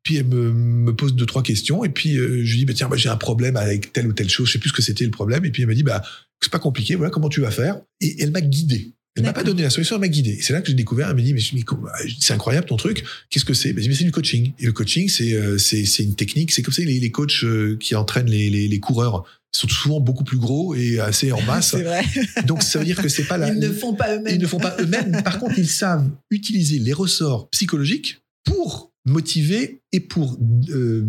[0.08, 2.72] puis elle me, me pose deux trois questions et puis euh, je lui dis bah,
[2.74, 4.80] tiens bah, j'ai un problème avec telle ou telle chose je sais plus ce que
[4.80, 6.00] c'était le problème et puis elle me dit bah
[6.40, 7.78] c'est pas compliqué voilà comment tu vas faire.
[8.00, 8.88] Et elle m'a guidé.
[9.16, 10.38] Elle m'a pas donné la solution elle m'a guidé.
[10.40, 11.88] C'est là que j'ai découvert elle me dit mais, comment-
[12.20, 13.74] c'est incroyable ton truc qu'est-ce que c'est?
[13.74, 14.52] Mais c'est du coaching.
[14.58, 17.44] Et le coaching c'est euh, c'est c'est une technique c'est comme ça les, les coachs
[17.44, 19.24] euh, qui entraînent les, les, les coureurs.
[19.54, 21.70] Ils sont souvent beaucoup plus gros et assez en masse.
[21.72, 22.02] C'est vrai.
[22.46, 24.34] donc ça veut dire que c'est pas la Ils ne font pas eux-mêmes.
[24.36, 25.22] ils ne font pas eux-mêmes.
[25.22, 30.38] Par contre, ils savent utiliser les ressorts psychologiques pour motiver et pour,
[30.70, 31.04] euh,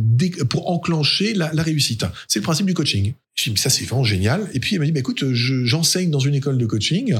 [0.49, 2.05] pour enclencher la, la réussite.
[2.27, 3.13] C'est le principe du coaching.
[3.35, 4.49] Je dis, mais ça, c'est vraiment génial.
[4.53, 7.15] Et puis, elle m'a dit, bah, écoute, je- j'enseigne dans une école de coaching.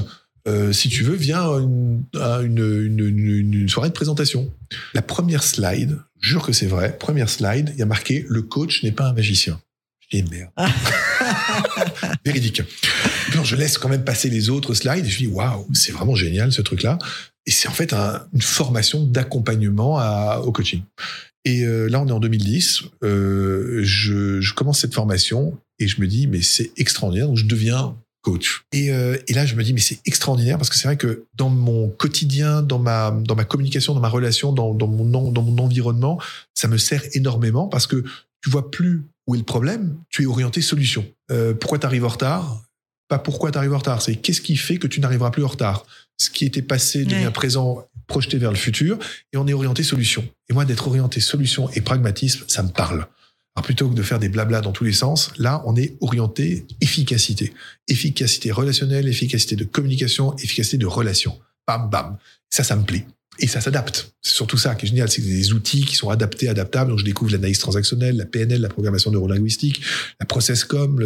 [0.48, 4.50] Euh, si tu veux, viens à une, à une, une- une- une soirée de présentation.
[4.94, 8.82] La première slide, jure que c'est vrai, première slide, il y a marqué Le coach
[8.82, 9.60] n'est pas un magicien.
[10.10, 10.50] Je dis merde.
[12.24, 12.62] Véridique.
[13.36, 16.14] Non, je laisse quand même passer les autres slides et je dis waouh, c'est vraiment
[16.14, 16.98] génial ce truc-là.
[17.46, 19.96] Et c'est en fait un- une formation d'accompagnement
[20.42, 20.82] au coaching.
[21.44, 22.82] Et euh, là, on est en 2010.
[23.02, 27.28] euh, je, commence cette formation et je me dis mais c'est extraordinaire.
[27.28, 28.62] Donc je deviens coach.
[28.72, 31.24] Et, euh, et là, je me dis mais c'est extraordinaire parce que c'est vrai que
[31.34, 35.42] dans mon quotidien, dans ma dans ma communication, dans ma relation, dans, dans mon dans
[35.42, 36.20] mon environnement,
[36.54, 38.04] ça me sert énormément parce que
[38.42, 41.06] tu vois plus où est le problème, tu es orienté solution.
[41.60, 42.62] Pourquoi tu arrives en retard?
[43.08, 45.48] Pas pourquoi tu arrives en retard, c'est qu'est-ce qui fait que tu n'arriveras plus en
[45.48, 45.84] retard?
[46.20, 47.30] Ce qui était passé devient Ouais.
[47.30, 48.98] présent, projeté vers le futur,
[49.32, 50.28] et on est orienté solution.
[50.50, 53.06] Et moi, d'être orienté solution et pragmatisme, ça me parle.
[53.56, 56.66] Alors plutôt que de faire des blablas dans tous les sens, là, on est orienté
[56.80, 57.52] efficacité.
[57.88, 61.38] Efficacité relationnelle, efficacité de communication, efficacité de relation.
[61.66, 62.18] Bam, bam.
[62.50, 63.06] Ça, ça me plaît.
[63.38, 64.12] Et ça s'adapte.
[64.20, 66.90] C'est surtout ça qui est génial, c'est des outils qui sont adaptés, adaptables.
[66.90, 69.80] Donc, je découvre l'analyse transactionnelle, la PNL, la programmation neurolinguistique,
[70.20, 71.00] la process-com,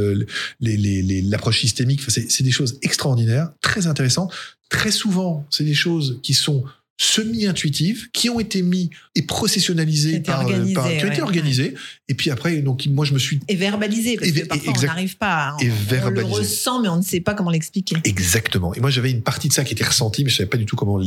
[0.60, 2.00] l'approche systémique.
[2.02, 4.32] Enfin, c'est des choses extraordinaires, très intéressantes.
[4.68, 6.64] Très souvent, c'est des choses qui sont
[6.96, 11.12] semi-intuitives, qui ont été mis et processionnalisées par, euh, organisées, par- qui ont ouais.
[11.12, 11.74] été organisées.
[12.08, 14.82] Et puis après, donc moi, je me suis Et verbalisé, parce Et- que parfois on
[14.82, 15.56] n'arrive pas.
[15.60, 17.96] et on, on le ressent, mais on ne sait pas comment l'expliquer.
[18.04, 18.74] Exactement.
[18.74, 20.66] Et moi, j'avais une partie de ça qui était ressentie, mais je savais pas du
[20.66, 21.04] tout comment le,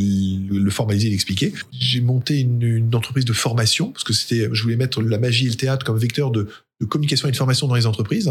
[0.60, 1.54] le formaliser et l'expliquer.
[1.80, 5.46] J'ai monté une, une entreprise de formation parce que c'était, je voulais mettre la magie
[5.46, 6.50] et le théâtre comme vecteur de,
[6.82, 8.30] de communication et de formation dans les entreprises.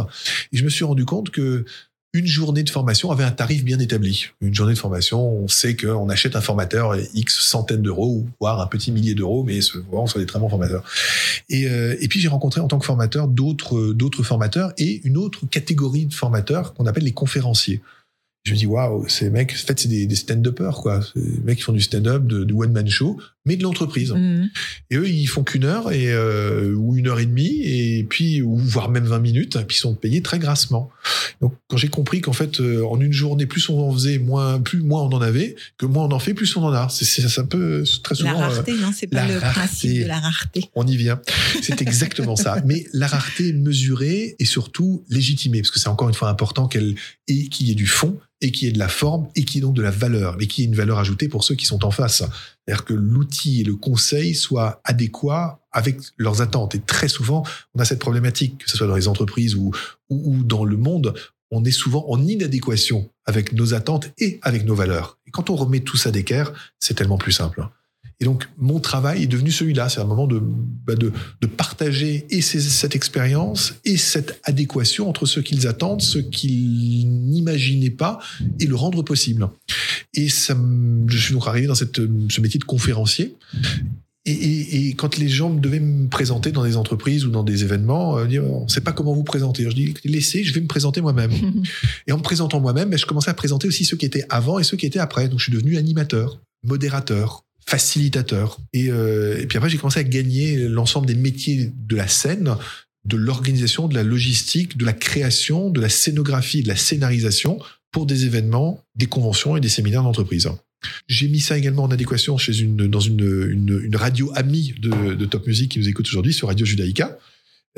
[0.53, 1.65] Et je me suis rendu compte que
[2.17, 4.29] une journée de formation avait un tarif bien établi.
[4.41, 8.67] Une journée de formation, on sait qu'on achète un formateur X centaines d'euros, voire un
[8.67, 10.85] petit millier d'euros, mais vraiment, soit des très bons formateurs.
[11.49, 15.17] Et, euh, et puis j'ai rencontré en tant que formateur d'autres d'autres formateurs et une
[15.17, 17.83] autre catégorie de formateurs qu'on appelle les conférenciers.
[18.45, 21.59] Je me dis waouh, ces mecs, en fait c'est des, des stand-uppers quoi, des mecs
[21.59, 24.13] qui font du stand-up, de, de one man show, mais de l'entreprise.
[24.13, 24.51] Mhm.
[24.91, 28.43] Et eux, ils font qu'une heure et euh, ou une heure et demie, et puis
[28.43, 30.91] ou voire même 20 minutes, et puis ils sont payés très grassement.
[31.41, 34.61] Donc quand j'ai compris qu'en fait euh, en une journée, plus on en faisait, moins
[34.61, 36.89] plus moins on en avait, que moins on en fait, plus on en a.
[36.91, 38.43] C'est c'est c'est un peu très La souvent.
[38.43, 39.61] euh, rareté, non, c'est pas la le rareté.
[39.61, 40.71] principe de la rareté.
[40.75, 41.21] on y vient.
[41.63, 42.61] C'est exactement ça.
[42.67, 46.95] Mais la rareté mesurée et surtout légitimée, parce que c'est encore une fois important qu'elle
[47.29, 49.57] et qu'il y ait du fond et qu'il y ait de la forme et qu'il
[49.57, 51.55] y ait donc de la valeur, mais qu'il y ait une valeur ajoutée pour ceux
[51.55, 52.23] qui sont en face.
[52.67, 56.75] C'est-à-dire que l'outil et le conseil soient adéquats avec leurs attentes.
[56.75, 57.45] Et très souvent,
[57.75, 59.73] on a cette problématique, que ce soit dans les entreprises ou,
[60.11, 61.15] ou, dans le monde,
[61.53, 65.19] on est souvent en inadéquation avec nos attentes et avec nos valeurs.
[65.27, 67.69] Et quand on remet tout ça d'équerre, c'est tellement plus simple.
[68.21, 69.89] Et donc, mon travail est devenu celui-là.
[69.91, 71.13] C'est un moment de, bah, de,
[71.43, 77.07] de partager et ces- cette expérience et cette adéquation entre ce qu'ils attendent, ce qu'ils
[77.09, 78.19] n'imaginaient pas
[78.59, 79.49] et le rendre possible.
[80.15, 80.57] Et ça,
[81.09, 82.01] je suis donc arrivé dans cette,
[82.31, 83.35] ce métier de conférencier.
[84.25, 87.63] Et, et, et quand les gens devaient me présenter dans des entreprises ou dans des
[87.63, 89.63] événements, euh, on ne sait pas comment vous présenter.
[89.63, 91.31] Alors, je dis, laissez, je vais me présenter moi-même.
[92.09, 94.59] Et en me présentant moi-même, ben, je commençais à présenter aussi ceux qui étaient avant
[94.59, 95.29] et ceux qui étaient après.
[95.29, 98.59] Donc je suis devenu animateur, modérateur, facilitateur.
[98.73, 102.57] Et, euh, et puis après, j'ai commencé à gagner l'ensemble des métiers de la scène,
[103.05, 107.59] de l'organisation, de la logistique, de la création, de la scénographie, de la scénarisation
[107.91, 110.49] pour des événements, des conventions et des séminaires d'entreprise.
[111.09, 115.47] J'ai mis ça également en adéquation chez une, dans une, une, radio amie de, Top
[115.47, 117.19] Music qui nous écoute aujourd'hui sur Radio Judaïka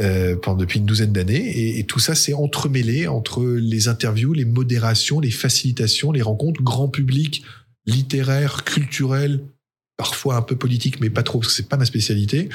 [0.01, 1.57] euh, depuis une douzaine d'années.
[1.57, 6.63] Et, et tout ça s'est entremêlé entre les interviews, les modérations, les facilitations, les rencontres,
[6.63, 7.43] grand public,
[7.87, 9.41] littéraire, culturel,
[9.99, 12.49] parfois un peu politique, mais pas trop, parce que c'est pas ma spécialité,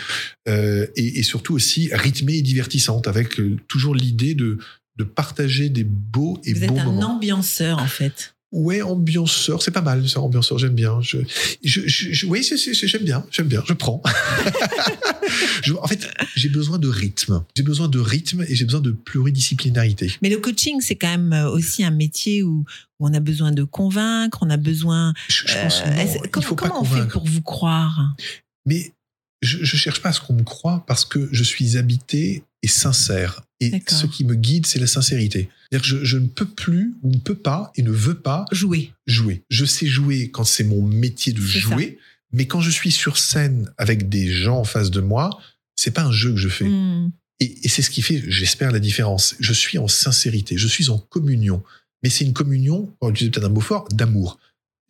[0.47, 4.57] euh, et, et surtout aussi rythmée et divertissante, avec euh, toujours l'idée de,
[4.95, 7.15] de partager des beaux et Vous êtes bons un moments.
[7.15, 8.32] ambianceur, en fait.
[8.53, 11.01] Ouais, ambianceur, c'est pas mal, ça, ambianceur, j'aime bien.
[11.01, 11.17] Je,
[11.63, 14.01] je, je- oui, j'aime bien, j'aime bien, je prends.
[15.63, 17.43] Je- en fait, j'ai besoin de rythme.
[17.55, 20.11] J'ai besoin de rythme et j'ai besoin de pluridisciplinarité.
[20.21, 22.65] Mais le coaching, c'est quand même euh, aussi un métier où,
[22.99, 25.13] où on a besoin de convaincre, on a besoin.
[25.29, 28.15] Je, je pense Euh, non, il comment faut pas comment on fait pour vous croire?
[28.65, 28.93] Mais
[29.41, 32.67] je, je cherche pas à ce qu'on me croie parce que je suis habité et
[32.67, 33.41] sincère.
[33.65, 35.49] Et ce qui me guide, c'est la sincérité.
[35.69, 38.45] C'est-à-dire que je, je ne peux plus ou ne peux pas et ne veux pas
[38.51, 38.91] Jouer.
[39.07, 39.43] jouer.
[39.49, 41.97] Je sais jouer quand c'est mon métier de jouer,
[42.31, 45.29] mais quand je suis sur scène avec des gens en face de moi,
[45.75, 46.65] c'est pas un jeu que je fais.
[46.65, 47.11] Hmm.
[47.39, 49.35] Et, et c'est ce qui fait, j'espère, la différence.
[49.39, 51.63] Je suis en sincérité, je suis en communion.
[52.03, 54.39] Mais c'est une communion, on va utiliser peut-être un mot fort, d'amour.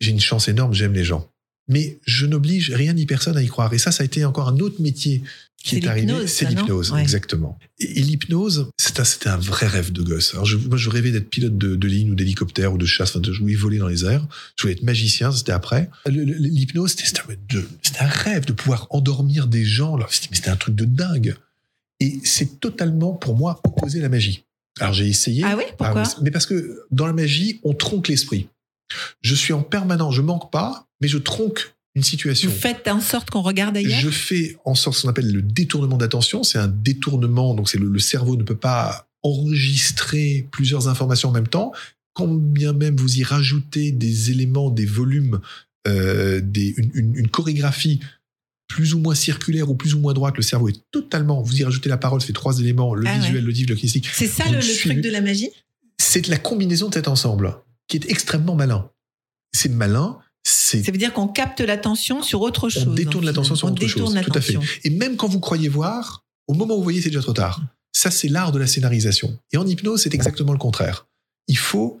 [0.00, 1.30] J'ai une chance énorme, j'aime les gens.
[1.68, 3.72] Mais je n'oblige rien ni personne à y croire.
[3.72, 5.22] Et ça, ça a été encore un autre métier
[5.64, 6.26] qui est, arrivé.
[6.26, 7.00] C'est l'hypnose, Ouais.
[7.00, 7.58] exactement.
[7.78, 10.34] Et, et l'hypnose, c'était un, vrai rêve de gosse.
[10.34, 13.10] Alors je, moi, je rêvais d'être pilote de, de ligne ou d'hélicoptère ou de chasse,
[13.10, 14.26] enfin, de jouer voler dans les airs.
[14.56, 15.88] Je voulais être magicien, c'était après.
[16.06, 17.20] L'hypnose, c'était
[18.00, 19.98] un, rêve de pouvoir endormir des gens.
[20.10, 21.34] C'était un truc de dingue.
[21.98, 24.44] Et c'est totalement, pour moi, opposé à la magie.
[24.80, 25.44] Alors j'ai essayé.
[25.46, 28.48] Ah oui Pourquoi Ah mais parce que dans la magie, on tronque l'esprit.
[29.22, 32.50] Je suis en permanence, je manque pas, mais je tronque une situation.
[32.50, 33.98] Vous faites en sorte qu'on regarde ailleurs?
[34.00, 36.42] Je fais en sorte ce qu'on appelle le détournement d'attention.
[36.42, 41.32] C'est un détournement, donc c'est le, le cerveau ne peut pas enregistrer plusieurs informations en
[41.32, 41.72] même temps.
[42.14, 45.40] Quand bien même vous y rajoutez des éléments, des volumes,
[45.88, 48.00] euh, des, une, une- une chorégraphie
[48.68, 51.42] plus ou moins circulaire ou plus ou moins droite, le cerveau est totalement.
[51.42, 53.40] Vous y rajoutez la parole, ça fait trois éléments le Ah visuel, ouais.
[53.42, 54.08] l'auditif, le kinesthésique.
[54.12, 55.50] C'est ça le, le truc de la magie?
[55.98, 57.54] C'est la combinaison de cet ensemble
[57.88, 58.90] qui est extrêmement malin.
[59.52, 62.86] C'est malin, c'est Ça veut dire qu'on capte l'attention sur autre chose.
[62.88, 64.14] on détourne en l'attention sur On autre chose.
[64.24, 64.58] Tout à fait.
[64.84, 67.62] Et même quand vous croyez voir, au moment où vous voyez, c'est déjà trop tard.
[67.92, 69.38] Ça, c'est l'art de la scénarisation.
[69.52, 71.06] Et en hypnose, c'est exactement le contraire.
[71.48, 72.00] Il faut,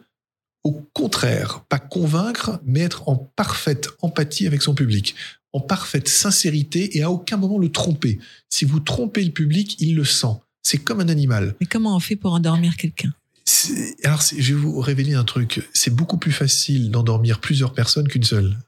[0.64, 5.14] au contraire, pas convaincre, mais être en parfaite empathie avec son public,
[5.52, 8.18] en parfaite sincérité et à aucun moment le tromper.
[8.50, 10.36] Si vous trompez le public, il le sent.
[10.62, 11.54] C'est comme un animal.
[11.60, 13.12] Mais comment on fait pour endormir quelqu'un?
[14.04, 15.68] Alors, je vais vous révéler un truc.
[15.72, 18.58] C'est beaucoup plus facile d'endormir plusieurs personnes qu'une seule.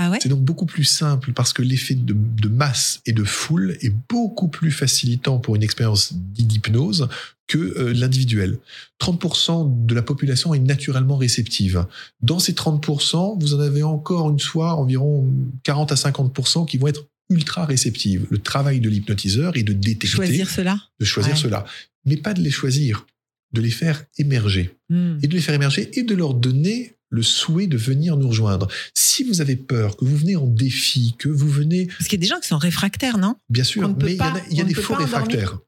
[0.00, 0.18] Ah ouais?
[0.22, 3.92] C'est donc beaucoup plus simple parce que l'effet de, de masse et de foule est
[4.08, 7.08] beaucoup plus facilitant pour une expérience d'hypnose
[7.48, 8.58] que euh, l'individuel.
[9.02, 11.84] 30% de la population est naturellement réceptive.
[12.20, 15.28] Dans ces 30%, vous en avez encore une fois environ
[15.64, 18.26] 40 à 50% qui vont être ultra réceptives.
[18.30, 20.78] Le travail de l'hypnotiseur est de détecter Choisir cela?
[21.00, 21.38] de choisir Ouais.
[21.40, 21.64] cela,
[22.04, 23.04] mais pas de les choisir,
[23.52, 24.76] de les faire émerger.
[24.88, 25.18] Hmm.
[25.22, 28.68] Et de les faire émerger et de leur donner le souhait de venir nous rejoindre.
[28.94, 32.20] Si vous avez peur, que vous venez en défi, que vous venez, Parce qu'il y
[32.20, 33.36] a des gens qui sont réfractaires, non?
[33.48, 35.58] Bien sûr, mais il y, a- y a des faux réfractaires.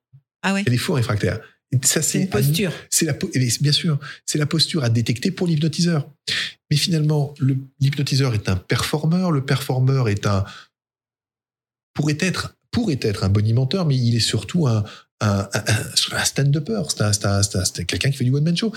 [0.42, 0.60] Ah ouais.
[0.62, 1.40] Il y a des faux réfractaires.
[1.72, 2.72] Et ça, C'est une posture.
[2.90, 3.16] c'est la,
[3.60, 6.10] bien, sûr, c'est la posture à détecter pour l'hypnotiseur.
[6.70, 9.30] Mais finalement, le- l'hypnotiseur est un performeur.
[9.32, 10.44] Le performeur est un
[11.94, 14.84] pourrait être pourrait être un bonimenteur, mais il est surtout un,
[15.20, 16.82] un, un- stand-upper.
[17.64, 18.72] C'est quelqu'un qui fait du one man show.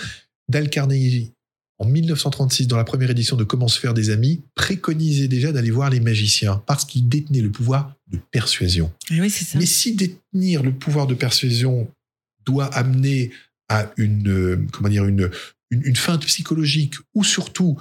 [0.49, 1.31] Dale Carnegie,
[1.79, 5.71] en 1936, dans la première édition de Comment se faire des amis, préconisait déjà d'aller
[5.71, 8.91] voir les magiciens parce qu'ils détenaient le pouvoir de persuasion.
[9.09, 9.57] Oui, ça.
[9.57, 11.89] Mais si détenir le pouvoir de persuasion
[12.45, 13.31] doit amener
[13.69, 15.29] à une, euh, comment dire, une,
[15.71, 17.77] une, une feinte psychologique ou surtout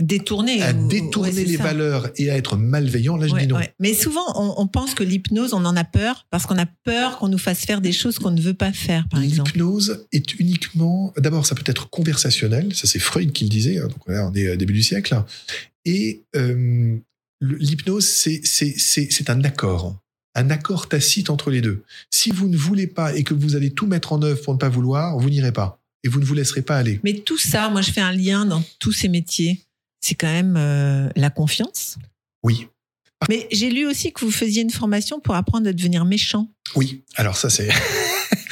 [0.00, 0.62] Détourner.
[0.62, 1.62] à ou- détourner ouais, les ça.
[1.64, 3.56] valeurs et à être malveillant, là je Ouais, dis non.
[3.56, 3.74] ouais.
[3.78, 7.18] Mais souvent, on, on pense que l'hypnose, on en a peur parce qu'on a peur
[7.18, 9.50] qu'on nous fasse faire des choses qu'on ne veut pas faire, par exemple.
[9.52, 13.88] L'hypnose est uniquement, d'abord ça peut être conversationnel, ça c'est Freud qui le disait, hein,
[13.88, 15.14] donc voilà, on est au début du siècle,
[15.84, 16.96] et euh,
[17.42, 19.98] l'hypnose c'est un accord,
[20.34, 21.82] un accord tacite entre les deux.
[22.10, 24.58] Si vous ne voulez pas et que vous allez tout mettre en œuvre pour ne
[24.58, 26.98] pas vouloir, vous n'irez pas et vous ne vous laisserez pas aller.
[27.04, 29.60] Mais tout ça, moi, je fais un lien dans tous ces métiers.
[30.02, 31.96] C'est quand même euh, la confiance.
[32.42, 32.68] Oui,
[33.28, 36.48] Mais j'ai lu aussi que vous faisiez une formation pour apprendre à devenir méchant.
[36.74, 37.68] Oui, alors ça c'est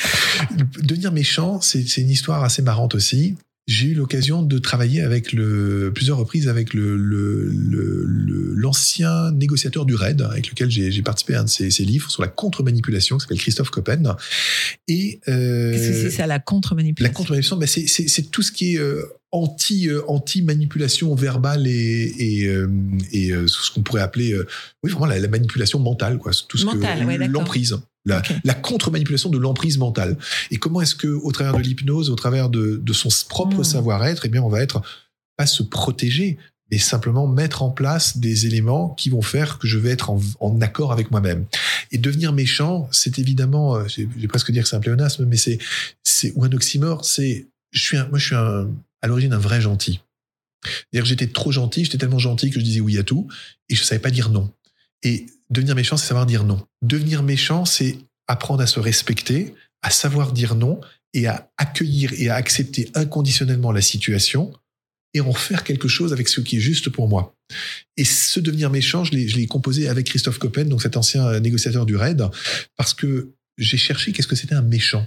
[0.83, 3.37] devenir méchant, c'est c'est une histoire assez marrante aussi.
[3.67, 9.31] J'ai eu l'occasion de travailler avec le plusieurs reprises avec le le- le- le- l'ancien
[9.33, 12.29] négociateur du RAID avec lequel j'ai participé à un de ses, ses livres sur la
[12.29, 14.17] contre-manipulation qui s'appelle Christophe Coppen.
[14.89, 18.75] Et euh, Qu'est-ce que c'est ça, la la contre-manipulation contre-manipulation, ben c'est- tout ce qui
[18.75, 22.67] est euh, anti euh, anti manipulation verbale et et, euh,
[23.13, 24.37] et euh, ce qu'on pourrait appeler
[24.83, 27.77] oui vraiment la, la manipulation mentale quoi, tout ce Mentale, ouais, que l'emprise.
[28.07, 30.17] La, contre-manipulation de l'emprise mentale.
[30.51, 33.65] Et comment est-ce que, au travers de l'hypnose, au travers de, de son propre Mm.
[33.65, 34.83] savoir-être, eh bien, on va être
[35.37, 36.39] pas se protéger,
[36.71, 40.21] mais simplement mettre en place des éléments qui vont faire que je vais être en,
[40.41, 41.47] en accord avec moi-même.
[41.91, 45.37] Et devenir méchant, c'est évidemment, euh, j'ai j'ai presque dire que c'est un pléonasme, mais
[45.37, 45.59] c'est,
[46.05, 47.05] c'est ou un oxymore.
[47.05, 48.69] C'est, je suis, un, moi, je suis un,
[49.03, 50.01] à l'origine un vrai gentil.
[50.65, 53.29] C'est-à-dire que j'étais trop gentil, j'étais tellement gentil que je disais oui à tout,
[53.69, 54.53] et je savais pas dire non.
[55.03, 56.65] Et devenir méchant, c'est savoir dire non.
[56.83, 57.99] Devenir méchant, c'est
[58.29, 60.81] apprendre à se respecter, à savoir dire non
[61.13, 64.53] et à accueillir et à accepter inconditionnellement la situation
[65.13, 67.35] et en faire quelque chose avec ce qui est juste pour moi.
[67.97, 71.97] Et ce devenir méchant, je l'ai, composé avec Christophe Coppen, donc cet ancien négociateur du
[71.97, 72.23] RAID,
[72.77, 75.07] parce que j'ai cherché qu'est-ce que c'était un méchant.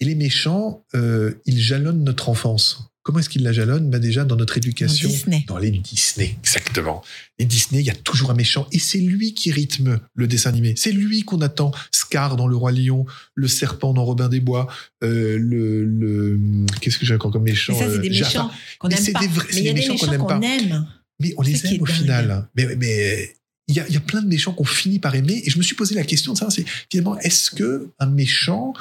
[0.00, 2.90] Et les méchants, euh, ils jalonnent notre enfance.
[3.04, 5.08] Comment est-ce qu'ils la jalonnent ben Déjà dans notre éducation.
[5.08, 5.44] Dans Disney.
[5.46, 7.02] Dans les Disney, exactement.
[7.38, 8.66] Les Disney, il y a toujours un méchant.
[8.72, 10.72] Et c'est lui qui rythme le dessin animé.
[10.76, 11.70] C'est lui qu'on attend.
[11.92, 13.04] Scar dans Le Roi Lion,
[13.34, 14.68] le serpent dans Robin des Bois,
[15.02, 16.40] euh, le, le
[16.80, 18.46] qu'est-ce que j'ai encore comme méchant Mais ça, c'est des Euh, Jafar.
[18.46, 19.20] méchants qu'on c'est pas.
[19.20, 20.86] des vrais- Mais il y a des des méchants qu'on aime.
[21.20, 22.48] Mais on les aime au final.
[22.56, 23.34] Mais, mais
[23.68, 25.42] il y a, il y a plein de méchants qu'on finit par aimer.
[25.44, 26.48] Et je me suis posé la question de ça.
[26.50, 28.72] C'est finalement, est-ce que un méchant,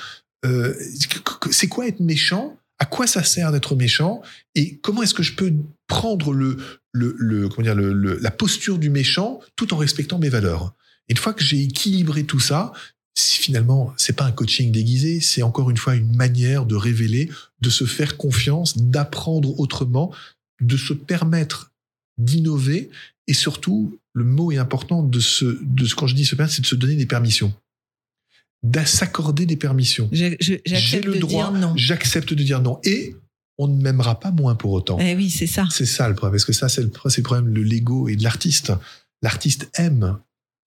[0.45, 0.73] euh,
[1.51, 2.57] c'est quoi être méchant?
[2.83, 4.21] À quoi ça sert d'être méchant
[4.55, 5.53] Et comment est-ce que je peux
[5.87, 6.57] prendre le,
[6.91, 10.75] le, comment dire, la posture du méchant tout en respectant mes valeurs?
[11.07, 12.73] Une fois que j'ai équilibré tout ça,
[13.17, 17.31] finalement, c'est pas un coaching déguisé, c'est encore une fois une manière de révéler,
[17.61, 20.13] de se faire confiance, d'apprendre autrement,
[20.59, 21.71] de se permettre
[22.17, 22.89] d'innover
[23.27, 26.61] et surtout, le mot est important de de ce quand je dis se permettre, c'est
[26.61, 27.53] de se donner des permissions,
[28.63, 30.09] de s'accorder des permissions.
[30.11, 33.15] J'ai le de droit, j'accepte de dire non et
[33.57, 34.97] on ne m'aimera pas moins pour autant.
[34.99, 35.65] Eh oui, c'est ça.
[35.69, 38.71] C'est ça le problème, parce que ça, c'est le, problème de l'ego et de l'artiste.
[39.21, 40.17] L'artiste aime.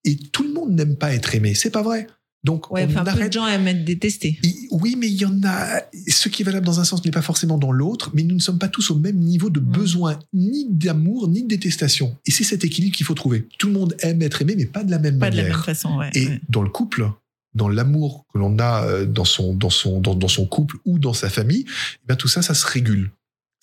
[0.05, 1.55] Et tout le monde n'aime pas être aimé.
[1.55, 2.07] C'est pas vrai.
[2.45, 3.27] Donc, Ouais, on enfin, peu arrête.
[3.29, 4.39] de gens aiment être détestés.
[4.71, 5.81] Oui, mais il y en a.
[6.07, 8.41] Ce qui est valable dans un sens n'est pas forcément dans l'autre, mais nous ne
[8.41, 9.65] sommes pas tous au même niveau de Mm.
[9.65, 12.17] besoin, ni d'amour, ni de détestation.
[12.25, 13.49] Et c'est cet équilibre qu'il faut trouver.
[13.59, 15.57] Tout le monde aime être aimé, mais pas de la même Pas de la manière.
[15.57, 16.11] même façon, ouais.
[16.15, 16.41] Et ouais.
[16.49, 17.11] dans le couple,
[17.57, 20.99] dans l'amour que l'on a euh, dans son, dans, son, dans, dans son couple ou
[20.99, 23.11] dans sa famille, eh bien, tout ça, ça se régule.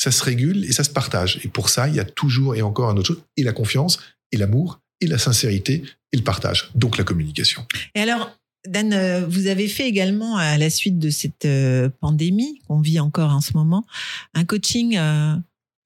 [0.02, 1.40] Ça se régule et ça se partage.
[1.44, 3.99] Et pour ça, il y a toujours et encore un autre chose, et la confiance,
[4.32, 6.72] et l'amour, et la sincérité, et le partage.
[6.76, 7.65] Donc la communication.
[7.95, 8.32] Et alors,
[8.68, 12.99] Dan, euh, vous avez fait également, à la suite de cette euh, pandémie qu'on vit
[12.99, 13.86] encore en ce moment,
[14.34, 15.36] un coaching euh,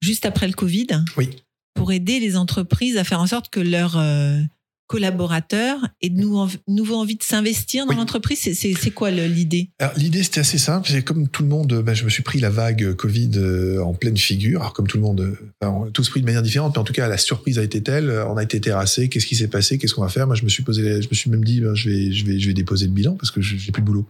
[0.00, 0.86] juste après le Covid
[1.16, 1.30] Oui.
[1.74, 4.40] pour aider les entreprises à faire en sorte que leurs euh,
[4.88, 7.96] collaborateurs aient de nouveau, nouveau envie de s'investir dans Oui.
[7.96, 8.38] l'entreprise.
[8.40, 9.68] C'est- quoi l'idée?
[9.96, 12.40] L'idée c'était assez simple, c'est comme tout le monde, euh, bah, je me suis pris
[12.40, 14.60] la vague Covid euh, en pleine figure.
[14.60, 16.80] Alors comme tout le monde, euh, enfin, on a tous pris de manière différente, mais
[16.80, 19.08] en tout cas la surprise a été telle, euh, on a été terrassé.
[19.08, 20.26] Qu'est-ce qui s'est passé Qu'est-ce qu'on va faire?
[20.26, 22.38] Moi je me suis posé, je me suis même dit, ben, je vais, je vais,
[22.40, 24.06] je vais déposer le bilan parce que je- j'ai plus de boulot.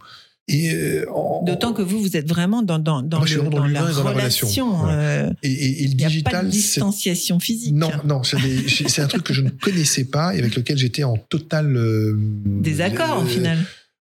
[0.49, 1.05] Et euh,
[1.45, 4.85] D'autant que vous, vous êtes vraiment dans, dans, dans, le- dans dans la relation.
[4.85, 4.91] Ouais.
[4.93, 7.75] euh, et, et- et le Il n'y a pas de digital, distanciation physique.
[7.75, 10.57] Non, non, c'est des- c'est c'est un truc que je ne connaissais pas et avec
[10.57, 12.17] lequel j'étais en total euh,
[12.47, 13.59] Désaccord, au euh, final.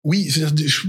[0.03, 0.29] Oui,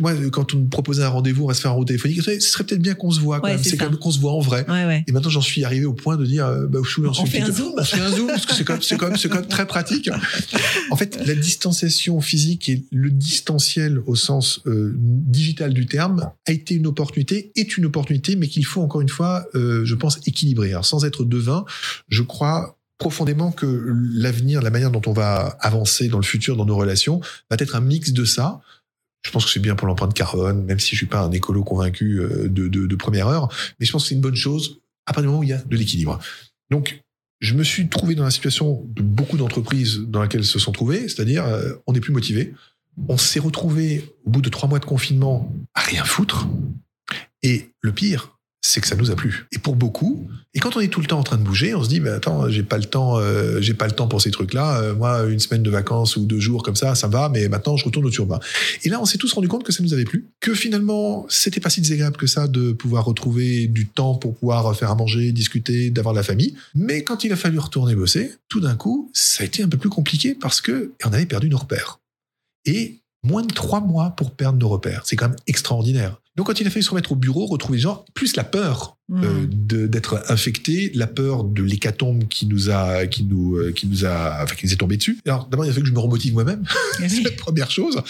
[0.00, 2.50] moi, quand on me proposait un rendez-vous, on va se faire un rendez-vous téléphonique, ce
[2.50, 3.38] serait peut-être bien qu'on se voit.
[3.38, 3.62] quand Ouais, même.
[3.62, 4.66] c'est quand même qu'on se voit en vrai.
[4.68, 5.04] Ouais, ouais.
[5.06, 7.40] Et maintenant, j'en suis arrivé au point de dire, euh, bah, je suis On fait
[7.42, 10.10] un zoom On fait un zoom, parce que quand, quand, c'est quand même très pratique.
[10.90, 16.50] En fait, la distanciation physique et le distanciel au sens euh, digital du terme a
[16.52, 20.18] été une opportunité, est une opportunité, mais qu'il faut encore une fois, euh, je pense,
[20.26, 20.70] équilibrer.
[20.72, 21.64] Alors, sans être devin,
[22.08, 23.66] je crois profondément que
[24.14, 27.20] l'avenir, la manière dont on va avancer dans le futur, dans nos relations,
[27.50, 28.60] va être un mix de ça.
[29.24, 31.64] Je pense que c'est bien pour l'empreinte carbone, même si je suis pas un écolo
[31.64, 33.48] convaincu euh, de, de, première heure,
[33.78, 35.54] mais je pense que c'est une bonne chose à partir du moment où il y
[35.54, 36.18] a de l'équilibre.
[36.70, 37.02] Donc,
[37.40, 41.08] je me suis trouvé dans la situation de beaucoup d'entreprises dans laquelle se sont trouvées,
[41.08, 42.54] c'est-à-dire euh, on n'est plus motivé.
[43.08, 46.46] On s'est retrouvé au bout de trois mois de confinement à rien foutre.
[47.42, 48.33] Et le pire,
[48.66, 49.46] c'est que ça nous a plu.
[49.52, 51.84] Et pour beaucoup, et quand on est tout le temps en train de bouger, on
[51.84, 54.30] se dit, mais attends, j'ai pas le temps, euh, j'ai pas le temps pour ces
[54.30, 54.80] trucs-là.
[54.80, 57.76] Euh, moi, une semaine de vacances ou deux jours comme ça, ça va, mais maintenant,
[57.76, 58.40] je retourne au urbain.
[58.82, 61.60] Et là, on s'est tous rendu compte que ça nous avait plu, que finalement, c'était
[61.60, 65.30] pas si désagréable que ça de pouvoir retrouver du temps pour pouvoir faire à manger,
[65.32, 66.56] discuter, d'avoir la famille.
[66.74, 69.76] Mais quand il a fallu retourner bosser, tout d'un coup, ça a été un peu
[69.76, 72.00] plus compliqué parce que on avait perdu nos repères.
[72.64, 75.02] Et moins de trois mois pour perdre nos repères.
[75.04, 76.16] C'est quand même extraordinaire.
[76.36, 78.96] Donc, quand il a fallu se remettre au bureau, retrouver les gens, plus la peur
[79.12, 79.50] euh, Mmh.
[79.66, 84.04] de- d'être infecté, la peur de l'hécatombe qui nous a, qui nous, euh, qui nous
[84.06, 85.18] a, enfin, qui nous est tombé dessus.
[85.26, 86.64] Alors, d'abord, il a fallu que je me remotive moi-même.
[87.08, 88.00] c'est la première chose.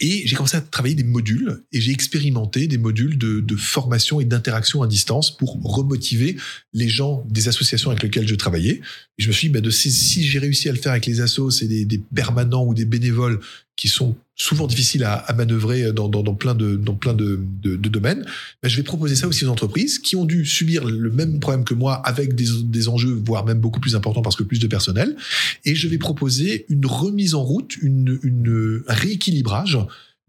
[0.00, 4.20] Et j'ai commencé à travailler des modules et j'ai expérimenté des modules de, de formation
[4.20, 6.36] et d'interaction à distance pour remotiver
[6.72, 8.80] les gens des associations avec lesquelles je travaillais.
[9.18, 11.06] Et je me suis dit, bah, de, si, si j'ai réussi à le faire avec
[11.06, 13.40] les assos, c'est des, des permanents ou des bénévoles
[13.74, 17.40] qui sont souvent difficiles à, à manœuvrer dans, dans, dans plein de, dans plein de,
[17.62, 18.24] de, de domaines,
[18.62, 21.64] bah, je vais proposer ça aussi aux entreprises qui ont dû subir le même problème
[21.64, 24.68] que moi avec des, des enjeux, voire même beaucoup plus importants parce que plus de
[24.68, 25.16] personnel.
[25.64, 29.78] Et je vais proposer une remise en route, une, une, un rééquilibrage.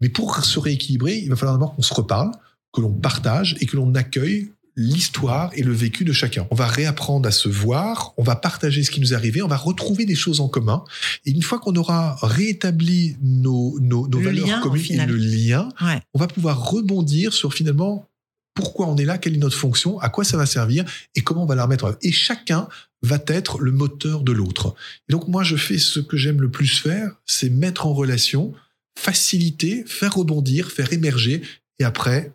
[0.00, 2.30] Mais pour se rééquilibrer, il va falloir d'abord qu'on se reparle,
[2.72, 4.50] que l'on partage et que l'on accueille
[4.80, 6.46] l'histoire et le vécu de chacun.
[6.50, 9.48] On va réapprendre à se voir, on va partager ce qui nous est arrivé, on
[9.48, 10.84] va retrouver des choses en commun.
[11.26, 15.16] Et une fois qu'on aura réétabli nos, nos, nos Le valeurs lien, communes et le
[15.16, 16.00] lien, Ouais.
[16.14, 18.06] on va pouvoir rebondir sur finalement
[18.54, 20.84] pourquoi on est là, quelle est notre fonction, à quoi ça va servir
[21.14, 21.98] et comment on va la remettre en œuvre.
[22.02, 22.66] Et chacun
[23.02, 24.74] va être le moteur de l'autre.
[25.08, 28.52] Et donc moi, je fais ce que j'aime le plus faire, c'est mettre en relation,
[28.98, 31.42] faciliter, faire rebondir, faire émerger
[31.78, 32.32] et après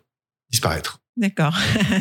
[0.50, 1.00] disparaître.
[1.16, 1.56] D'accord.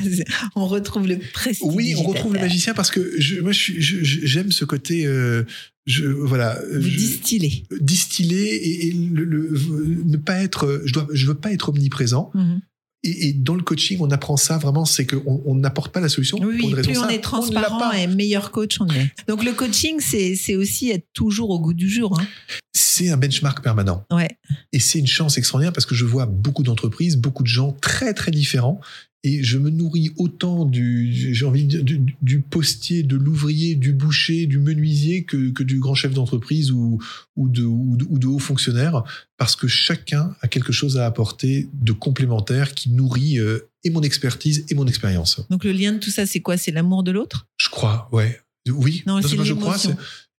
[0.56, 1.68] on retrouve le prestige.
[1.74, 5.44] Oui, on retrouve le magicien parce que je, moi, j'aime ce côté, euh,
[5.86, 7.64] je, voilà, je- distillez.
[7.80, 12.30] distiller et, et le, le- ne pas être, je dois, je veux pas être omniprésent.
[12.34, 12.60] Mhm.
[13.06, 16.10] Et, et dans le coaching, on apprend ça vraiment, c'est qu'on on n'apporte pas la
[16.10, 19.12] solution Oui, pour une raison plus on est transparent et meilleur coach on est.
[19.28, 22.20] Donc le coaching, c'est c'est aussi être toujours au goût du jour.
[22.20, 22.26] hein.
[22.74, 24.04] C'est un benchmark permanent.
[24.12, 24.30] Ouais.
[24.74, 28.14] Et c'est une chance extraordinaire parce que je vois beaucoup d'entreprises, beaucoup de gens très
[28.14, 28.80] très différents.
[29.28, 33.74] Et je me nourris autant du, j'ai envie de dire, du, du postier, de l'ouvrier,
[33.74, 37.02] du boucher, du menuisier que, que du grand chef d'entreprise ou,
[37.36, 39.04] ou, de, ou, de, ou de haut fonctionnaire.
[39.38, 44.02] Parce que chacun a quelque chose à apporter de complémentaire qui nourrit euh, et mon
[44.04, 45.42] expertise et mon expérience.
[45.50, 46.56] Donc le lien de tout ça, c'est quoi?
[46.56, 47.48] C'est l'amour de l'autre?
[47.58, 48.40] Je crois, ouais.
[48.68, 49.78] Oui, Non, c'est moi, je crois.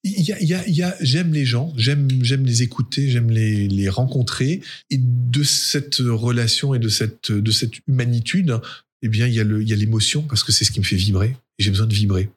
[0.07, 0.17] L'émotion.
[0.17, 2.45] c'est- Il y a, il y a, il y a, j'aime les gens, j'aime, j'aime
[2.47, 4.61] les écouter, j'aime les, les rencontrer.
[4.91, 8.61] Et de cette relation et de cette, de cette humanitude,
[9.03, 10.81] eh bien, il y a le, il y a l'émotion parce que c'est ce qui
[10.81, 11.37] me fait vibrer.
[11.59, 12.29] Et j'ai besoin de vibrer.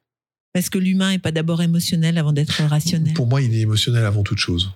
[0.53, 3.13] Parce que l'humain est pas d'abord émotionnel avant d'être rationnel.
[3.13, 4.71] Pour moi, il est émotionnel avant toute chose.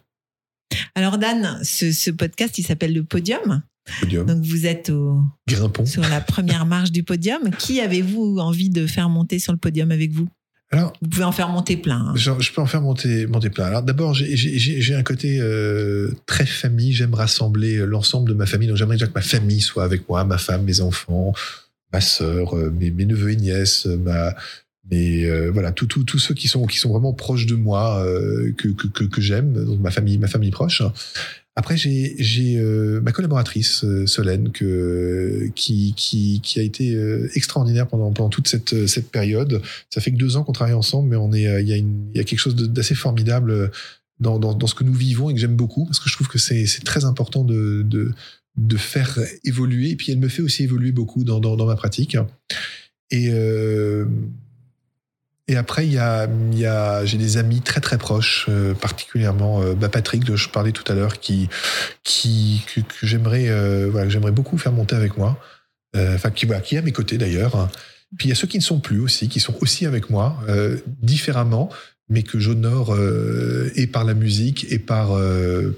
[0.96, 3.62] Alors Dan, ce, ce podcast, il s'appelle le Podium.
[4.00, 5.86] Podium, Donc vous êtes au, grimpons.
[5.86, 7.50] sur la première marche du podium.
[7.60, 10.30] Qui avez-vous envie de faire monter sur le podium avec vous?
[10.74, 12.00] Alors, Vous pouvez en faire monter plein.
[12.08, 12.14] hein.
[12.16, 13.66] Je, je peux en faire monter, monter plein.
[13.66, 16.94] Alors d'abord, j'ai- un côté euh, très famille.
[16.94, 18.68] J'aime rassembler euh, l'ensemble de ma famille.
[18.68, 21.34] Donc j'aimerais déjà que ma famille soit avec moi, ma femme, mes enfants,
[21.94, 24.36] ma sœur, euh, mes, mes neveux et nièces, ma,
[24.90, 28.04] mes, euh, voilà, tous tout, tous ceux qui sont, qui sont vraiment proches de moi,
[28.04, 30.82] euh, que, que, que, que j'aime, donc ma famille, ma famille proche.
[31.56, 37.88] Après, j'ai euh, ma collaboratrice, euh, Solène, que, qui, qui, qui a été euh, extraordinaire
[37.88, 39.62] pendant, pendant toute cette, cette période.
[39.92, 41.78] Ça fait que deux ans qu'on travaille ensemble, mais on est, euh, il y, a
[41.78, 43.68] y a quelque chose d'assez formidable euh,
[44.20, 46.28] dans, dans, dans ce que nous vivons et que j'aime beaucoup, parce que je trouve
[46.28, 48.14] que c'est c'est très important de, de,
[48.58, 49.92] de faire évoluer.
[49.92, 52.18] Et puis, elle me fait aussi évoluer beaucoup dans, dans, dans ma pratique.
[53.12, 54.06] Et, euh,
[55.50, 60.24] Et après, y a, j'ai des amis très très proches, euh, particulièrement euh, bah, Patrick,
[60.24, 61.50] dont je parlais tout à l'heure, qui,
[62.06, 65.38] que, j'aimerais, euh, voilà, beaucoup faire monter avec moi.
[65.96, 67.70] Enfin, qui, voilà, qui est à mes côtés d'ailleurs.
[68.18, 70.40] Puis il y a ceux qui ne sont plus aussi, qui sont aussi avec moi,
[71.04, 71.70] différemment,
[72.10, 72.98] mais que j'honore
[73.76, 75.16] et par la musique et par,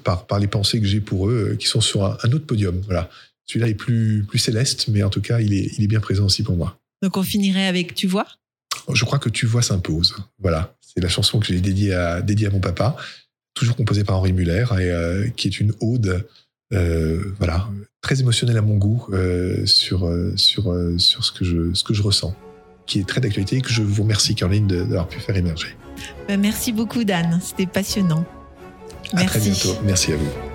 [0.06, 2.80] par, les pensées que j'ai pour eux, qui sont sur un, un autre podium.
[2.86, 3.10] Voilà.
[3.46, 6.24] Celui-là est plus, plus céleste, mais en tout cas, il est, il est bien présent
[6.28, 6.80] aussi pour moi.
[7.02, 8.26] Donc on finirait avec Tu vois
[8.94, 10.16] Je crois que Tu vois s'impose.
[10.40, 10.76] Voilà.
[10.82, 12.96] C'est la chanson que j'ai dédiée à, dédiée à mon papa,
[13.54, 16.26] toujours composée par Henri Muller, et euh, qui est une ode,
[16.74, 17.68] euh, voilà,
[18.02, 22.02] très émotionnelle à mon goût euh, sur, sur, sur ce, que je, ce que je
[22.02, 22.36] ressens,
[22.86, 25.76] qui est très d'actualité et que je vous remercie, Caroline, d'avoir pu faire émerger.
[26.28, 28.26] Ben, Merci beaucoup Dan, c'était passionnant.
[29.14, 29.76] À très bientôt.
[29.84, 30.55] Merci à vous.